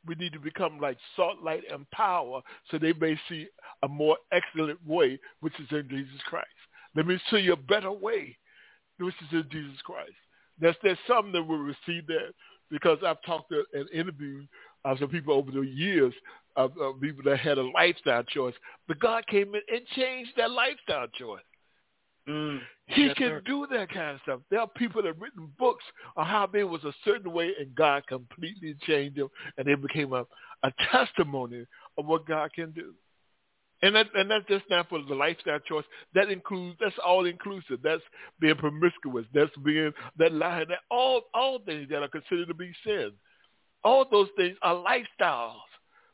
We 0.07 0.15
need 0.17 0.33
to 0.33 0.41
become 0.41 0.79
like 0.81 0.99
salt, 1.17 1.43
light, 1.43 1.63
and 1.71 1.89
power 1.91 2.41
so 2.71 2.79
they 2.79 2.93
may 2.95 3.19
see 3.29 3.47
a 3.83 3.89
more 3.89 4.17
excellent 4.33 4.79
way, 4.87 5.19
which 5.41 5.55
is 5.61 5.69
in 5.71 5.89
Jesus 5.89 6.21
Christ. 6.29 6.49
Let 6.95 7.07
me 7.07 7.19
show 7.31 7.37
you 7.37 7.53
a 7.53 7.57
better 7.57 7.93
way, 7.93 8.37
which 8.99 9.15
is 9.23 9.29
in 9.33 9.45
Jesus 9.51 9.81
Christ. 9.85 10.13
There's, 10.61 10.77
there's 10.83 10.99
some 11.07 11.33
that 11.33 11.43
will 11.43 11.59
receive 11.59 12.07
that 12.09 12.35
because 12.71 12.99
I've 13.07 13.23
talked 13.25 13.51
to 13.51 13.65
and 13.75 13.89
interviewed 13.91 14.49
uh, 14.85 14.97
some 14.99 15.09
people 15.09 15.35
over 15.35 15.51
the 15.51 15.61
years 15.61 16.13
of, 16.57 16.77
of 16.79 17.01
people 17.01 17.23
that 17.25 17.39
had 17.39 17.59
a 17.59 17.63
lifestyle 17.63 18.23
choice, 18.25 18.55
but 18.89 18.99
God 18.99 19.27
came 19.27 19.55
in 19.55 19.61
and 19.73 19.87
changed 19.95 20.33
that 20.37 20.51
lifestyle 20.51 21.07
choice. 21.09 21.43
Mm, 22.29 22.61
he 22.87 23.07
yes, 23.07 23.17
can 23.17 23.29
sir. 23.29 23.43
do 23.45 23.67
that 23.73 23.89
kind 23.89 24.15
of 24.15 24.21
stuff. 24.23 24.41
There 24.51 24.61
are 24.61 24.69
people 24.69 25.03
that 25.03 25.09
have 25.09 25.21
written 25.21 25.51
books 25.59 25.85
on 26.17 26.27
how 26.27 26.47
they 26.47 26.63
was 26.63 26.85
a 26.85 26.93
certain 27.05 27.33
way 27.33 27.51
and 27.59 27.75
God 27.75 28.07
completely 28.07 28.77
changed 28.83 29.17
them 29.17 29.29
and 29.59 29.67
they 29.67 29.75
became 29.75 30.13
a, 30.13 30.25
a 30.63 30.73
testimony 30.93 31.67
of 31.99 32.07
what 32.07 32.27
God 32.27 32.53
can 32.53 32.71
do. 32.71 32.95
And 33.85 33.97
that 33.97 34.07
and 34.15 34.31
that's 34.31 34.47
just 34.47 34.65
not 34.71 34.89
for 34.89 35.03
the 35.03 35.15
lifestyle 35.15 35.59
choice. 35.59 35.85
That 36.15 36.31
includes 36.31 36.77
that's 36.81 36.95
all 37.05 37.27
inclusive. 37.27 37.81
That's 37.83 38.03
being 38.39 38.55
promiscuous. 38.55 39.27
That's 39.35 39.51
being 39.65 39.93
that 40.19 40.33
lying. 40.33 40.69
That 40.69 40.79
all 40.89 41.23
all 41.35 41.59
things 41.59 41.89
that 41.91 42.01
are 42.03 42.09
considered 42.09 42.47
to 42.47 42.55
be 42.55 42.73
sin. 42.87 43.11
All 43.83 44.07
those 44.09 44.29
things 44.37 44.57
are 44.63 44.77
lifestyles 44.77 45.57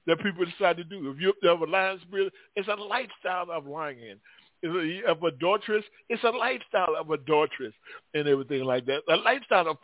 that 0.06 0.20
people 0.20 0.46
decide 0.46 0.78
to 0.78 0.84
do. 0.84 1.10
If 1.10 1.20
you 1.20 1.34
have 1.42 1.60
a 1.60 1.66
lying 1.66 1.98
spirit, 2.00 2.32
it's 2.56 2.68
a 2.68 2.74
lifestyle 2.74 3.50
of 3.52 3.66
lying 3.66 4.18
of 4.64 5.22
adulteress. 5.22 5.84
It's 6.08 6.22
a 6.24 6.30
lifestyle 6.30 6.96
of 6.98 7.10
adulteress 7.10 7.74
and 8.14 8.26
everything 8.26 8.64
like 8.64 8.86
that. 8.86 9.02
A 9.08 9.16
lifestyle 9.16 9.68
of 9.68 9.78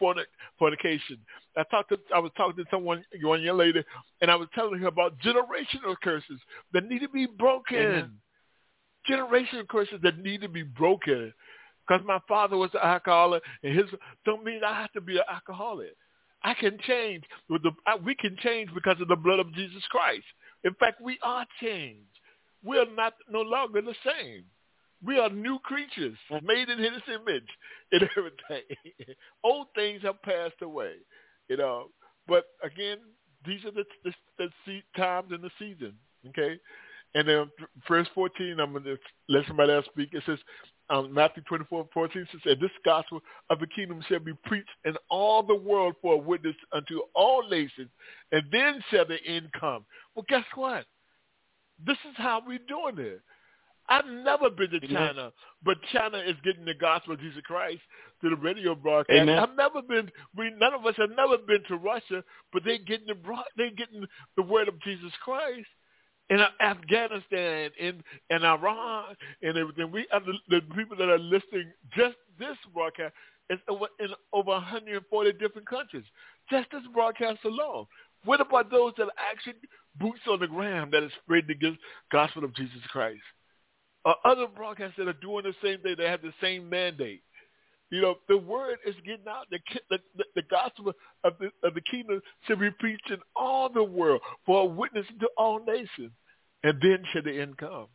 fornication. 0.58 1.18
I 1.56 1.62
talked 1.70 1.90
to, 1.90 1.98
I 2.14 2.18
was 2.18 2.32
talking 2.36 2.64
to 2.64 2.70
someone, 2.70 3.04
one 3.22 3.42
young 3.42 3.58
lady, 3.58 3.84
and 4.20 4.30
I 4.30 4.34
was 4.34 4.48
telling 4.54 4.80
her 4.80 4.88
about 4.88 5.18
generational 5.20 5.94
curses 6.02 6.40
that 6.72 6.88
need 6.88 7.00
to 7.00 7.08
be 7.08 7.26
broken. 7.26 7.78
Amen. 7.78 8.10
Generational 9.08 9.68
curses 9.68 10.00
that 10.02 10.18
need 10.18 10.40
to 10.40 10.48
be 10.48 10.62
broken. 10.62 11.32
Because 11.86 12.04
my 12.06 12.18
father 12.26 12.56
was 12.56 12.70
an 12.72 12.80
alcoholic, 12.82 13.42
and 13.62 13.76
his 13.76 13.84
don't 14.24 14.42
mean 14.42 14.62
I 14.66 14.80
have 14.80 14.92
to 14.92 15.00
be 15.00 15.18
an 15.18 15.24
alcoholic. 15.30 15.94
I 16.42 16.54
can 16.54 16.78
change. 16.86 17.24
With 17.48 17.62
the, 17.62 17.72
we 18.04 18.14
can 18.14 18.36
change 18.42 18.70
because 18.74 19.00
of 19.00 19.08
the 19.08 19.16
blood 19.16 19.38
of 19.38 19.52
Jesus 19.54 19.82
Christ. 19.90 20.24
In 20.64 20.74
fact, 20.74 21.00
we 21.02 21.18
are 21.22 21.46
changed. 21.60 22.08
We 22.62 22.78
are 22.78 22.86
not 22.96 23.12
no 23.30 23.42
longer 23.42 23.82
the 23.82 23.94
same. 24.04 24.44
We 25.04 25.18
are 25.18 25.28
new 25.28 25.58
creatures, 25.60 26.16
made 26.42 26.68
in 26.68 26.78
His 26.78 27.02
image 27.08 27.48
and 27.92 28.02
everything. 28.16 28.76
Old 29.42 29.68
things 29.74 30.02
have 30.02 30.22
passed 30.22 30.62
away, 30.62 30.94
you 31.48 31.56
know. 31.56 31.86
But 32.26 32.44
again, 32.62 32.98
these 33.46 33.64
are 33.64 33.70
the, 33.70 33.84
the, 34.04 34.48
the 34.66 34.80
times 34.96 35.28
and 35.30 35.42
the 35.42 35.50
season, 35.58 35.94
okay? 36.28 36.58
And 37.14 37.28
then 37.28 37.50
verse 37.86 38.08
14, 38.14 38.58
I'm 38.58 38.72
going 38.72 38.84
to 38.84 38.96
let 39.28 39.46
somebody 39.46 39.72
else 39.72 39.86
speak. 39.86 40.10
It 40.12 40.22
says, 40.26 40.38
um, 40.90 41.14
Matthew 41.14 41.42
24, 41.44 41.88
14 41.94 42.26
says, 42.32 42.58
this 42.60 42.70
gospel 42.84 43.20
of 43.50 43.58
the 43.60 43.66
kingdom 43.66 44.02
shall 44.08 44.18
be 44.18 44.34
preached 44.44 44.68
in 44.84 44.94
all 45.10 45.42
the 45.42 45.54
world 45.54 45.94
for 46.02 46.14
a 46.14 46.18
witness 46.18 46.56
unto 46.72 47.00
all 47.14 47.48
nations, 47.48 47.88
and 48.32 48.42
then 48.50 48.82
shall 48.90 49.06
the 49.06 49.18
end 49.26 49.48
come. 49.58 49.84
Well, 50.14 50.24
guess 50.28 50.44
what? 50.54 50.84
This 51.84 51.98
is 52.08 52.16
how 52.16 52.42
we're 52.46 52.58
doing 52.68 52.98
it. 52.98 53.20
I've 53.88 54.06
never 54.06 54.50
been 54.50 54.70
to 54.70 54.80
China, 54.88 55.32
but 55.64 55.76
China 55.92 56.18
is 56.18 56.36
getting 56.44 56.64
the 56.64 56.74
gospel 56.74 57.14
of 57.14 57.20
Jesus 57.20 57.42
Christ 57.44 57.80
to 58.22 58.30
the 58.30 58.36
radio 58.36 58.74
broadcast. 58.74 59.18
Amen. 59.20 59.38
I've 59.38 59.56
never 59.56 59.82
been. 59.82 60.10
We 60.36 60.50
none 60.58 60.74
of 60.74 60.86
us 60.86 60.94
have 60.96 61.10
never 61.10 61.36
been 61.38 61.62
to 61.68 61.76
Russia, 61.76 62.24
but 62.52 62.62
they're 62.64 62.78
getting 62.78 63.06
the 63.06 63.16
they're 63.56 63.70
getting 63.70 64.06
the 64.36 64.42
word 64.42 64.68
of 64.68 64.80
Jesus 64.80 65.12
Christ 65.22 65.66
in 66.30 66.38
Afghanistan, 66.60 67.70
in 67.78 68.02
in 68.30 68.44
Iran, 68.44 69.16
and 69.42 69.58
everything. 69.58 69.92
We 69.92 70.06
are 70.12 70.20
the, 70.20 70.32
the 70.48 70.60
people 70.74 70.96
that 70.96 71.08
are 71.08 71.18
listening. 71.18 71.70
Just 71.96 72.16
this 72.38 72.56
broadcast 72.72 73.12
is 73.50 73.58
over 73.68 73.86
in 74.00 74.08
over 74.32 74.50
140 74.52 75.32
different 75.32 75.68
countries. 75.68 76.04
Just 76.50 76.70
this 76.72 76.82
broadcast 76.92 77.40
alone. 77.44 77.86
What 78.24 78.40
about 78.40 78.70
those 78.70 78.94
that 78.96 79.04
are 79.04 79.30
actually 79.30 79.54
boots 80.00 80.20
on 80.28 80.40
the 80.40 80.46
ground 80.46 80.92
that 80.92 81.02
is 81.02 81.12
spreading 81.22 81.58
the 81.60 81.76
gospel 82.10 82.44
of 82.44 82.54
Jesus 82.54 82.80
Christ? 82.90 83.20
Or 84.04 84.14
other 84.24 84.46
broadcasts 84.46 84.96
that 84.98 85.08
are 85.08 85.14
doing 85.14 85.44
the 85.44 85.54
same 85.62 85.80
thing, 85.80 85.94
they 85.96 86.08
have 86.08 86.22
the 86.22 86.34
same 86.40 86.68
mandate. 86.68 87.22
You 87.90 88.00
know, 88.00 88.16
the 88.28 88.36
word 88.36 88.78
is 88.86 88.94
getting 89.04 89.28
out. 89.28 89.46
The, 89.50 89.60
the, 89.90 90.24
the 90.34 90.42
gospel 90.50 90.92
of 91.22 91.34
the, 91.38 91.50
of 91.62 91.74
the 91.74 91.80
kingdom 91.82 92.20
should 92.46 92.60
be 92.60 92.70
preached 92.72 93.10
in 93.10 93.18
all 93.36 93.68
the 93.68 93.84
world 93.84 94.20
for 94.44 94.62
a 94.62 94.64
witness 94.64 95.06
to 95.20 95.28
all 95.38 95.64
nations. 95.64 96.10
And 96.64 96.80
then 96.82 97.04
should 97.12 97.24
the 97.24 97.40
end 97.40 97.56
come. 97.58 97.86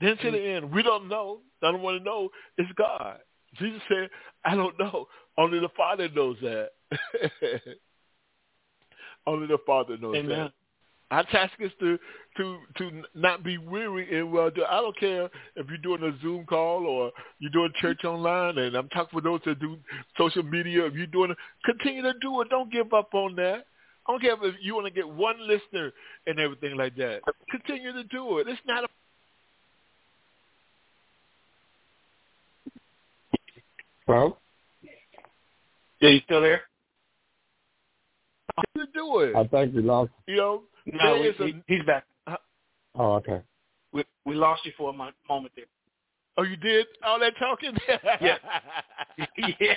Then 0.00 0.16
should 0.20 0.34
the 0.34 0.38
mm. 0.38 0.56
end. 0.56 0.72
We 0.72 0.82
don't 0.82 1.08
know. 1.08 1.40
I 1.62 1.70
don't 1.70 1.80
want 1.80 1.98
to 1.98 2.04
know. 2.04 2.28
It's 2.58 2.70
God. 2.76 3.18
Jesus 3.58 3.80
said, 3.88 4.10
I 4.44 4.56
don't 4.56 4.78
know. 4.78 5.06
Only 5.38 5.60
the 5.60 5.68
Father 5.76 6.08
knows 6.08 6.36
that. 6.42 6.70
Only 9.26 9.46
the 9.46 9.58
Father 9.64 9.96
knows 9.96 10.16
Amen. 10.16 10.38
that. 10.38 10.52
Our 11.12 11.24
task 11.24 11.52
is 11.60 11.70
to 11.78 11.98
to 12.38 12.56
to 12.78 13.02
not 13.14 13.44
be 13.44 13.58
weary 13.58 14.18
and 14.18 14.32
well 14.32 14.48
do. 14.48 14.64
I 14.64 14.80
don't 14.80 14.98
care 14.98 15.28
if 15.56 15.66
you're 15.68 15.76
doing 15.76 16.02
a 16.02 16.18
Zoom 16.22 16.46
call 16.46 16.86
or 16.86 17.12
you're 17.38 17.50
doing 17.50 17.70
church 17.78 18.02
online, 18.04 18.56
and 18.56 18.74
I'm 18.74 18.88
talking 18.88 19.10
for 19.12 19.20
those 19.20 19.40
that 19.44 19.60
do 19.60 19.76
social 20.16 20.42
media. 20.42 20.86
If 20.86 20.94
you're 20.94 21.06
doing 21.06 21.32
it, 21.32 21.36
continue 21.66 22.00
to 22.00 22.14
do 22.22 22.40
it. 22.40 22.48
Don't 22.48 22.72
give 22.72 22.94
up 22.94 23.12
on 23.12 23.36
that. 23.36 23.66
I 24.06 24.12
don't 24.12 24.22
care 24.22 24.36
if 24.42 24.54
you 24.62 24.74
want 24.74 24.86
to 24.86 24.90
get 24.90 25.06
one 25.06 25.36
listener 25.46 25.92
and 26.26 26.40
everything 26.40 26.78
like 26.78 26.96
that. 26.96 27.20
Continue 27.50 27.92
to 27.92 28.04
do 28.04 28.38
it. 28.38 28.48
It's 28.48 28.58
not 28.66 28.84
a 28.84 28.88
Well, 34.08 34.38
Yeah, 36.00 36.08
you 36.08 36.20
still 36.24 36.40
there? 36.40 36.62
to 38.76 38.86
do 38.94 39.20
it. 39.20 39.36
I 39.36 39.44
think 39.44 39.74
we 39.74 39.82
lost. 39.82 40.10
You 40.26 40.36
know, 40.36 40.62
No, 40.86 40.98
there 41.14 41.20
we, 41.20 41.28
a- 41.28 41.32
he, 41.46 41.62
he's 41.76 41.84
back. 41.84 42.04
Oh, 42.94 43.14
okay. 43.14 43.40
We 43.92 44.04
we 44.26 44.34
lost 44.34 44.64
you 44.66 44.72
for 44.76 44.90
a 44.90 44.92
mo- 44.92 45.10
moment 45.28 45.52
there. 45.56 45.64
oh, 46.38 46.42
you 46.42 46.56
did 46.56 46.86
all 47.04 47.18
that 47.20 47.34
talking? 47.38 47.72
Yeah. 48.20 48.36
yeah. 49.38 49.74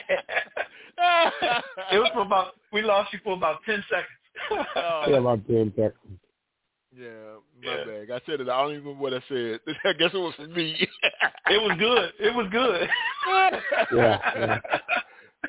It 1.91 1.99
was 1.99 2.09
for 2.13 2.21
about 2.21 2.53
we 2.71 2.81
lost 2.81 3.13
you 3.13 3.19
for 3.23 3.33
about 3.33 3.59
ten 3.65 3.83
seconds. 3.89 4.67
Oh, 4.75 5.03
Yeah, 5.07 5.17
about 5.17 5.47
ten 5.47 5.71
seconds. 5.75 6.19
Yeah, 6.97 7.39
my 7.63 7.71
Yeah. 7.75 7.85
bad. 7.85 8.11
I 8.11 8.25
said 8.25 8.39
it. 8.41 8.49
I 8.49 8.61
don't 8.61 8.71
even 8.71 8.83
remember 8.85 9.01
what 9.03 9.13
I 9.13 9.21
said. 9.27 9.59
I 9.85 9.93
guess 9.93 10.11
it 10.13 10.17
was 10.17 10.33
for 10.35 10.47
me. 10.47 10.75
it 11.49 11.61
was 11.61 11.77
good. 11.77 12.13
It 12.25 12.33
was 12.35 12.47
good. 12.51 12.89
Yeah, 13.93 14.19
yeah. 14.37 14.59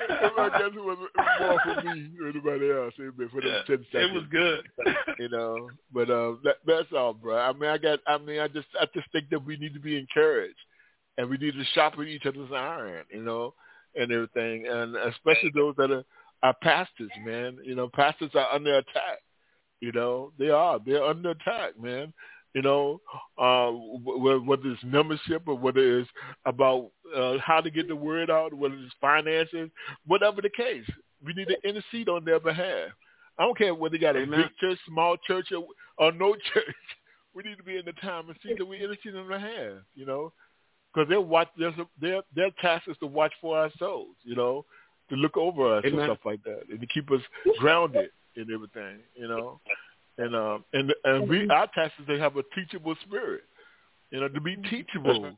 I 0.00 0.48
guess 0.58 0.70
it 0.74 0.84
was 0.84 0.98
more 1.40 1.60
for 1.64 1.82
me 1.82 2.10
than 2.18 2.28
anybody 2.30 2.70
else. 2.70 2.94
It 2.98 3.16
was 3.16 3.28
for 3.30 3.40
them 3.40 3.62
ten 3.66 3.86
seconds. 3.92 4.10
it 4.10 4.12
was 4.12 4.24
good. 4.30 4.64
you 5.18 5.28
know. 5.28 5.68
But 5.92 6.10
uh, 6.10 6.34
that, 6.44 6.56
that's 6.66 6.92
all, 6.96 7.14
bro. 7.14 7.38
I 7.38 7.52
mean, 7.52 7.70
I 7.70 7.78
got. 7.78 8.00
I 8.06 8.18
mean, 8.18 8.40
I 8.40 8.48
just, 8.48 8.68
I 8.80 8.86
just 8.94 9.10
think 9.12 9.30
that 9.30 9.44
we 9.44 9.56
need 9.56 9.74
to 9.74 9.80
be 9.80 9.98
encouraged, 9.98 10.58
and 11.18 11.28
we 11.28 11.36
need 11.36 11.54
to 11.54 11.64
sharpen 11.74 12.08
each 12.08 12.26
other's 12.26 12.50
iron, 12.54 13.04
you 13.10 13.22
know, 13.22 13.54
and 13.94 14.12
everything, 14.12 14.66
and 14.66 14.96
especially 14.96 15.50
those 15.54 15.74
that 15.76 15.90
are, 15.90 16.04
are 16.42 16.54
pastors, 16.62 17.10
man. 17.24 17.58
You 17.64 17.74
know, 17.74 17.88
pastors 17.94 18.30
are 18.34 18.52
under 18.52 18.78
attack. 18.78 19.20
You 19.80 19.92
know, 19.92 20.32
they 20.38 20.50
are. 20.50 20.78
They're 20.84 21.04
under 21.04 21.30
attack, 21.30 21.80
man. 21.80 22.12
You 22.56 22.62
know, 22.62 23.02
uh, 23.36 23.70
wh- 23.70 24.48
whether 24.48 24.70
it's 24.70 24.82
membership 24.82 25.42
or 25.44 25.58
whether 25.58 26.00
it's 26.00 26.08
about 26.46 26.90
uh, 27.14 27.34
how 27.38 27.60
to 27.60 27.70
get 27.70 27.86
the 27.86 27.94
word 27.94 28.30
out, 28.30 28.54
whether 28.54 28.74
it's 28.76 28.94
finances, 28.98 29.68
whatever 30.06 30.40
the 30.40 30.48
case, 30.48 30.86
we 31.22 31.34
need 31.34 31.48
to 31.48 31.68
intercede 31.68 32.08
on 32.08 32.24
their 32.24 32.40
behalf. 32.40 32.88
I 33.38 33.44
don't 33.44 33.58
care 33.58 33.74
whether 33.74 33.92
they 33.92 34.00
got 34.00 34.16
a 34.16 34.20
Amen. 34.20 34.40
big 34.40 34.56
church, 34.58 34.78
small 34.88 35.18
church, 35.26 35.48
or, 35.52 35.66
or 35.98 36.12
no 36.12 36.32
church. 36.54 36.64
We 37.34 37.42
need 37.42 37.58
to 37.58 37.62
be 37.62 37.76
in 37.76 37.84
the 37.84 37.92
time 37.92 38.30
and 38.30 38.38
see 38.42 38.54
that 38.56 38.64
we 38.64 38.82
intercede 38.82 39.14
on 39.14 39.28
their 39.28 39.38
behalf, 39.38 39.82
you 39.94 40.06
know, 40.06 40.32
because 40.94 41.10
their 41.10 41.20
watch, 41.20 41.48
their 41.58 42.22
their 42.34 42.50
task 42.62 42.88
is 42.88 42.96
to 43.00 43.06
watch 43.06 43.34
for 43.38 43.58
our 43.58 43.70
souls, 43.78 44.16
you 44.22 44.34
know, 44.34 44.64
to 45.10 45.14
look 45.16 45.36
over 45.36 45.76
us 45.76 45.84
and 45.84 46.00
stuff 46.04 46.20
like 46.24 46.42
that, 46.44 46.62
and 46.70 46.80
to 46.80 46.86
keep 46.86 47.12
us 47.12 47.20
grounded 47.58 48.08
in 48.34 48.50
everything, 48.50 49.00
you 49.14 49.28
know, 49.28 49.60
and 50.18 50.34
um 50.34 50.64
and 50.72 50.94
and 51.04 51.28
we 51.28 51.48
our 51.48 51.68
task 51.74 51.92
is 52.00 52.06
to 52.06 52.18
have 52.18 52.36
a 52.36 52.42
teachable 52.54 52.94
spirit, 53.06 53.42
you 54.10 54.20
know, 54.20 54.28
to 54.28 54.40
be 54.40 54.56
teachable 54.70 55.36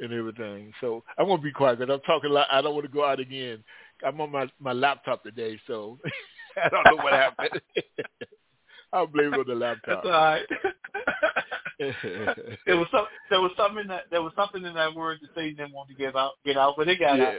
and 0.00 0.12
everything. 0.12 0.72
So 0.80 1.02
I 1.18 1.22
won't 1.22 1.42
be 1.42 1.52
quiet 1.52 1.78
because 1.78 1.92
I'm 1.92 2.00
talking. 2.00 2.30
a 2.30 2.34
lot. 2.34 2.48
I 2.50 2.60
don't 2.62 2.74
want 2.74 2.86
to 2.86 2.92
go 2.92 3.04
out 3.04 3.20
again. 3.20 3.62
I'm 4.04 4.20
on 4.20 4.30
my 4.30 4.48
my 4.58 4.72
laptop 4.72 5.22
today, 5.22 5.58
so 5.66 5.98
I 6.64 6.68
don't 6.68 6.84
know 6.84 7.02
what 7.02 7.12
happened. 7.12 7.60
I'll 8.92 9.06
blame 9.06 9.34
it 9.34 9.40
on 9.40 9.46
the 9.46 9.54
That's 9.54 9.86
laptop. 9.86 10.04
all 10.04 10.10
right. 10.10 10.46
there 12.66 12.76
was 12.76 12.86
some 12.90 13.06
there 13.28 13.40
was 13.40 13.50
something 13.56 13.86
that 13.88 14.04
there 14.10 14.22
was 14.22 14.32
something 14.36 14.64
in 14.64 14.74
that 14.74 14.94
word 14.94 15.18
that 15.20 15.30
Satan 15.34 15.56
didn't 15.56 15.74
want 15.74 15.88
to 15.90 15.94
give 15.94 16.16
out 16.16 16.32
get 16.44 16.56
out, 16.56 16.74
but 16.76 16.88
it 16.88 16.98
got 16.98 17.18
yeah, 17.18 17.34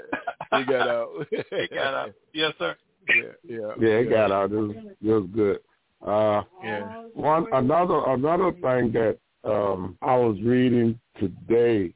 out. 0.51 0.59
he 0.59 0.65
got 0.71 0.88
out. 0.88 1.09
he 1.32 1.67
got 1.75 1.93
out. 1.93 2.13
Yes, 2.34 2.53
sir. 2.59 2.75
Yeah, 3.09 3.23
yeah. 3.43 3.71
Yeah, 3.80 3.99
he 4.01 4.05
got 4.05 4.32
out. 4.32 4.51
It 4.51 4.55
was, 4.55 4.75
it 4.75 5.11
was 5.11 5.30
good. 5.34 5.59
Uh, 6.05 6.43
yeah. 6.63 7.03
One 7.13 7.47
another 7.53 8.03
another 8.07 8.51
thing 8.51 8.91
that 8.93 9.17
um, 9.43 9.97
I 10.01 10.15
was 10.15 10.37
reading 10.43 10.99
today 11.19 11.93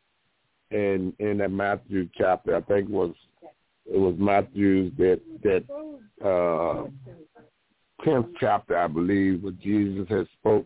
in 0.71 1.13
in 1.19 1.37
that 1.37 1.51
Matthew 1.51 2.09
chapter, 2.17 2.55
I 2.55 2.61
think 2.61 2.89
it 2.89 2.93
was 2.93 3.13
it 3.85 3.97
was 3.97 4.15
Matthew's 4.17 4.91
that 4.97 5.21
that 5.43 5.63
uh, 6.25 6.87
tenth 8.03 8.27
chapter, 8.39 8.77
I 8.77 8.87
believe, 8.87 9.43
where 9.43 9.53
Jesus 9.53 10.07
had 10.09 10.27
spoke. 10.39 10.65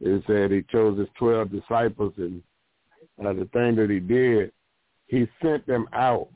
It 0.00 0.22
said 0.26 0.50
he 0.50 0.62
chose 0.70 0.98
his 0.98 1.08
twelve 1.18 1.50
disciples, 1.50 2.12
and 2.18 2.42
uh, 3.24 3.32
the 3.32 3.48
thing 3.52 3.76
that 3.76 3.88
he 3.88 4.00
did, 4.00 4.52
he 5.06 5.26
sent 5.42 5.66
them 5.66 5.88
out, 5.94 6.28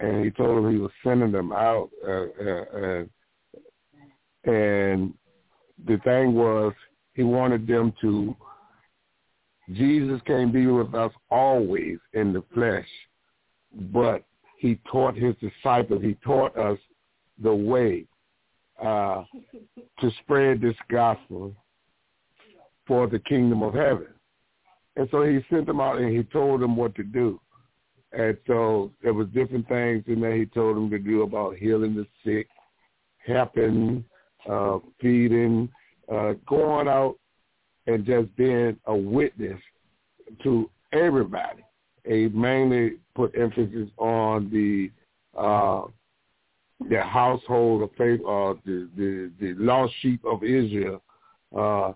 and 0.00 0.24
he 0.24 0.30
told 0.30 0.64
them 0.64 0.72
he 0.72 0.78
was 0.78 0.90
sending 1.04 1.32
them 1.32 1.52
out, 1.52 1.90
uh, 2.06 2.26
uh, 2.42 2.64
uh, 2.80 4.50
and 4.50 5.12
the 5.86 5.98
thing 5.98 6.34
was 6.34 6.72
he 7.14 7.22
wanted 7.22 7.66
them 7.66 7.92
to 8.00 8.36
Jesus 9.70 10.20
can't 10.26 10.52
be 10.52 10.66
with 10.66 10.94
us 10.94 11.12
always 11.30 11.98
in 12.14 12.32
the 12.32 12.42
flesh, 12.52 12.88
but 13.92 14.24
he 14.58 14.78
taught 14.90 15.16
his 15.16 15.34
disciples, 15.36 16.02
he 16.02 16.14
taught 16.24 16.56
us 16.56 16.78
the 17.42 17.54
way 17.54 18.04
uh, 18.82 19.24
to 20.00 20.10
spread 20.22 20.60
this 20.60 20.76
gospel 20.90 21.54
for 22.86 23.06
the 23.06 23.18
kingdom 23.20 23.62
of 23.62 23.74
heaven. 23.74 24.08
And 24.96 25.08
so 25.10 25.22
he 25.22 25.40
sent 25.48 25.66
them 25.66 25.80
out 25.80 25.98
and 25.98 26.14
he 26.14 26.22
told 26.24 26.60
them 26.60 26.76
what 26.76 26.94
to 26.96 27.02
do. 27.02 27.40
And 28.12 28.36
so 28.46 28.92
there 29.02 29.14
was 29.14 29.28
different 29.28 29.66
things 29.68 30.04
in 30.06 30.20
there 30.20 30.36
he 30.36 30.44
told 30.46 30.76
them 30.76 30.90
to 30.90 30.98
do 30.98 31.22
about 31.22 31.56
healing 31.56 31.94
the 31.94 32.06
sick, 32.24 32.46
helping, 33.26 34.04
uh, 34.48 34.78
feeding, 35.00 35.68
uh, 36.12 36.34
going 36.46 36.88
out 36.88 37.16
and 37.86 38.04
just 38.04 38.34
being 38.36 38.76
a 38.86 38.94
witness 38.94 39.60
to 40.42 40.70
everybody. 40.92 41.64
He 42.06 42.28
mainly 42.28 42.94
put 43.14 43.36
emphasis 43.38 43.88
on 43.98 44.50
the 44.50 44.90
uh, 45.38 45.82
the 46.90 47.00
household 47.00 47.82
of 47.82 47.90
faith, 47.96 48.20
uh, 48.22 48.54
the, 48.66 48.88
the 48.96 49.30
the 49.40 49.54
lost 49.54 49.92
sheep 50.00 50.20
of 50.24 50.42
Israel. 50.42 51.00
Uh, 51.56 51.92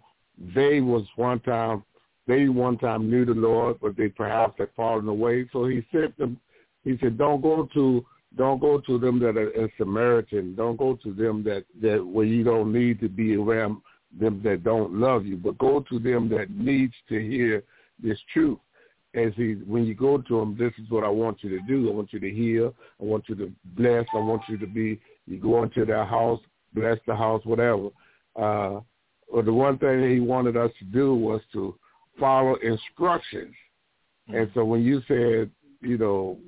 they 0.55 0.81
was 0.81 1.05
one 1.17 1.41
time 1.41 1.83
they 2.27 2.49
one 2.49 2.79
time 2.79 3.11
knew 3.11 3.25
the 3.25 3.33
Lord, 3.33 3.79
but 3.81 3.97
they 3.97 4.09
perhaps 4.09 4.55
had 4.59 4.69
fallen 4.77 5.09
away. 5.09 5.49
So 5.53 5.67
he 5.67 5.85
sent 5.93 6.17
them. 6.19 6.39
He 6.85 6.97
said, 7.01 7.19
"Don't 7.19 7.41
go 7.41 7.69
to 7.75 8.05
don't 8.37 8.61
go 8.61 8.81
to 8.81 8.99
them 8.99 9.19
that 9.21 9.37
are 9.37 9.51
in 9.51 9.71
Samaritan. 9.79 10.55
Don't 10.55 10.77
go 10.77 10.99
to 11.03 11.13
them 11.13 11.43
that 11.45 11.65
that 11.81 12.05
where 12.05 12.27
you 12.27 12.45
don't 12.45 12.73
need 12.73 13.01
to 13.01 13.09
be 13.09 13.37
around 13.37 13.79
them 14.19 14.41
that 14.45 14.65
don't 14.65 14.95
love 14.95 15.27
you, 15.27 15.37
but 15.37 15.59
go 15.59 15.81
to 15.91 15.99
them 15.99 16.29
that 16.31 16.51
needs 16.51 16.95
to 17.09 17.21
hear 17.21 17.65
this 18.03 18.19
truth. 18.33 18.59
As 19.15 19.33
he, 19.35 19.55
when 19.67 19.87
you 19.87 19.95
go 19.95 20.19
to 20.19 20.41
them, 20.41 20.57
this 20.59 20.73
is 20.79 20.91
what 20.91 21.03
I 21.03 21.09
want 21.09 21.43
you 21.43 21.49
to 21.51 21.61
do. 21.67 21.91
I 21.91 21.95
want 21.95 22.13
you 22.13 22.21
to 22.21 22.31
heal. 22.31 22.75
I 23.01 23.05
want 23.05 23.29
you 23.29 23.35
to 23.37 23.53
bless. 23.65 24.05
I 24.15 24.19
want 24.19 24.43
you 24.49 24.59
to 24.59 24.67
be. 24.67 25.01
You 25.27 25.39
go 25.39 25.63
into 25.63 25.87
their 25.87 26.05
house, 26.05 26.41
bless 26.75 26.99
the 27.07 27.17
house, 27.17 27.43
whatever. 27.45 27.89
Uh, 28.37 28.81
or 29.29 29.43
the 29.43 29.53
one 29.53 29.79
thing 29.79 30.09
he 30.11 30.21
wanted 30.21 30.57
us 30.57 30.71
to 30.79 30.85
do 30.85 31.15
was 31.15 31.41
to 31.53 31.75
follow 32.21 32.57
instructions. 32.57 33.55
And 34.29 34.51
so 34.55 34.65
when 34.65 34.83
you 34.83 35.01
said, 35.09 35.51
you 35.81 35.99
know, 35.99 36.39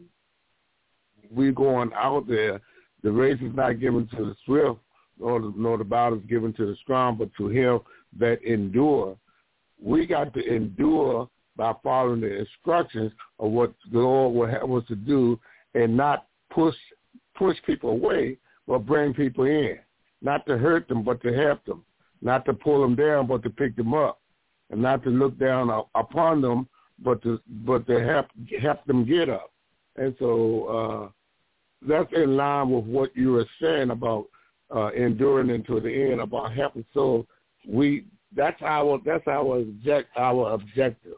we 1.33 1.53
going 1.53 1.91
out 1.95 2.27
there, 2.27 2.61
the 3.03 3.11
race 3.11 3.39
is 3.41 3.55
not 3.55 3.81
given 3.81 4.09
to 4.09 4.17
the 4.17 4.37
swift, 4.45 4.79
nor 5.19 5.41
the, 5.41 5.53
nor 5.57 5.79
the 5.79 5.85
battle 5.85 6.19
is 6.19 6.25
given 6.27 6.53
to 6.55 6.67
the 6.67 6.77
strong, 6.83 7.17
but 7.17 7.31
to 7.37 7.49
him 7.49 7.81
that 8.19 8.43
endure. 8.43 9.17
We 9.81 10.07
got 10.07 10.35
to 10.35 10.45
endure 10.45 11.29
by 11.57 11.75
following 11.83 12.21
the 12.21 12.39
instructions 12.39 13.13
of 13.39 13.51
what 13.51 13.73
the 13.93 13.99
Lord 13.99 14.35
will 14.35 14.47
have 14.47 14.71
us 14.71 14.87
to 14.89 14.97
do 14.97 15.39
and 15.75 15.97
not 15.97 16.27
push 16.51 16.75
push 17.37 17.57
people 17.67 17.91
away, 17.91 18.37
but 18.67 18.87
bring 18.87 19.15
people 19.15 19.45
in. 19.45 19.79
Not 20.23 20.45
to 20.47 20.59
hurt 20.59 20.89
them, 20.89 21.05
but 21.05 21.23
to 21.23 21.33
help 21.33 21.65
them. 21.65 21.85
Not 22.21 22.45
to 22.47 22.53
pull 22.53 22.83
them 22.83 22.97
down, 22.97 23.29
but 23.29 23.45
to 23.45 23.51
pick 23.51 23.77
them 23.77 23.95
up. 23.95 24.21
And 24.71 24.83
not 24.83 25.05
to 25.05 25.11
look 25.11 25.39
down 25.39 25.71
upon 25.95 26.43
them, 26.43 26.69
but 26.99 27.23
to 27.23 27.41
but 27.65 27.87
to 27.87 28.05
help 28.05 28.27
help 28.61 28.85
them 28.87 29.05
get 29.05 29.29
up. 29.29 29.53
And 29.97 30.15
so 30.19 30.65
uh, 30.67 31.09
that's 31.87 32.13
in 32.13 32.37
line 32.37 32.71
with 32.71 32.85
what 32.85 33.17
you 33.17 33.33
were 33.33 33.47
saying 33.61 33.91
about 33.91 34.27
uh, 34.75 34.89
enduring 34.89 35.51
until 35.51 35.81
the 35.81 36.11
end 36.11 36.21
about 36.21 36.55
helping. 36.55 36.85
So 36.93 37.27
we 37.67 38.05
that's 38.37 38.61
our 38.63 38.99
that's 39.05 39.27
our 39.27 39.61
object 39.61 40.11
our 40.17 40.53
objective, 40.53 41.17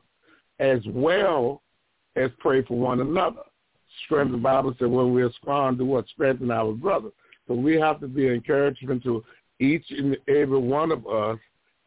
as 0.58 0.80
well 0.88 1.62
as 2.16 2.30
pray 2.38 2.62
for 2.62 2.78
one 2.78 3.00
another. 3.00 3.42
Strengthen 4.04 4.32
the 4.32 4.38
Bible 4.38 4.74
said 4.78 4.88
when 4.88 5.12
we 5.12 5.22
are 5.22 5.32
strong, 5.32 5.76
do 5.76 5.84
what 5.84 6.06
strengthen 6.08 6.50
our 6.50 6.72
brother. 6.72 7.10
So 7.48 7.54
we 7.54 7.74
have 7.80 8.00
to 8.00 8.08
be 8.08 8.28
encouragement 8.28 9.02
to 9.04 9.24
each 9.58 9.84
and 9.90 10.16
every 10.28 10.58
one 10.58 10.92
of 10.92 11.06
us, 11.06 11.38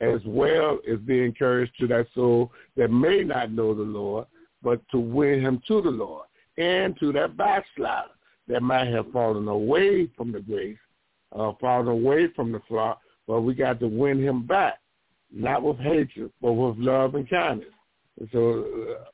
as 0.01 0.19
well 0.25 0.79
as 0.91 0.99
be 0.99 1.23
encouraged 1.23 1.71
to 1.79 1.87
that 1.87 2.07
soul 2.13 2.51
that 2.75 2.91
may 2.91 3.23
not 3.23 3.51
know 3.51 3.73
the 3.73 3.81
Lord, 3.81 4.27
but 4.61 4.81
to 4.91 4.99
win 4.99 5.39
him 5.39 5.61
to 5.67 5.81
the 5.81 5.89
Lord, 5.89 6.25
and 6.57 6.99
to 6.99 7.13
that 7.13 7.37
backslider 7.37 8.09
that 8.47 8.61
might 8.61 8.87
have 8.87 9.11
fallen 9.11 9.47
away 9.47 10.07
from 10.17 10.31
the 10.31 10.39
grace 10.39 10.77
uh, 11.35 11.51
fallen 11.59 11.87
away 11.87 12.27
from 12.35 12.51
the 12.51 12.61
flock, 12.67 12.99
but 13.27 13.41
we 13.41 13.53
got 13.53 13.79
to 13.79 13.87
win 13.87 14.21
him 14.21 14.45
back, 14.45 14.79
not 15.31 15.63
with 15.63 15.77
hatred, 15.79 16.31
but 16.41 16.53
with 16.53 16.77
love 16.77 17.15
and 17.15 17.29
kindness. 17.29 17.69
And 18.19 18.29
so 18.31 18.65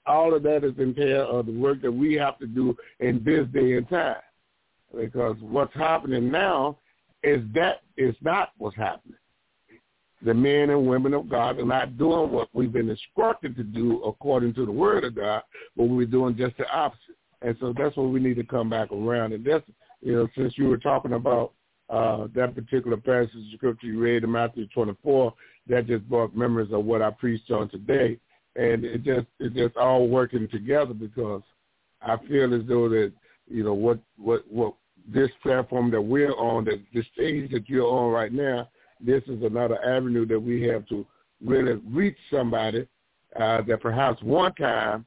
uh, 0.07 0.09
all 0.11 0.33
of 0.33 0.43
that 0.43 0.63
is 0.63 0.73
entailed 0.77 1.29
of 1.29 1.45
the 1.45 1.53
work 1.53 1.81
that 1.81 1.91
we 1.91 2.15
have 2.15 2.37
to 2.39 2.47
do 2.47 2.75
in 2.99 3.23
this 3.23 3.47
day 3.53 3.77
and 3.77 3.87
time. 3.87 4.17
Because 4.95 5.37
what's 5.39 5.73
happening 5.73 6.31
now 6.31 6.77
is 7.23 7.41
that 7.53 7.81
is 7.95 8.15
not 8.21 8.49
what's 8.57 8.75
happening. 8.75 9.15
The 10.25 10.33
men 10.33 10.71
and 10.71 10.87
women 10.87 11.13
of 11.13 11.29
God 11.29 11.59
are 11.59 11.65
not 11.65 11.97
doing 11.97 12.31
what 12.31 12.49
we've 12.51 12.73
been 12.73 12.89
instructed 12.89 13.55
to 13.55 13.63
do 13.63 14.03
according 14.03 14.53
to 14.55 14.65
the 14.65 14.71
word 14.71 15.05
of 15.05 15.15
God, 15.15 15.43
but 15.77 15.85
we're 15.85 16.05
doing 16.05 16.35
just 16.35 16.57
the 16.57 16.69
opposite. 16.69 17.15
And 17.41 17.55
so 17.59 17.73
that's 17.77 17.95
what 17.95 18.09
we 18.09 18.19
need 18.19 18.35
to 18.35 18.43
come 18.43 18.69
back 18.69 18.91
around. 18.91 19.33
And 19.33 19.45
that's, 19.45 19.65
you 20.01 20.15
know, 20.15 20.27
since 20.35 20.57
you 20.57 20.67
were 20.67 20.77
talking 20.77 21.13
about 21.13 21.53
uh, 21.89 22.27
that 22.35 22.55
particular 22.55 22.97
passage 22.97 23.35
of 23.35 23.57
scripture 23.57 23.87
you 23.87 23.99
read 23.99 24.23
in 24.23 24.31
Matthew 24.31 24.67
24, 24.67 25.33
that 25.67 25.87
just 25.87 26.07
brought 26.09 26.35
memories 26.35 26.71
of 26.71 26.85
what 26.85 27.01
I 27.01 27.11
preached 27.11 27.51
on 27.51 27.69
today. 27.69 28.19
And 28.55 28.83
it 28.83 29.03
just 29.03 29.27
it 29.39 29.53
just 29.53 29.77
all 29.77 30.07
working 30.07 30.47
together 30.49 30.93
because 30.93 31.41
I 32.01 32.17
feel 32.27 32.53
as 32.53 32.67
though 32.67 32.89
that, 32.89 33.13
you 33.47 33.63
know, 33.63 33.73
what 33.73 33.99
what 34.17 34.43
what 34.51 34.73
this 35.07 35.29
platform 35.41 35.91
that 35.91 36.01
we're 36.01 36.33
on, 36.33 36.65
that 36.65 36.81
the 36.93 37.03
stage 37.13 37.51
that 37.51 37.69
you're 37.69 37.87
on 37.87 38.11
right 38.11 38.33
now, 38.33 38.67
this 38.99 39.23
is 39.27 39.43
another 39.43 39.83
avenue 39.83 40.25
that 40.25 40.39
we 40.39 40.63
have 40.63 40.85
to 40.87 41.05
really 41.43 41.79
reach 41.87 42.17
somebody 42.29 42.87
uh, 43.39 43.61
that 43.61 43.81
perhaps 43.81 44.21
one 44.21 44.53
time 44.55 45.05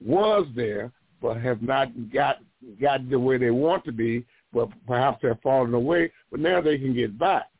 was 0.00 0.46
there 0.54 0.92
but 1.24 1.40
have 1.40 1.62
not 1.62 1.88
got 2.12 2.36
got 2.80 3.08
to 3.10 3.16
where 3.16 3.38
they 3.38 3.50
want 3.50 3.84
to 3.84 3.92
be 3.92 4.24
but 4.54 4.68
perhaps 4.86 5.18
they're 5.20 5.38
falling 5.42 5.74
away, 5.74 6.10
but 6.30 6.40
now 6.40 6.60
they 6.60 6.78
can 6.78 6.94
get 6.94 7.18
back 7.18 7.50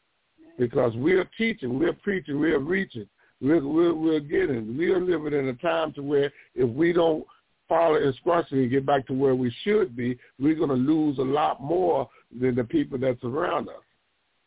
because 0.58 0.92
we're 0.94 1.28
teaching, 1.36 1.78
we're 1.78 1.92
preaching, 1.92 2.38
we're 2.38 2.60
reaching, 2.60 3.08
we're, 3.42 3.66
we're, 3.66 3.92
we're 3.92 4.20
getting. 4.20 4.78
We're 4.78 5.00
living 5.00 5.38
in 5.38 5.48
a 5.48 5.54
time 5.54 5.92
to 5.94 6.02
where 6.02 6.32
if 6.54 6.70
we 6.70 6.92
don't 6.92 7.24
follow 7.68 7.96
instruction 7.96 8.58
and 8.58 8.70
get 8.70 8.86
back 8.86 9.06
to 9.08 9.12
where 9.12 9.34
we 9.34 9.52
should 9.64 9.96
be, 9.96 10.16
we're 10.38 10.54
going 10.54 10.70
to 10.70 10.76
lose 10.76 11.18
a 11.18 11.22
lot 11.22 11.60
more 11.60 12.08
than 12.40 12.54
the 12.54 12.64
people 12.64 12.96
that's 12.96 13.22
around 13.24 13.68
us. 13.68 13.74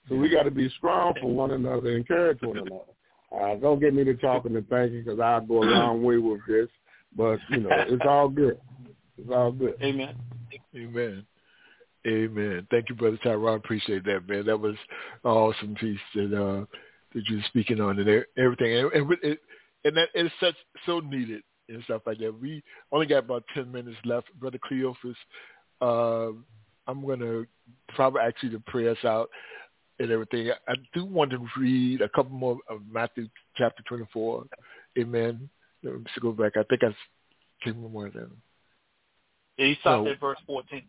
So 0.07 0.15
we 0.15 0.29
got 0.29 0.43
to 0.43 0.51
be 0.51 0.69
strong 0.77 1.15
for 1.19 1.29
one 1.29 1.51
another, 1.51 1.89
and 1.89 1.97
encourage 1.97 2.41
one 2.41 2.59
another. 2.59 2.79
Uh, 3.29 3.55
don't 3.55 3.81
get 3.81 3.93
me 3.93 4.05
to 4.05 4.13
talking 4.13 4.55
and 4.55 4.69
thinking 4.69 5.03
because 5.03 5.19
I'll 5.19 5.41
go 5.41 5.61
a 5.61 5.65
long 5.65 6.01
way 6.01 6.15
with 6.15 6.39
this, 6.47 6.69
but 7.13 7.39
you 7.49 7.59
know 7.59 7.69
it's 7.71 8.05
all 8.07 8.29
good. 8.29 8.57
It's 9.17 9.29
all 9.31 9.51
good. 9.51 9.75
Amen. 9.81 10.15
Amen. 10.75 11.25
Amen. 12.07 12.67
Thank 12.71 12.89
you, 12.89 12.95
Brother 12.95 13.19
Tyrone. 13.23 13.53
I 13.53 13.55
appreciate 13.55 14.05
that, 14.05 14.27
man. 14.27 14.45
That 14.45 14.59
was 14.59 14.75
an 15.23 15.31
awesome 15.31 15.75
piece 15.75 15.99
that 16.15 16.33
uh, 16.33 16.65
that 17.13 17.23
you're 17.29 17.41
speaking 17.47 17.81
on 17.81 17.99
and 17.99 18.23
everything. 18.37 18.77
And, 18.77 18.91
and, 18.93 19.17
it, 19.23 19.39
and 19.83 19.97
that 19.97 20.09
is 20.13 20.31
such 20.39 20.55
so 20.85 20.99
needed 20.99 21.43
and 21.69 21.83
stuff 21.83 22.03
like 22.05 22.19
that. 22.19 22.39
We 22.39 22.63
only 22.91 23.07
got 23.07 23.25
about 23.25 23.43
ten 23.53 23.71
minutes 23.71 23.97
left, 24.05 24.27
Brother 24.39 24.59
Cleophas. 24.63 25.17
Uh, 25.81 26.29
I'm 26.87 27.05
gonna 27.05 27.43
probably 27.89 28.21
ask 28.21 28.35
you 28.41 28.51
to 28.51 28.63
pray 28.67 28.87
us 28.87 29.03
out 29.03 29.29
and 29.99 30.11
everything. 30.11 30.51
I 30.67 30.73
do 30.93 31.05
want 31.05 31.31
to 31.31 31.45
read 31.57 32.01
a 32.01 32.09
couple 32.09 32.31
more 32.31 32.57
of 32.69 32.81
Matthew 32.91 33.27
chapter 33.55 33.83
24. 33.87 34.45
Amen. 34.97 35.49
Let 35.83 35.93
me 35.93 36.05
go 36.21 36.31
back. 36.31 36.53
I 36.55 36.63
think 36.63 36.83
I 36.83 36.95
came 37.63 37.81
one 37.81 37.91
more 37.91 38.09
than. 38.09 38.31
Yeah, 39.57 39.67
he 39.67 39.77
stopped 39.81 40.05
so, 40.05 40.11
at 40.11 40.19
verse 40.19 40.37
14. 40.45 40.83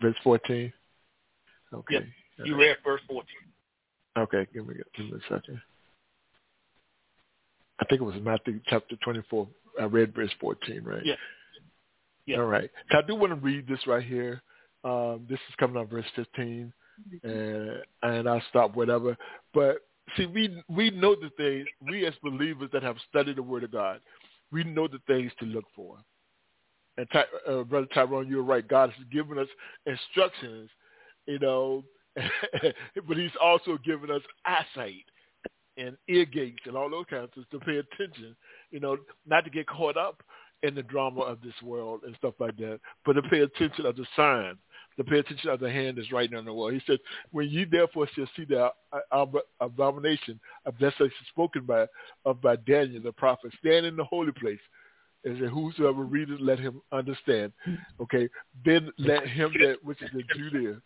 Verse 0.00 0.16
14? 0.22 0.72
Okay. 1.72 1.94
Yep. 1.94 2.04
You 2.44 2.56
read 2.56 2.76
verse 2.84 3.00
14. 3.08 3.24
Okay, 4.16 4.46
give 4.52 4.66
me, 4.66 4.74
give 4.96 5.06
me 5.06 5.12
a 5.12 5.34
second. 5.34 5.60
I 7.80 7.84
think 7.86 8.00
it 8.00 8.04
was 8.04 8.14
Matthew 8.22 8.60
chapter 8.66 8.96
24. 9.02 9.48
I 9.80 9.84
read 9.84 10.14
verse 10.14 10.30
14, 10.40 10.82
right? 10.84 11.04
Yeah. 11.04 11.14
yeah. 12.26 12.36
All 12.38 12.44
right. 12.44 12.70
So 12.90 12.98
I 12.98 13.02
do 13.02 13.14
want 13.14 13.32
to 13.32 13.36
read 13.36 13.66
this 13.66 13.84
right 13.86 14.04
here. 14.04 14.42
Um, 14.84 15.26
this 15.28 15.38
is 15.48 15.54
coming 15.58 15.76
on 15.76 15.86
verse 15.88 16.04
15, 16.14 16.72
and 17.22 17.70
and 18.02 18.28
I'll 18.28 18.42
stop 18.50 18.76
whatever. 18.76 19.16
But 19.52 19.78
see, 20.16 20.26
we 20.26 20.62
we 20.68 20.90
know 20.90 21.14
the 21.14 21.30
things. 21.36 21.66
We 21.80 22.06
as 22.06 22.14
believers 22.22 22.68
that 22.72 22.82
have 22.82 22.96
studied 23.08 23.36
the 23.36 23.42
Word 23.42 23.64
of 23.64 23.72
God, 23.72 24.00
we 24.52 24.62
know 24.62 24.86
the 24.86 25.00
things 25.06 25.32
to 25.40 25.46
look 25.46 25.64
for. 25.74 25.96
And 26.96 27.06
Ty, 27.12 27.24
uh, 27.48 27.62
brother 27.64 27.88
Tyrone, 27.92 28.28
you're 28.28 28.42
right. 28.42 28.66
God 28.66 28.90
has 28.90 29.06
given 29.12 29.38
us 29.38 29.48
instructions, 29.86 30.70
you 31.26 31.38
know, 31.38 31.82
but 32.16 33.16
He's 33.16 33.30
also 33.42 33.78
given 33.84 34.10
us 34.10 34.22
eyesight 34.44 35.04
and 35.76 35.96
ear 36.08 36.24
gates 36.24 36.62
and 36.66 36.76
all 36.76 36.88
those 36.88 37.06
kinds 37.10 37.24
of 37.24 37.30
things 37.32 37.46
to 37.50 37.58
pay 37.60 37.78
attention, 37.78 38.36
you 38.70 38.80
know, 38.80 38.96
not 39.26 39.44
to 39.44 39.50
get 39.50 39.66
caught 39.66 39.96
up 39.96 40.22
in 40.62 40.74
the 40.74 40.82
drama 40.82 41.20
of 41.20 41.40
this 41.42 41.54
world 41.62 42.00
and 42.06 42.16
stuff 42.16 42.34
like 42.38 42.56
that, 42.56 42.80
but 43.04 43.14
to 43.14 43.22
pay 43.22 43.40
attention 43.40 43.84
of 43.84 43.96
the 43.96 44.06
signs, 44.16 44.56
to 44.96 45.04
pay 45.04 45.18
attention 45.18 45.50
of 45.50 45.60
the 45.60 45.70
hand 45.70 45.98
that's 45.98 46.10
writing 46.10 46.38
on 46.38 46.44
the 46.44 46.52
wall. 46.52 46.70
He 46.70 46.80
said, 46.86 46.98
when 47.32 47.50
you 47.50 47.66
therefore 47.66 48.08
shall 48.14 48.28
see 48.36 48.44
the 48.44 48.70
abomination 49.60 50.40
of 50.64 50.78
desolation 50.78 51.16
spoken 51.28 51.66
by 51.66 51.86
of 52.24 52.40
by 52.40 52.56
Daniel 52.56 53.02
the 53.02 53.12
prophet, 53.12 53.52
stand 53.58 53.84
in 53.84 53.96
the 53.96 54.04
holy 54.04 54.32
place. 54.32 54.60
And 55.24 55.38
said, 55.40 55.48
whosoever 55.48 56.04
readeth, 56.04 56.40
let 56.40 56.58
him 56.58 56.82
understand. 56.92 57.52
Okay, 58.00 58.28
then 58.64 58.90
let 58.98 59.26
him 59.26 59.52
that 59.60 59.76
which 59.82 60.00
is 60.02 60.10
in 60.12 60.24
Judea. 60.36 60.76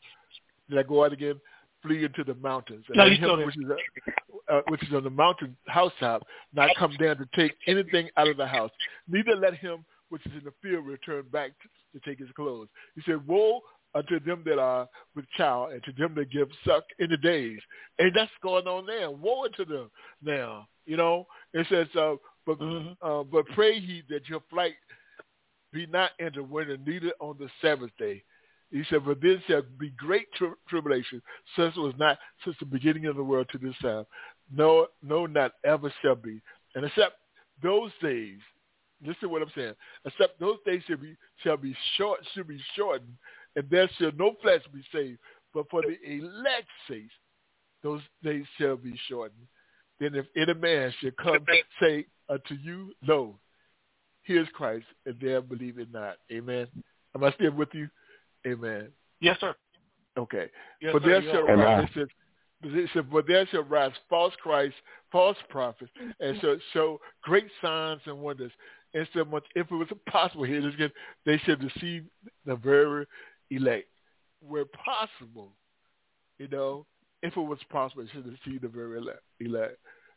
Did 0.71 0.79
I 0.79 0.83
go 0.83 1.05
out 1.05 1.13
again? 1.13 1.41
Flee 1.83 2.05
into 2.05 2.25
the 2.25 2.35
mountains. 2.35 2.85
And 2.89 3.21
no, 3.21 3.37
him, 3.37 3.47
which 3.47 3.57
is 3.57 3.65
uh, 4.49 4.61
which 4.69 4.83
is 4.83 4.95
on 4.95 5.05
the 5.05 5.11
mountain 5.11 5.57
housetop, 5.67 6.27
not 6.55 6.71
come 6.79 6.95
down 7.01 7.17
to 7.19 7.29
take 7.35 7.53
anything 7.67 8.09
out 8.17 8.29
of 8.29 8.37
the 8.37 8.47
house. 8.47 8.71
Neither 9.09 9.37
let 9.37 9.55
him 9.55 9.85
which 10.09 10.25
is 10.27 10.33
in 10.33 10.45
the 10.45 10.53
field 10.63 10.87
return 10.87 11.25
back 11.33 11.51
to, 11.63 11.99
to 11.99 12.09
take 12.09 12.19
his 12.19 12.31
clothes. 12.35 12.69
He 12.95 13.03
said, 13.07 13.27
Woe 13.27 13.61
unto 13.95 14.21
them 14.21 14.43
that 14.47 14.59
are 14.59 14.89
with 15.15 15.25
child 15.37 15.73
and 15.73 15.83
to 15.85 15.93
them 15.93 16.15
that 16.15 16.31
give 16.31 16.49
suck 16.67 16.85
in 16.99 17.11
the 17.11 17.17
days. 17.17 17.59
And 17.99 18.13
that's 18.15 18.31
going 18.43 18.67
on 18.67 18.87
there. 18.87 19.11
Woe 19.11 19.45
unto 19.45 19.65
them 19.65 19.91
now. 20.23 20.69
You 20.87 20.97
know, 20.97 21.27
it 21.53 21.67
says, 21.71 21.87
uh, 21.99 22.15
but 22.49 22.59
mm-hmm. 22.59 23.07
uh, 23.07 23.23
but 23.25 23.47
pray 23.55 23.75
ye 23.75 24.03
that 24.09 24.29
your 24.29 24.41
flight 24.49 24.75
be 25.73 25.87
not 25.87 26.13
in 26.19 26.31
the 26.35 26.43
winter, 26.43 26.79
neither 26.85 27.13
on 27.21 27.37
the 27.39 27.49
Sabbath 27.61 27.91
day. 27.99 28.23
He 28.71 28.83
said, 28.91 29.05
but 29.05 29.21
then 29.23 29.43
shall 29.47 29.63
be 29.79 29.91
great 29.91 30.27
tri- 30.35 30.53
tribulation, 30.69 31.23
such 31.57 31.75
was 31.77 31.95
not 31.99 32.19
since 32.45 32.57
the 32.61 32.67
beginning 32.67 33.07
of 33.07 33.17
the 33.17 33.23
world 33.23 33.49
to 33.53 33.59
this 33.59 33.75
time 33.81 34.05
no, 34.55 34.87
no, 35.03 35.27
not 35.27 35.53
ever 35.65 35.93
shall 36.03 36.15
be. 36.15 36.41
And 36.75 36.85
except 36.85 37.17
those 37.63 37.91
days, 38.03 38.39
listen 39.05 39.23
to 39.23 39.29
what 39.29 39.43
I'm 39.43 39.51
saying. 39.55 39.75
Except 40.05 40.39
those 40.41 40.59
days 40.65 40.83
shall 40.87 40.97
be 40.97 41.17
shall 41.43 41.57
be 41.57 41.77
short, 41.97 42.21
should 42.35 42.49
be 42.49 42.61
shortened, 42.77 43.17
and 43.57 43.69
there 43.71 43.89
shall 43.99 44.13
no 44.17 44.35
flesh 44.43 44.63
be 44.73 44.83
saved. 44.93 45.19
But 45.55 45.69
for 45.71 45.83
the 45.83 45.97
elect's 46.11 46.69
sake, 46.89 47.11
those 47.83 48.03
days 48.23 48.45
shall 48.59 48.77
be 48.77 48.99
shortened. 49.09 49.47
Then 50.01 50.15
if 50.15 50.27
any 50.37 50.55
man 50.55 50.93
should 51.01 51.17
come 51.17 51.45
say 51.81 52.07
unto 52.29 52.55
you, 52.55 52.93
No, 53.07 53.39
here's 54.23 54.49
Christ, 54.55 54.87
and 55.07 55.17
there 55.21 55.41
believe 55.41 55.79
it 55.79 55.93
not. 55.93 56.17
Amen. 56.31 56.67
Am 57.15 57.25
I 57.25 57.33
still 57.33 57.53
with 57.53 57.71
you? 57.73 57.89
Amen. 58.47 58.89
Yes, 59.21 59.37
sir. 59.41 59.55
Okay. 60.17 60.51
Yes, 60.81 60.93
but 60.93 61.03
sir. 61.03 61.09
there 61.09 61.33
shall 61.33 61.43
rise, 61.43 61.89
it 61.95 61.99
says, 61.99 62.09
it 62.63 62.91
said, 62.93 63.11
but 63.11 63.27
there 63.27 63.47
shall 63.47 63.63
rise 63.65 63.93
false 64.09 64.35
Christ, 64.43 64.75
false 65.11 65.37
prophets, 65.49 65.91
and 66.21 66.41
shall 66.41 66.57
show 66.73 67.01
great 67.23 67.47
signs 67.63 68.01
and 68.07 68.19
wonders. 68.19 68.53
And 68.95 69.07
so 69.15 69.25
much, 69.25 69.45
if 69.55 69.71
it 69.71 69.75
was 69.75 69.89
possible 70.09 70.45
here, 70.45 70.67
again, 70.67 70.91
they 71.27 71.39
should 71.39 71.61
deceive 71.61 72.05
the 72.47 72.57
very 72.57 73.07
elect. 73.51 73.87
Where 74.41 74.65
possible, 74.65 75.53
you 76.39 76.49
know, 76.49 76.87
if 77.23 77.37
it 77.37 77.41
was 77.41 77.59
possible, 77.71 78.05
they 78.05 78.11
should 78.11 78.25
deceive 78.25 78.63
the 78.63 78.69
very 78.69 79.01
elect. 79.41 79.77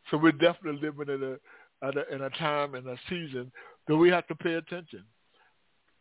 So 0.09 0.17
we're 0.17 0.31
definitely 0.31 0.81
living 0.81 1.13
in 1.13 1.23
a, 1.23 1.89
in 1.89 1.97
a, 1.97 2.15
in 2.15 2.21
a 2.21 2.29
time 2.31 2.75
and 2.75 2.87
a 2.87 2.97
season 3.09 3.51
that 3.87 3.97
we 3.97 4.09
have 4.09 4.27
to 4.27 4.35
pay 4.35 4.53
attention. 4.53 5.03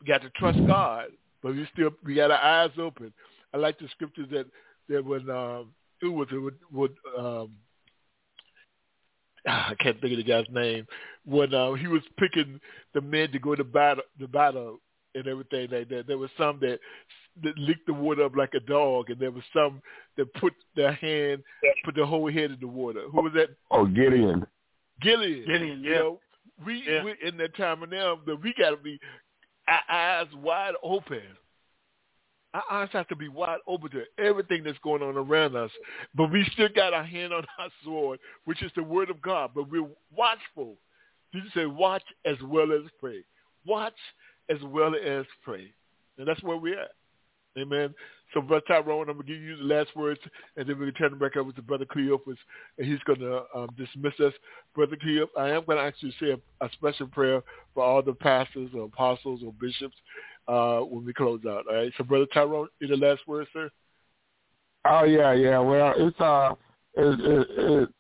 We 0.01 0.07
got 0.07 0.22
to 0.22 0.30
trust 0.30 0.59
God, 0.66 1.07
but 1.42 1.53
we 1.53 1.66
still 1.72 1.90
we 2.05 2.14
got 2.14 2.30
our 2.30 2.38
eyes 2.38 2.70
open. 2.78 3.12
I 3.53 3.59
like 3.59 3.78
the 3.78 3.88
scriptures 3.92 4.28
that 4.30 4.46
that 4.88 5.05
when 5.05 5.28
um, 5.30 5.72
do 6.01 6.12
with 6.12 6.32
it 6.32 6.38
would, 6.38 6.59
would 6.72 6.94
um, 7.18 7.53
I 9.46 9.74
can't 9.80 10.01
think 10.01 10.12
of 10.12 10.18
the 10.18 10.24
guy's 10.24 10.46
name 10.51 10.86
when 11.24 11.55
uh, 11.55 11.72
he 11.74 11.86
was 11.86 12.03
picking 12.18 12.61
the 12.94 13.01
men 13.01 13.30
to 13.32 13.38
go 13.38 13.55
to 13.55 13.64
battle, 13.64 14.05
the 14.18 14.28
battle 14.28 14.78
and 15.14 15.26
everything 15.26 15.68
like 15.70 15.88
that. 15.88 16.06
There 16.06 16.18
was 16.18 16.30
some 16.38 16.58
that, 16.61 16.78
that 17.42 17.56
licked 17.58 17.86
the 17.86 17.94
water 17.94 18.24
up 18.24 18.36
like 18.36 18.54
a 18.54 18.61
dog, 18.61 19.11
and 19.11 19.18
there 19.18 19.30
was 19.30 19.44
some 19.52 19.82
that 20.16 20.32
put 20.34 20.52
their 20.76 20.92
hand, 20.92 21.42
put 21.84 21.94
their 21.94 22.06
whole 22.06 22.30
head 22.30 22.50
in 22.50 22.58
the 22.61 22.66
water. 22.66 23.02
Who 23.12 23.22
was 23.22 23.32
that? 23.34 23.50
Oh, 23.70 23.86
Gideon. 23.86 24.46
Gideon. 25.00 25.44
Gideon. 25.46 25.80
Yeah. 25.82 25.90
You 25.90 25.94
know, 25.96 26.20
we 26.64 26.84
yeah. 26.86 27.04
we 27.04 27.14
in 27.26 27.36
that 27.38 27.56
time 27.56 27.82
of 27.82 27.90
now 27.90 28.18
that 28.26 28.42
we 28.42 28.54
got 28.58 28.70
to 28.70 28.76
be 28.76 29.00
eyes 29.88 30.26
wide 30.42 30.74
open 30.82 31.22
our 32.54 32.64
eyes 32.70 32.88
have 32.92 33.08
to 33.08 33.16
be 33.16 33.28
wide 33.28 33.58
open 33.66 33.90
to 33.90 34.04
everything 34.18 34.62
that's 34.64 34.78
going 34.78 35.02
on 35.02 35.16
around 35.16 35.56
us. 35.56 35.70
But 36.14 36.32
we 36.32 36.44
still 36.52 36.68
got 36.74 36.92
our 36.92 37.04
hand 37.04 37.32
on 37.32 37.44
our 37.58 37.68
sword, 37.84 38.18
which 38.44 38.62
is 38.62 38.72
the 38.74 38.82
word 38.82 39.11
of 39.11 39.22
God. 39.22 39.52
But 39.54 39.70
we're 39.70 39.88
watchful. 40.14 40.76
Jesus 41.32 41.50
said, 41.54 41.68
watch 41.68 42.02
as 42.24 42.36
well 42.42 42.72
as 42.72 42.80
pray. 42.98 43.24
Watch 43.64 43.94
as 44.51 44.59
well 44.64 44.94
as 44.94 45.24
pray. 45.44 45.72
And 46.18 46.26
that's 46.26 46.42
where 46.42 46.57
we're 46.57 46.80
at. 46.80 46.90
Amen. 47.59 47.94
So, 48.32 48.40
Brother 48.40 48.64
Tyrone, 48.68 49.09
I'm 49.09 49.16
going 49.16 49.26
to 49.26 49.32
give 49.32 49.42
you 49.42 49.57
the 49.57 49.64
last 49.64 49.94
words, 49.96 50.20
and 50.57 50.68
then 50.68 50.78
we're 50.78 50.84
going 50.84 50.92
to 50.92 50.98
turn 50.98 51.12
it 51.12 51.18
back 51.18 51.36
over 51.36 51.51
to 51.51 51.62
Brother 51.62 51.84
Cleophas, 51.84 52.38
and 52.78 52.86
he's 52.86 53.01
going 53.01 53.18
to 53.18 53.42
um, 53.55 53.68
dismiss 53.76 54.14
us. 54.20 54.32
Brother 54.74 54.96
Cleophas, 54.96 55.34
I 55.36 55.48
am 55.51 55.64
going 55.64 55.78
to 55.78 55.84
actually 55.84 56.14
say 56.20 56.30
a, 56.30 56.64
a 56.64 56.70
special 56.74 57.09
prayer 57.09 57.42
for 57.74 57.82
all 57.82 58.03
the 58.03 58.12
pastors 58.12 58.70
or 58.72 58.84
apostles 58.84 59.40
or 59.44 59.53
bishops 59.61 59.96
uh, 60.46 60.78
when 60.78 61.05
we 61.05 61.12
close 61.12 61.40
out. 61.44 61.64
All 61.68 61.74
right. 61.74 61.92
So, 61.98 62.05
Brother 62.05 62.26
Tyrone, 62.32 62.68
any 62.80 62.96
last 62.96 63.26
words, 63.26 63.51
sir? 63.53 63.68
Oh 64.84 65.05
yeah, 65.05 65.32
yeah. 65.32 65.59
Well, 65.59 65.92
it's 65.96 66.20
uh, 66.20 66.55
it's 66.94 67.20
it's 67.59 67.92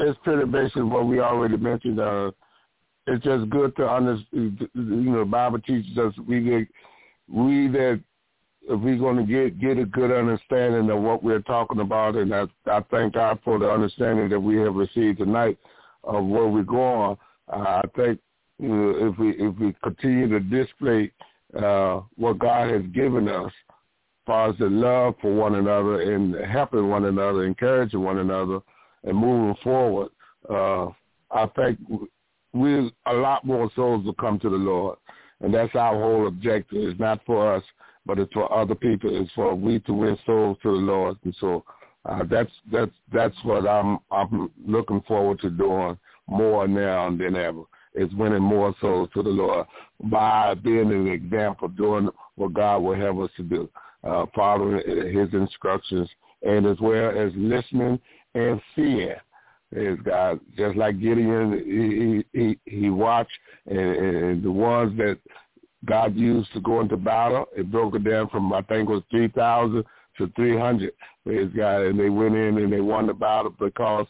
it's 0.00 0.18
pretty 0.22 0.50
basic 0.50 0.84
what 0.84 1.06
we 1.06 1.20
already 1.20 1.56
mentioned. 1.56 1.98
Uh, 1.98 2.30
it's 3.06 3.24
just 3.24 3.50
good 3.50 3.76
to 3.76 3.88
understand. 3.88 4.68
You 4.74 4.82
know, 4.82 5.24
Bible 5.24 5.60
teaches 5.60 5.96
us 5.98 6.14
we 6.26 6.40
get 6.40 6.68
we 7.28 7.68
that 7.68 8.00
if 8.66 8.80
we're 8.80 8.96
going 8.96 9.16
to 9.16 9.30
get 9.30 9.60
get 9.60 9.78
a 9.78 9.84
good 9.84 10.10
understanding 10.10 10.90
of 10.90 11.02
what 11.02 11.22
we're 11.22 11.40
talking 11.40 11.80
about, 11.80 12.16
and 12.16 12.34
I, 12.34 12.46
I 12.66 12.80
thank 12.90 13.14
God 13.14 13.38
for 13.44 13.58
the 13.58 13.70
understanding 13.70 14.28
that 14.30 14.40
we 14.40 14.56
have 14.56 14.74
received 14.74 15.18
tonight 15.18 15.58
of 16.02 16.24
where 16.24 16.46
we're 16.46 16.62
going. 16.62 17.16
Uh, 17.52 17.56
I 17.56 17.82
think 17.94 18.20
you 18.58 18.68
know, 18.68 19.08
if 19.08 19.18
we 19.18 19.30
if 19.30 19.58
we 19.58 19.74
continue 19.82 20.28
to 20.28 20.40
display 20.40 21.12
uh, 21.62 22.00
what 22.16 22.38
God 22.38 22.70
has 22.70 22.82
given 22.94 23.28
us 23.28 23.46
as 23.46 24.26
far 24.26 24.48
as 24.50 24.58
the 24.58 24.66
love 24.66 25.14
for 25.20 25.34
one 25.34 25.56
another 25.56 26.14
and 26.14 26.34
helping 26.46 26.88
one 26.88 27.04
another, 27.04 27.44
encouraging 27.44 28.00
one 28.00 28.18
another, 28.18 28.60
and 29.04 29.16
moving 29.16 29.54
forward. 29.62 30.08
Uh, 30.48 30.86
I 31.30 31.46
think 31.56 31.78
we 32.54 32.90
a 33.06 33.12
lot 33.12 33.44
more 33.44 33.70
souls 33.74 34.04
will 34.04 34.14
come 34.14 34.38
to 34.40 34.48
the 34.48 34.56
Lord, 34.56 34.96
and 35.40 35.52
that's 35.52 35.74
our 35.74 35.94
whole 36.00 36.26
objective. 36.26 36.88
It's 36.88 37.00
not 37.00 37.20
for 37.26 37.54
us, 37.54 37.62
but 38.06 38.18
it's 38.18 38.32
for 38.32 38.52
other 38.52 38.74
people. 38.74 39.10
It's 39.12 39.32
for 39.32 39.54
we 39.54 39.80
to 39.80 39.92
win 39.92 40.16
souls 40.24 40.56
to 40.62 40.70
the 40.70 40.78
Lord, 40.78 41.16
and 41.24 41.36
so 41.40 41.64
uh, 42.06 42.22
that's 42.30 42.52
that's 42.72 42.92
that's 43.12 43.36
what 43.42 43.68
I'm 43.68 43.98
I'm 44.10 44.50
looking 44.66 45.02
forward 45.02 45.40
to 45.40 45.50
doing 45.50 45.98
more 46.26 46.66
now 46.66 47.10
than 47.10 47.36
ever 47.36 47.64
is 47.94 48.12
winning 48.14 48.42
more 48.42 48.74
souls 48.80 49.08
to 49.14 49.22
the 49.22 49.30
Lord 49.30 49.66
by 50.04 50.54
being 50.54 50.90
an 50.90 51.06
example, 51.06 51.68
doing 51.68 52.08
what 52.34 52.52
God 52.52 52.78
will 52.78 52.96
have 52.96 53.18
us 53.18 53.30
to 53.36 53.42
do, 53.42 53.70
uh, 54.02 54.26
following 54.34 54.82
his 55.14 55.32
instructions, 55.32 56.08
and 56.42 56.66
as 56.66 56.78
well 56.80 57.10
as 57.10 57.32
listening 57.36 58.00
and 58.34 58.60
seeing. 58.74 59.14
Is 59.74 59.98
God 60.04 60.38
just 60.56 60.76
like 60.76 61.00
Gideon? 61.00 62.24
He 62.32 62.38
he 62.38 62.58
he 62.64 62.90
watched, 62.90 63.32
and, 63.66 63.78
and 63.78 64.42
the 64.42 64.50
ones 64.50 64.96
that 64.98 65.18
God 65.84 66.14
used 66.14 66.52
to 66.52 66.60
go 66.60 66.80
into 66.80 66.96
battle, 66.96 67.46
it 67.56 67.70
broke 67.72 67.96
it 67.96 68.04
down 68.04 68.28
from 68.28 68.52
I 68.52 68.62
think 68.62 68.88
it 68.88 68.92
was 68.92 69.02
three 69.10 69.28
thousand 69.28 69.84
to 70.18 70.32
three 70.36 70.56
hundred. 70.56 70.92
Praise 71.24 71.50
God, 71.56 71.82
and 71.82 71.98
they 71.98 72.08
went 72.08 72.36
in 72.36 72.58
and 72.58 72.72
they 72.72 72.80
won 72.80 73.08
the 73.08 73.14
battle 73.14 73.52
because 73.58 74.06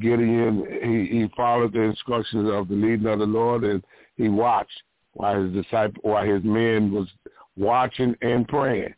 Gideon, 0.00 0.66
he, 0.82 1.20
he 1.20 1.30
followed 1.36 1.72
the 1.72 1.82
instructions 1.82 2.50
of 2.52 2.66
the 2.66 2.74
leading 2.74 3.06
of 3.06 3.20
the 3.20 3.26
Lord, 3.26 3.62
and 3.62 3.84
he 4.16 4.28
watched 4.28 4.82
while 5.12 5.40
his 5.40 5.52
disciple, 5.52 6.00
while 6.02 6.26
his 6.26 6.42
men 6.42 6.90
was 6.90 7.06
watching 7.56 8.16
and 8.22 8.48
praying. 8.48 8.94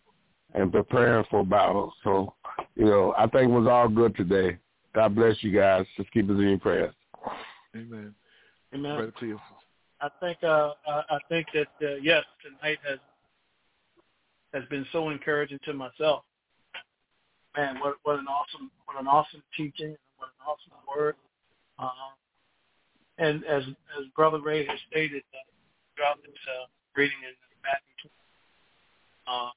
and 0.55 0.73
preparing 0.73 1.25
for 1.31 1.45
battle. 1.45 1.93
So, 2.05 2.35
you 2.75 2.87
know, 2.87 3.15
I 3.19 3.27
think 3.27 3.51
it 3.51 3.55
was 3.55 3.69
all 3.69 3.89
good 3.89 4.17
today. 4.17 4.59
God 4.95 5.15
bless 5.15 5.37
you 5.43 5.53
guys. 5.53 5.87
Just 5.97 6.11
keep 6.13 6.25
us 6.27 6.37
in 6.37 6.49
your 6.49 6.59
prayers. 6.59 6.95
Amen. 7.77 8.15
Amen. 8.75 8.97
Brother 8.97 9.13
Cleo. 9.19 9.41
I 10.01 10.09
think 10.21 10.39
uh, 10.45 10.73
I 10.87 11.19
think 11.29 11.47
that 11.55 11.69
uh, 11.83 11.97
yes, 12.03 12.25
tonight 12.43 12.79
has 12.89 12.99
has 14.55 14.65
been 14.71 14.87
so 14.93 15.11
encouraging 15.11 15.59
to 15.65 15.73
myself. 15.73 16.23
Man, 17.57 17.81
what 17.81 17.97
what 18.05 18.19
an 18.19 18.27
awesome 18.27 18.71
what 18.87 19.01
an 19.01 19.07
awesome 19.07 19.43
teaching, 19.57 19.97
what 20.17 20.29
an 20.29 20.47
awesome 20.47 20.73
word. 20.89 21.17
Uh, 21.79 22.15
and 23.19 23.45
as 23.45 23.65
as 23.99 24.07
Brother 24.15 24.41
Ray 24.41 24.67
has 24.67 24.79
stated 24.91 25.23
uh, 25.35 25.39
throughout 25.97 26.23
this 26.23 26.39
uh, 26.47 26.67
reading 26.97 27.19
in 27.27 27.35
Matthew, 27.63 28.11
uh, 29.27 29.51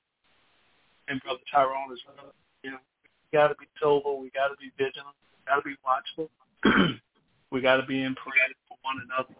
and 1.07 1.21
Brother 1.21 1.39
Tyrone 1.51 1.91
as 1.93 1.99
well, 2.07 2.33
you 2.63 2.71
know, 2.71 2.77
we 2.77 2.90
got 3.33 3.47
to 3.47 3.55
be 3.55 3.65
sober, 3.81 4.13
we 4.13 4.29
got 4.31 4.49
to 4.49 4.55
be 4.59 4.71
vigilant, 4.77 5.15
we 5.31 5.45
got 5.47 5.55
to 5.55 5.61
be 5.63 5.75
watchful, 5.85 6.29
we 7.51 7.61
got 7.61 7.77
to 7.77 7.85
be 7.85 8.03
in 8.03 8.15
prayer 8.15 8.47
for 8.67 8.77
one 8.83 8.97
another, 9.05 9.35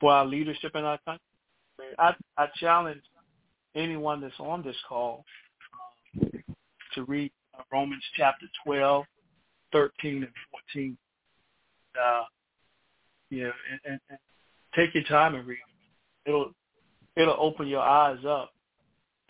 for 0.00 0.12
our 0.12 0.26
leadership 0.26 0.74
in 0.74 0.84
our 0.84 0.98
country. 1.04 1.20
I 1.98 2.14
I 2.36 2.46
challenge 2.58 3.02
anyone 3.74 4.20
that's 4.20 4.40
on 4.40 4.62
this 4.62 4.76
call 4.88 5.24
uh, 6.22 6.28
to 6.94 7.04
read 7.04 7.30
uh, 7.58 7.62
Romans 7.72 8.02
chapter 8.16 8.46
12, 8.64 9.04
13, 9.72 10.22
and 10.22 10.32
14. 10.72 10.98
Uh, 11.94 12.22
and, 13.30 13.52
and, 13.84 14.00
and 14.10 14.18
take 14.74 14.94
your 14.94 15.04
time 15.04 15.34
and 15.34 15.46
read 15.46 15.54
it. 15.54 16.28
It'll 16.28 16.52
it'll 17.16 17.36
open 17.38 17.66
your 17.66 17.80
eyes 17.82 18.18
up 18.26 18.52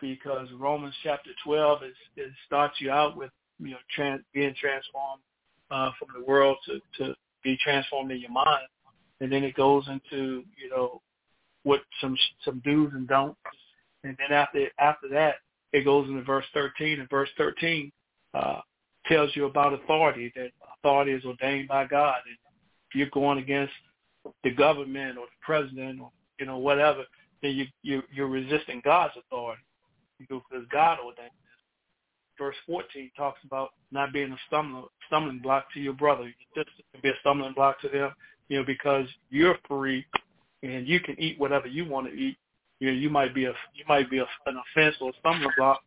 because 0.00 0.48
Romans 0.58 0.94
chapter 1.02 1.30
12 1.44 1.82
is 1.84 1.94
it 2.16 2.30
starts 2.46 2.80
you 2.80 2.90
out 2.90 3.16
with 3.16 3.30
you 3.58 3.70
know 3.70 3.76
trans, 3.94 4.22
being 4.32 4.54
transformed 4.60 5.22
uh, 5.70 5.90
from 5.98 6.08
the 6.18 6.24
world 6.26 6.56
to 6.66 6.80
to 6.98 7.14
be 7.42 7.56
transformed 7.62 8.10
in 8.10 8.20
your 8.20 8.30
mind, 8.30 8.66
and 9.20 9.30
then 9.30 9.44
it 9.44 9.54
goes 9.54 9.84
into 9.88 10.44
you 10.56 10.70
know 10.70 11.00
what 11.62 11.80
some 12.00 12.16
some 12.44 12.60
do's 12.64 12.92
and 12.92 13.08
don'ts, 13.08 13.38
and 14.04 14.16
then 14.18 14.36
after 14.36 14.66
after 14.78 15.08
that 15.08 15.36
it 15.72 15.84
goes 15.84 16.08
into 16.08 16.22
verse 16.22 16.44
13, 16.54 17.00
and 17.00 17.10
verse 17.10 17.28
13 17.36 17.92
uh, 18.34 18.60
tells 19.06 19.34
you 19.34 19.46
about 19.46 19.74
authority 19.74 20.32
that 20.34 20.50
authority 20.78 21.12
is 21.12 21.24
ordained 21.24 21.68
by 21.68 21.86
God, 21.86 22.16
and 22.26 22.36
if 22.88 22.94
you're 22.94 23.10
going 23.10 23.38
against 23.38 23.72
the 24.42 24.50
government 24.50 25.18
or 25.18 25.26
the 25.26 25.44
president 25.44 26.00
or 26.00 26.10
you 26.38 26.46
know 26.46 26.58
whatever, 26.58 27.04
then 27.42 27.52
you, 27.52 27.66
you 27.82 28.02
you're 28.12 28.28
resisting 28.28 28.80
God's 28.84 29.14
authority. 29.18 29.62
Because 30.18 30.64
God 30.72 30.98
ordained. 31.04 31.30
Verse 32.38 32.56
14 32.66 33.10
talks 33.16 33.40
about 33.44 33.70
not 33.90 34.12
being 34.12 34.32
a 34.32 34.36
stumbling, 34.46 34.84
stumbling 35.06 35.38
block 35.38 35.66
to 35.72 35.80
your 35.80 35.94
brother. 35.94 36.32
Sister 36.54 36.70
can 36.92 37.00
be 37.02 37.08
a 37.08 37.14
stumbling 37.20 37.54
block 37.54 37.80
to 37.80 37.88
them, 37.88 38.12
you 38.48 38.58
know, 38.58 38.64
because 38.64 39.06
you're 39.30 39.56
free 39.66 40.04
and 40.62 40.86
you 40.86 41.00
can 41.00 41.18
eat 41.18 41.38
whatever 41.38 41.66
you 41.66 41.84
want 41.88 42.06
to 42.06 42.12
eat. 42.12 42.36
You 42.80 42.88
know, 42.88 42.94
you 42.94 43.08
might 43.08 43.34
be 43.34 43.46
a 43.46 43.54
you 43.74 43.84
might 43.88 44.10
be 44.10 44.18
a, 44.18 44.26
an 44.46 44.60
offense 44.70 44.96
or 45.00 45.10
a 45.10 45.12
stumbling 45.20 45.50
block. 45.56 45.80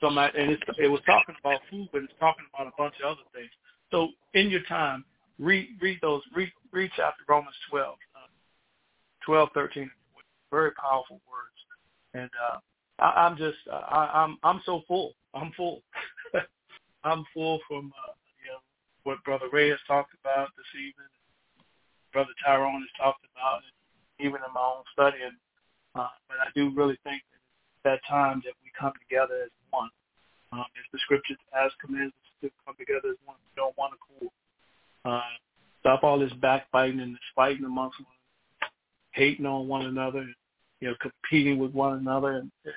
Somebody, 0.00 0.38
and 0.38 0.52
it's, 0.52 0.62
it 0.78 0.88
was 0.88 1.00
talking 1.06 1.34
about 1.40 1.60
food, 1.70 1.88
but 1.92 2.02
it's 2.02 2.12
talking 2.20 2.44
about 2.54 2.68
a 2.68 2.72
bunch 2.78 2.94
of 3.02 3.12
other 3.12 3.26
things. 3.34 3.50
So 3.90 4.08
in 4.34 4.50
your 4.50 4.62
time, 4.68 5.04
read 5.38 5.68
read 5.80 5.98
those 6.02 6.22
read 6.34 6.50
read 6.72 6.90
chapter 6.96 7.22
Romans 7.28 7.54
12, 7.70 7.94
uh, 8.16 8.18
12, 9.24 9.48
13, 9.54 9.90
very 10.50 10.72
powerful 10.72 11.20
words. 11.30 11.54
And 12.14 12.30
uh, 12.50 12.58
I, 12.98 13.26
I'm 13.26 13.36
just 13.36 13.58
uh, 13.70 13.76
I, 13.76 14.22
I'm 14.22 14.38
I'm 14.42 14.60
so 14.64 14.82
full. 14.86 15.14
I'm 15.34 15.52
full. 15.56 15.82
I'm 17.04 17.24
full 17.34 17.60
from 17.68 17.92
uh, 17.92 18.12
you 18.42 18.50
know 18.50 18.60
what 19.04 19.22
Brother 19.24 19.46
Ray 19.52 19.70
has 19.70 19.78
talked 19.86 20.14
about 20.20 20.48
this 20.56 20.70
evening, 20.80 21.10
Brother 22.12 22.32
Tyrone 22.44 22.80
has 22.80 22.94
talked 22.98 23.24
about, 23.34 23.62
and 23.66 24.26
even 24.26 24.40
in 24.40 24.52
my 24.54 24.60
own 24.62 24.84
study. 24.92 25.18
And 25.22 25.36
uh, 25.94 26.14
but 26.28 26.38
I 26.38 26.48
do 26.54 26.70
really 26.74 26.98
think 27.04 27.22
that 27.30 27.40
it's 27.42 27.82
that 27.84 28.00
time 28.08 28.42
that 28.44 28.54
we 28.62 28.70
come 28.78 28.92
together 29.08 29.44
as 29.44 29.50
one. 29.70 29.90
Um, 30.52 30.64
as 30.78 30.86
the 30.92 31.00
scripture 31.02 31.34
has 31.50 31.72
commanded 31.80 32.14
us 32.14 32.30
to 32.42 32.50
come 32.64 32.76
together 32.78 33.10
as 33.10 33.18
one, 33.26 33.36
we 33.42 33.50
don't 33.56 33.76
want 33.76 33.92
to 33.92 33.98
cool. 34.06 34.30
uh, 35.04 35.34
stop 35.80 36.04
all 36.04 36.18
this 36.18 36.32
backbiting 36.40 37.00
and 37.00 37.12
this 37.12 37.28
fighting 37.34 37.64
amongst 37.64 37.98
one 37.98 38.14
hating 39.14 39.46
on 39.46 39.68
one 39.68 39.86
another, 39.86 40.26
you 40.84 40.90
know, 40.90 40.96
competing 41.00 41.58
with 41.58 41.72
one 41.72 41.96
another. 41.98 42.32
And 42.32 42.50
it's 42.66 42.74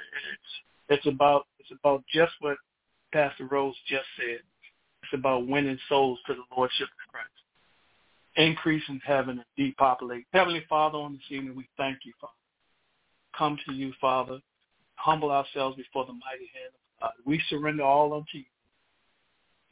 it's 0.87 1.05
about 1.07 1.45
it's 1.59 1.71
about 1.77 2.03
just 2.13 2.31
what 2.39 2.55
Pastor 3.11 3.47
Rose 3.51 3.75
just 3.85 4.05
said. 4.15 4.39
It's 5.03 5.13
about 5.13 5.45
winning 5.45 5.77
souls 5.89 6.17
to 6.27 6.33
the 6.33 6.55
Lordship 6.55 6.87
of 6.87 7.11
Christ. 7.11 7.27
Increase 8.37 8.83
in 8.87 9.01
heaven 9.05 9.39
and 9.39 9.45
depopulate. 9.57 10.25
Heavenly 10.31 10.63
Father, 10.69 10.97
on 10.97 11.13
this 11.13 11.37
evening, 11.37 11.55
we 11.55 11.67
thank 11.75 11.99
you, 12.05 12.13
Father. 12.21 12.33
Come 13.37 13.57
to 13.67 13.73
you, 13.73 13.91
Father. 13.99 14.39
Humble 14.95 15.31
ourselves 15.31 15.75
before 15.75 16.05
the 16.05 16.13
mighty 16.13 16.49
hand 16.53 16.71
of 16.73 17.01
God. 17.01 17.11
We 17.25 17.41
surrender 17.49 17.83
all 17.83 18.13
unto 18.13 18.37
you. 18.37 18.45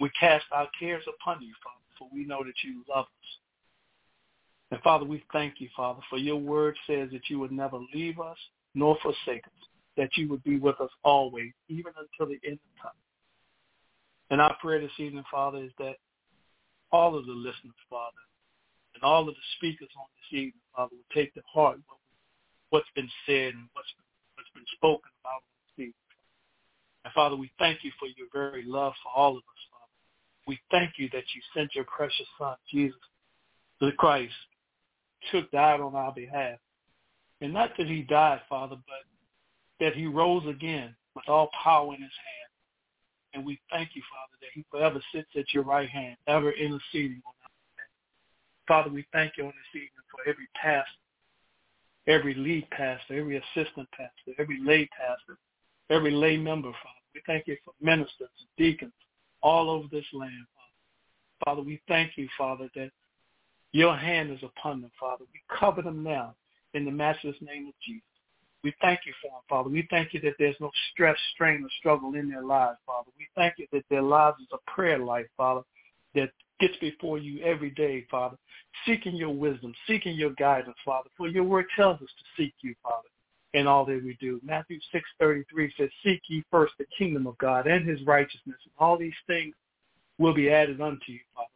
We 0.02 0.10
cast 0.20 0.44
our 0.52 0.68
cares 0.78 1.04
upon 1.08 1.42
you, 1.42 1.54
Father 1.64 1.80
for 1.98 2.10
we 2.14 2.26
know 2.26 2.44
that 2.44 2.54
you 2.64 2.84
love 2.90 3.06
us. 3.06 3.30
And 4.76 4.84
Father, 4.84 5.06
we 5.06 5.24
thank 5.32 5.62
you, 5.62 5.70
Father, 5.74 6.02
for 6.10 6.18
your 6.18 6.36
word 6.36 6.76
says 6.86 7.08
that 7.14 7.30
you 7.30 7.40
would 7.40 7.54
never 7.54 7.80
leave 7.94 8.20
us 8.20 8.36
nor 8.74 8.98
forsake 9.02 9.46
us, 9.46 9.68
that 9.96 10.10
you 10.18 10.28
would 10.28 10.44
be 10.44 10.60
with 10.60 10.82
us 10.82 10.90
always, 11.02 11.54
even 11.70 11.94
until 11.96 12.28
the 12.28 12.46
end 12.46 12.60
of 12.60 12.84
time. 12.84 13.00
And 14.32 14.42
our 14.42 14.54
prayer 14.58 14.82
this 14.82 14.92
evening, 15.00 15.24
Father, 15.32 15.60
is 15.60 15.72
that 15.80 15.96
all 16.92 17.18
of 17.18 17.26
the 17.26 17.32
listeners, 17.32 17.80
Father, 17.90 18.20
and 18.96 19.04
all 19.04 19.22
of 19.30 19.36
the 19.36 19.48
speakers 19.56 19.88
on 19.98 20.08
this 20.12 20.40
evening, 20.40 20.60
Father, 20.76 20.92
will 20.92 21.16
take 21.16 21.34
to 21.36 21.42
heart 21.48 21.80
what's 22.72 22.92
been 22.96 23.10
said 23.26 23.54
and 23.54 23.70
what's 23.72 23.94
been, 23.96 24.12
what's 24.36 24.52
been 24.54 24.68
spoken 24.76 25.10
about 25.24 25.40
this 25.72 25.86
evening. 25.86 26.10
And 27.06 27.14
Father, 27.14 27.38
we 27.38 27.50
thank 27.60 27.80
you 27.86 27.92
for 27.98 28.10
your 28.18 28.28
very 28.34 28.66
love 28.68 28.92
for 29.02 29.12
all 29.16 29.38
of 29.38 29.38
us, 29.38 29.64
Father. 29.72 29.94
we 30.48 30.60
thank 30.70 31.00
you 31.00 31.08
that 31.14 31.24
you 31.34 31.40
sent 31.56 31.76
your 31.76 31.86
precious 31.86 32.28
son, 32.38 32.58
Jesus, 32.70 33.00
the 33.80 33.94
Christ, 33.94 34.34
took, 35.32 35.50
died 35.52 35.82
on 35.82 35.96
our 35.96 36.12
behalf. 36.12 36.58
And 37.42 37.54
not 37.54 37.72
that 37.78 37.88
he 37.88 38.02
died, 38.02 38.42
Father, 38.50 38.76
but 38.76 39.86
that 39.86 39.96
he 39.96 40.08
rose 40.08 40.48
again 40.48 40.96
with 41.16 41.28
all 41.28 41.50
power 41.64 41.94
in 41.94 42.02
his 42.02 42.12
hand. 42.12 42.46
And 43.34 43.46
we 43.46 43.60
thank 43.70 43.90
you, 43.94 44.02
Father, 44.10 44.38
that 44.42 44.50
he 44.54 44.66
forever 44.72 45.02
sits 45.14 45.30
at 45.36 45.54
your 45.54 45.64
right 45.64 45.90
hand, 45.90 46.16
ever 46.28 46.52
interceding 46.52 47.22
on 47.26 47.34
our 47.44 47.50
behalf. 47.76 47.90
Father, 48.68 48.90
we 48.90 49.06
thank 49.12 49.34
you 49.38 49.44
on 49.44 49.52
this 49.52 49.82
evening 49.82 50.06
for 50.10 50.30
every 50.30 50.48
pastor, 50.56 50.90
every 52.08 52.34
lead 52.34 52.70
pastor, 52.70 53.20
every 53.20 53.38
assistant 53.38 53.90
pastor, 53.92 54.40
every 54.40 54.60
lay 54.64 54.88
pastor, 54.88 55.38
every 55.90 56.12
lay 56.12 56.38
member, 56.38 56.70
Father. 56.70 57.06
We 57.14 57.22
thank 57.28 57.48
you 57.48 57.58
for 57.66 57.74
ministers, 57.82 58.30
deacons, 58.58 58.94
all 59.44 59.70
over 59.70 59.88
this 59.92 60.06
land, 60.14 60.46
Father. 60.56 60.66
Father, 61.44 61.62
we 61.62 61.82
thank 61.88 62.18
you, 62.18 62.28
Father, 62.38 62.70
that 62.76 62.92
your 63.76 63.98
hand 63.98 64.32
is 64.32 64.40
upon 64.42 64.82
them, 64.82 64.92
Father. 64.98 65.26
We 65.34 65.42
cover 65.60 65.82
them 65.82 66.02
now 66.02 66.34
in 66.74 66.86
the 66.86 66.92
matchless 66.92 67.36
name 67.42 67.68
of 67.68 67.74
Jesus. 67.86 68.04
We 68.64 68.74
thank 68.82 69.02
you 69.06 69.12
for 69.22 69.32
them, 69.32 69.42
Father. 69.50 69.70
We 69.70 69.86
thank 69.90 70.14
you 70.14 70.22
that 70.22 70.36
there's 70.40 70.56
no 70.62 70.72
stress, 70.92 71.18
strain, 71.34 71.62
or 71.62 71.70
struggle 71.80 72.16
in 72.16 72.30
their 72.30 72.44
lives, 72.44 72.78
Father. 72.86 73.10
We 73.18 73.28
thank 73.36 73.56
you 73.58 73.68
that 73.74 73.84
their 73.90 74.02
lives 74.02 74.38
is 74.40 74.48
a 74.54 74.72
prayer 74.72 74.98
life, 75.00 75.28
Father, 75.36 75.62
that 76.16 76.30
gets 76.62 76.78
before 76.80 77.18
you 77.18 77.44
every 77.44 77.72
day, 77.72 78.06
Father, 78.10 78.38
seeking 78.88 79.16
your 79.18 79.36
wisdom, 79.36 79.74
seeking 79.88 80.16
your 80.16 80.32
guidance, 80.32 80.78
Father. 80.86 81.10
For 81.18 81.28
your 81.28 81.44
word 81.44 81.66
tells 81.76 82.02
us 82.02 82.08
to 82.08 82.44
seek 82.44 82.54
you, 82.62 82.76
Father 82.82 83.10
in 83.56 83.68
all 83.68 83.86
that 83.86 84.04
we 84.04 84.18
do. 84.20 84.40
Matthew 84.44 84.80
6.33 84.94 85.70
says, 85.78 85.90
Seek 86.04 86.22
ye 86.28 86.44
first 86.52 86.74
the 86.78 86.86
kingdom 86.98 87.26
of 87.26 87.38
God 87.38 87.68
and 87.68 87.88
his 87.88 88.06
righteousness, 88.06 88.58
and 88.66 88.74
all 88.78 88.98
these 88.98 89.14
things 89.28 89.56
will 90.18 90.34
be 90.34 90.50
added 90.50 90.82
unto 90.82 91.14
you, 91.14 91.22
Father. 91.34 91.48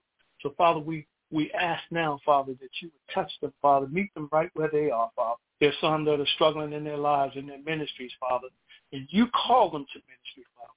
So, 0.41 0.53
Father, 0.57 0.79
we, 0.79 1.05
we 1.31 1.51
ask 1.51 1.83
now, 1.91 2.19
Father, 2.25 2.53
that 2.53 2.69
you 2.81 2.89
would 2.89 3.13
touch 3.13 3.31
them, 3.41 3.53
Father, 3.61 3.87
meet 3.87 4.13
them 4.13 4.29
right 4.31 4.49
where 4.53 4.69
they 4.71 4.89
are, 4.89 5.11
Father. 5.15 5.39
There's 5.59 5.75
some 5.81 6.05
that 6.05 6.19
are 6.19 6.27
struggling 6.35 6.73
in 6.73 6.83
their 6.83 6.97
lives, 6.97 7.35
in 7.35 7.47
their 7.47 7.61
ministries, 7.61 8.11
Father, 8.19 8.47
and 8.93 9.07
you 9.11 9.27
call 9.27 9.69
them 9.69 9.85
to 9.93 9.99
ministry, 9.99 10.43
Father. 10.57 10.73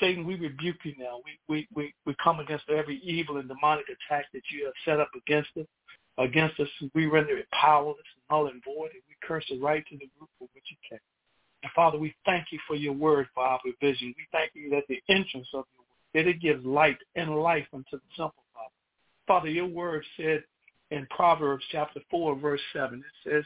Satan, 0.00 0.26
we 0.26 0.34
rebuke 0.34 0.76
you 0.84 0.94
now. 0.98 1.20
We, 1.24 1.38
we, 1.48 1.68
we, 1.74 1.94
we 2.06 2.14
come 2.22 2.40
against 2.40 2.64
every 2.68 2.98
evil 2.98 3.36
and 3.36 3.48
demonic 3.48 3.86
attack 3.86 4.26
that 4.32 4.42
you 4.50 4.64
have 4.64 4.74
set 4.84 5.00
up 5.00 5.10
against 5.14 5.50
us 5.58 5.66
against 6.20 6.60
us, 6.60 6.68
we 6.94 7.06
render 7.06 7.36
it 7.38 7.46
powerless 7.50 7.96
and 8.14 8.22
null 8.30 8.46
and 8.48 8.62
void, 8.64 8.90
and 8.92 9.02
we 9.08 9.16
curse 9.22 9.44
it 9.50 9.62
right 9.62 9.84
to 9.88 9.96
the 9.96 10.08
root 10.20 10.28
for 10.38 10.48
which 10.52 10.64
you 10.70 10.76
came. 10.88 10.98
And 11.62 11.72
Father, 11.72 11.98
we 11.98 12.14
thank 12.24 12.46
you 12.50 12.58
for 12.66 12.76
your 12.76 12.92
word, 12.92 13.26
for 13.34 13.42
our 13.42 13.60
provision. 13.60 14.14
We 14.16 14.26
thank 14.32 14.50
you 14.54 14.70
that 14.70 14.84
the 14.88 15.00
entrance 15.08 15.48
of 15.54 15.64
your 15.72 15.84
word, 15.84 16.26
that 16.26 16.28
it 16.28 16.40
gives 16.40 16.64
light 16.64 16.98
and 17.16 17.36
life 17.36 17.66
unto 17.72 17.92
the 17.92 18.00
simple, 18.16 18.44
Father. 19.30 19.48
Your 19.48 19.66
word 19.66 20.04
said 20.16 20.42
in 20.90 21.06
Proverbs 21.08 21.62
chapter 21.70 22.00
4, 22.10 22.34
verse 22.34 22.60
7, 22.72 22.98
it 22.98 23.30
says, 23.30 23.44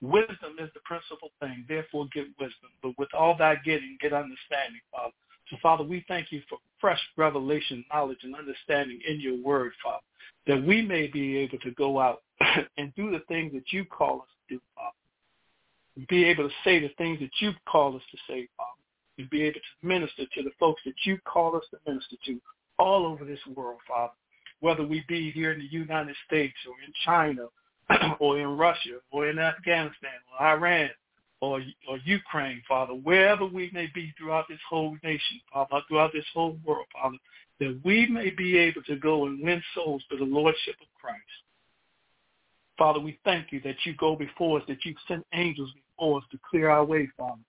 Wisdom 0.00 0.56
is 0.58 0.68
the 0.74 0.80
principal 0.84 1.30
thing, 1.38 1.64
therefore 1.68 2.08
get 2.12 2.24
wisdom. 2.40 2.70
But 2.82 2.98
with 2.98 3.10
all 3.14 3.36
thy 3.36 3.54
getting, 3.64 3.96
get 4.00 4.12
understanding, 4.12 4.80
Father. 4.90 5.12
And 5.52 5.60
Father, 5.60 5.84
we 5.84 6.04
thank 6.08 6.32
you 6.32 6.42
for 6.48 6.58
fresh 6.80 6.98
revelation, 7.16 7.84
knowledge, 7.92 8.18
and 8.24 8.34
understanding 8.34 8.98
in 9.06 9.20
your 9.20 9.36
word, 9.36 9.70
Father, 9.84 10.02
that 10.48 10.66
we 10.66 10.82
may 10.82 11.06
be 11.06 11.36
able 11.36 11.58
to 11.58 11.70
go 11.70 12.00
out 12.00 12.22
and 12.76 12.92
do 12.96 13.12
the 13.12 13.22
things 13.28 13.52
that 13.52 13.72
you 13.72 13.84
call 13.84 14.22
us 14.22 14.28
to 14.48 14.56
do, 14.56 14.60
Father. 14.74 14.96
And 15.94 16.08
be 16.08 16.24
able 16.24 16.48
to 16.48 16.54
say 16.64 16.80
the 16.80 16.90
things 16.98 17.20
that 17.20 17.30
you 17.38 17.52
call 17.68 17.94
us 17.94 18.02
to 18.10 18.18
say, 18.28 18.48
Father. 18.56 18.70
And 19.18 19.30
be 19.30 19.42
able 19.42 19.60
to 19.60 19.86
minister 19.86 20.24
to 20.34 20.42
the 20.42 20.50
folks 20.58 20.82
that 20.84 20.96
you 21.04 21.18
call 21.24 21.54
us 21.54 21.62
to 21.70 21.78
minister 21.86 22.16
to 22.26 22.40
all 22.80 23.06
over 23.06 23.24
this 23.24 23.38
world, 23.54 23.78
Father. 23.86 24.10
Whether 24.64 24.86
we 24.86 25.04
be 25.08 25.30
here 25.30 25.52
in 25.52 25.58
the 25.58 25.70
United 25.70 26.16
States 26.26 26.54
or 26.66 26.74
in 26.86 26.90
China 27.04 27.48
or 28.18 28.40
in 28.40 28.56
Russia 28.56 28.96
or 29.10 29.28
in 29.28 29.38
Afghanistan 29.38 30.16
or 30.32 30.46
Iran 30.46 30.88
or, 31.42 31.60
or 31.86 31.98
Ukraine, 32.06 32.62
Father, 32.66 32.94
wherever 32.94 33.44
we 33.44 33.70
may 33.74 33.90
be 33.94 34.14
throughout 34.16 34.46
this 34.48 34.58
whole 34.66 34.96
nation, 35.04 35.38
Father, 35.52 35.82
throughout 35.86 36.14
this 36.14 36.24
whole 36.32 36.56
world, 36.64 36.86
Father, 36.94 37.18
that 37.60 37.78
we 37.84 38.06
may 38.06 38.30
be 38.30 38.56
able 38.56 38.82
to 38.84 38.96
go 38.96 39.26
and 39.26 39.42
win 39.42 39.62
souls 39.74 40.02
to 40.10 40.16
the 40.16 40.24
Lordship 40.24 40.76
of 40.80 40.86
Christ. 40.98 41.20
Father, 42.78 43.00
we 43.00 43.18
thank 43.22 43.52
you 43.52 43.60
that 43.64 43.76
you 43.84 43.94
go 43.96 44.16
before 44.16 44.60
us, 44.60 44.64
that 44.68 44.82
you 44.86 44.94
send 45.06 45.24
angels 45.34 45.72
before 45.74 46.20
us 46.20 46.24
to 46.30 46.38
clear 46.48 46.70
our 46.70 46.86
way, 46.86 47.06
Father. 47.18 47.42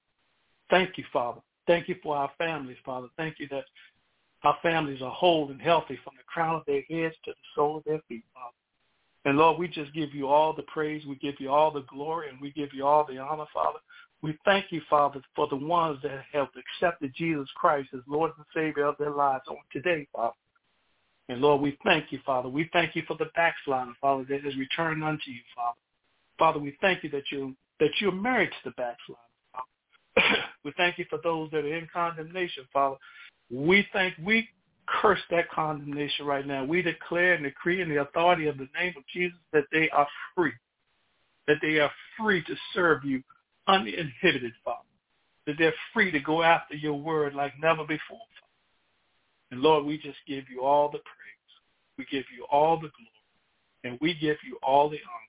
Thank 0.69 0.97
you, 0.97 1.05
Father. 1.13 1.39
Thank 1.65 1.87
you 1.87 1.95
for 2.03 2.17
our 2.17 2.31
families, 2.37 2.77
Father. 2.85 3.07
Thank 3.15 3.39
you 3.39 3.47
that 3.51 3.63
our 4.45 4.57
families 4.61 5.01
are 5.01 5.11
whole 5.11 5.49
and 5.49 5.61
healthy 5.61 5.97
from 6.03 6.13
the 6.17 6.23
crown 6.23 6.55
of 6.55 6.65
their 6.65 6.81
heads 6.89 7.15
to 7.25 7.31
the 7.31 7.45
sole 7.55 7.77
of 7.77 7.83
their 7.83 8.01
feet, 8.07 8.23
Father. 8.33 8.55
And 9.25 9.37
Lord, 9.37 9.57
we 9.57 9.67
just 9.67 9.93
give 9.93 10.13
you 10.13 10.27
all 10.27 10.53
the 10.53 10.63
praise. 10.63 11.03
We 11.05 11.15
give 11.15 11.35
you 11.39 11.49
all 11.49 11.71
the 11.71 11.85
glory 11.89 12.29
and 12.29 12.39
we 12.39 12.51
give 12.51 12.69
you 12.73 12.85
all 12.85 13.05
the 13.05 13.17
honor, 13.17 13.45
Father. 13.53 13.79
We 14.21 14.37
thank 14.45 14.65
you, 14.71 14.81
Father, 14.89 15.21
for 15.35 15.47
the 15.47 15.55
ones 15.55 15.99
that 16.03 16.23
have 16.31 16.47
accepted 16.57 17.13
Jesus 17.15 17.47
Christ 17.55 17.89
as 17.93 18.01
Lord 18.07 18.31
and 18.37 18.45
Savior 18.55 18.85
of 18.85 18.97
their 18.97 19.11
lives 19.11 19.43
on 19.47 19.57
today, 19.71 20.07
Father. 20.15 20.35
And 21.27 21.41
Lord, 21.41 21.61
we 21.61 21.77
thank 21.83 22.11
you, 22.11 22.19
Father. 22.25 22.49
We 22.49 22.69
thank 22.71 22.95
you 22.95 23.01
for 23.07 23.17
the 23.17 23.29
backslider, 23.35 23.91
Father, 23.99 24.25
that 24.29 24.43
has 24.43 24.55
returned 24.57 25.03
unto 25.03 25.31
you, 25.31 25.41
Father. 25.55 25.77
Father, 26.37 26.59
we 26.59 26.77
thank 26.81 27.03
you 27.03 27.09
that 27.09 27.23
you 27.31 27.55
that 27.79 27.89
you're 27.99 28.11
married 28.11 28.49
to 28.49 28.69
the 28.69 28.71
backslider, 28.71 29.19
Father. 29.51 30.45
we 30.63 30.71
thank 30.77 30.99
you 30.99 31.05
for 31.09 31.19
those 31.23 31.49
that 31.51 31.65
are 31.65 31.75
in 31.75 31.87
condemnation, 31.91 32.65
Father. 32.71 32.97
We 33.51 33.87
thank 33.93 34.15
we 34.23 34.49
curse 34.87 35.19
that 35.31 35.49
condemnation 35.49 36.25
right 36.25 36.45
now. 36.45 36.63
We 36.63 36.81
declare 36.81 37.33
and 37.33 37.43
decree 37.43 37.81
in 37.81 37.89
the 37.89 38.01
authority 38.01 38.47
of 38.47 38.57
the 38.57 38.67
name 38.79 38.93
of 38.97 39.03
Jesus 39.11 39.37
that 39.51 39.65
they 39.71 39.89
are 39.89 40.07
free, 40.35 40.53
that 41.47 41.57
they 41.61 41.79
are 41.79 41.91
free 42.17 42.43
to 42.43 42.55
serve 42.73 43.03
you 43.03 43.23
uninhibited, 43.67 44.53
Father, 44.63 44.79
that 45.47 45.55
they're 45.57 45.73
free 45.93 46.11
to 46.11 46.19
go 46.19 46.43
after 46.43 46.75
your 46.75 46.93
word 46.93 47.33
like 47.33 47.53
never 47.61 47.83
before, 47.83 48.19
Father. 48.19 48.45
And 49.51 49.61
Lord, 49.61 49.85
we 49.85 49.97
just 49.97 50.17
give 50.27 50.45
you 50.49 50.63
all 50.63 50.87
the 50.89 50.99
praise. 50.99 51.35
We 51.97 52.05
give 52.11 52.25
you 52.35 52.45
all 52.51 52.75
the 52.75 52.89
glory. 52.89 53.09
And 53.83 53.97
we 54.01 54.13
give 54.15 54.37
you 54.47 54.57
all 54.63 54.89
the 54.89 54.97
honor. 54.97 55.25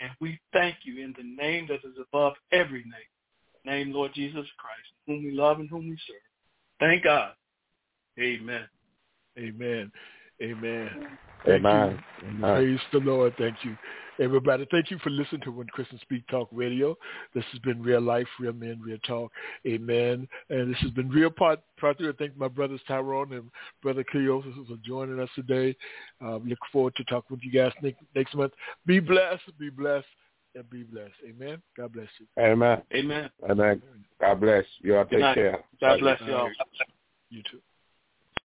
And 0.00 0.10
we 0.20 0.38
thank 0.52 0.76
you 0.84 1.02
in 1.02 1.14
the 1.16 1.24
name 1.24 1.66
that 1.68 1.88
is 1.88 1.96
above 2.00 2.34
every 2.52 2.84
name, 2.84 3.64
name 3.64 3.92
Lord 3.92 4.12
Jesus 4.14 4.46
Christ, 4.58 4.88
whom 5.06 5.24
we 5.24 5.32
love 5.32 5.58
and 5.58 5.68
whom 5.68 5.88
we 5.88 5.98
serve. 6.06 6.16
Thank 6.78 7.04
God. 7.04 7.32
Amen. 8.18 8.66
Amen. 9.38 9.92
Amen. 10.42 10.90
Thank 11.44 11.64
Amen. 11.64 12.02
You. 12.22 12.28
Amen. 12.28 12.40
Praise 12.40 12.80
the 12.92 12.98
Lord. 12.98 13.34
Thank 13.38 13.56
you. 13.64 13.76
Everybody, 14.18 14.66
thank 14.70 14.90
you 14.90 14.98
for 15.00 15.10
listening 15.10 15.42
to 15.42 15.50
When 15.50 15.66
Christians 15.66 16.00
Speak 16.00 16.26
Talk 16.28 16.48
Radio. 16.50 16.96
This 17.34 17.44
has 17.52 17.60
been 17.60 17.82
Real 17.82 18.00
Life, 18.00 18.26
Real 18.40 18.54
Men, 18.54 18.80
Real 18.82 18.98
Talk. 19.06 19.30
Amen. 19.66 20.26
And 20.48 20.72
this 20.72 20.80
has 20.80 20.90
been 20.92 21.10
Real 21.10 21.30
Part, 21.30 21.60
part 21.78 21.98
Three. 21.98 22.08
I 22.08 22.12
thank 22.18 22.36
my 22.36 22.48
brothers 22.48 22.80
Tyrone 22.88 23.34
and 23.34 23.50
Brother 23.82 24.04
Cleophas 24.10 24.54
for 24.66 24.76
joining 24.82 25.20
us 25.20 25.28
today. 25.34 25.76
Um, 26.22 26.44
look 26.46 26.58
forward 26.72 26.94
to 26.96 27.04
talking 27.04 27.36
with 27.36 27.44
you 27.44 27.52
guys 27.52 27.72
next, 27.82 27.98
next 28.14 28.34
month. 28.34 28.52
Be 28.86 29.00
blessed. 29.00 29.42
Be 29.58 29.68
blessed. 29.68 30.06
And 30.54 30.68
be 30.70 30.84
blessed. 30.84 31.12
Amen. 31.28 31.60
God 31.76 31.92
bless 31.92 32.08
you. 32.18 32.26
Amen. 32.42 32.80
Amen. 32.94 33.28
Amen. 33.48 33.82
God 34.18 34.40
bless. 34.40 34.64
You 34.80 34.96
all 34.96 35.04
take 35.04 35.34
care. 35.34 35.62
God 35.78 36.00
bless 36.00 36.18
you 36.26 36.34
all. 36.34 36.50
You 37.28 37.42
too. 37.50 37.60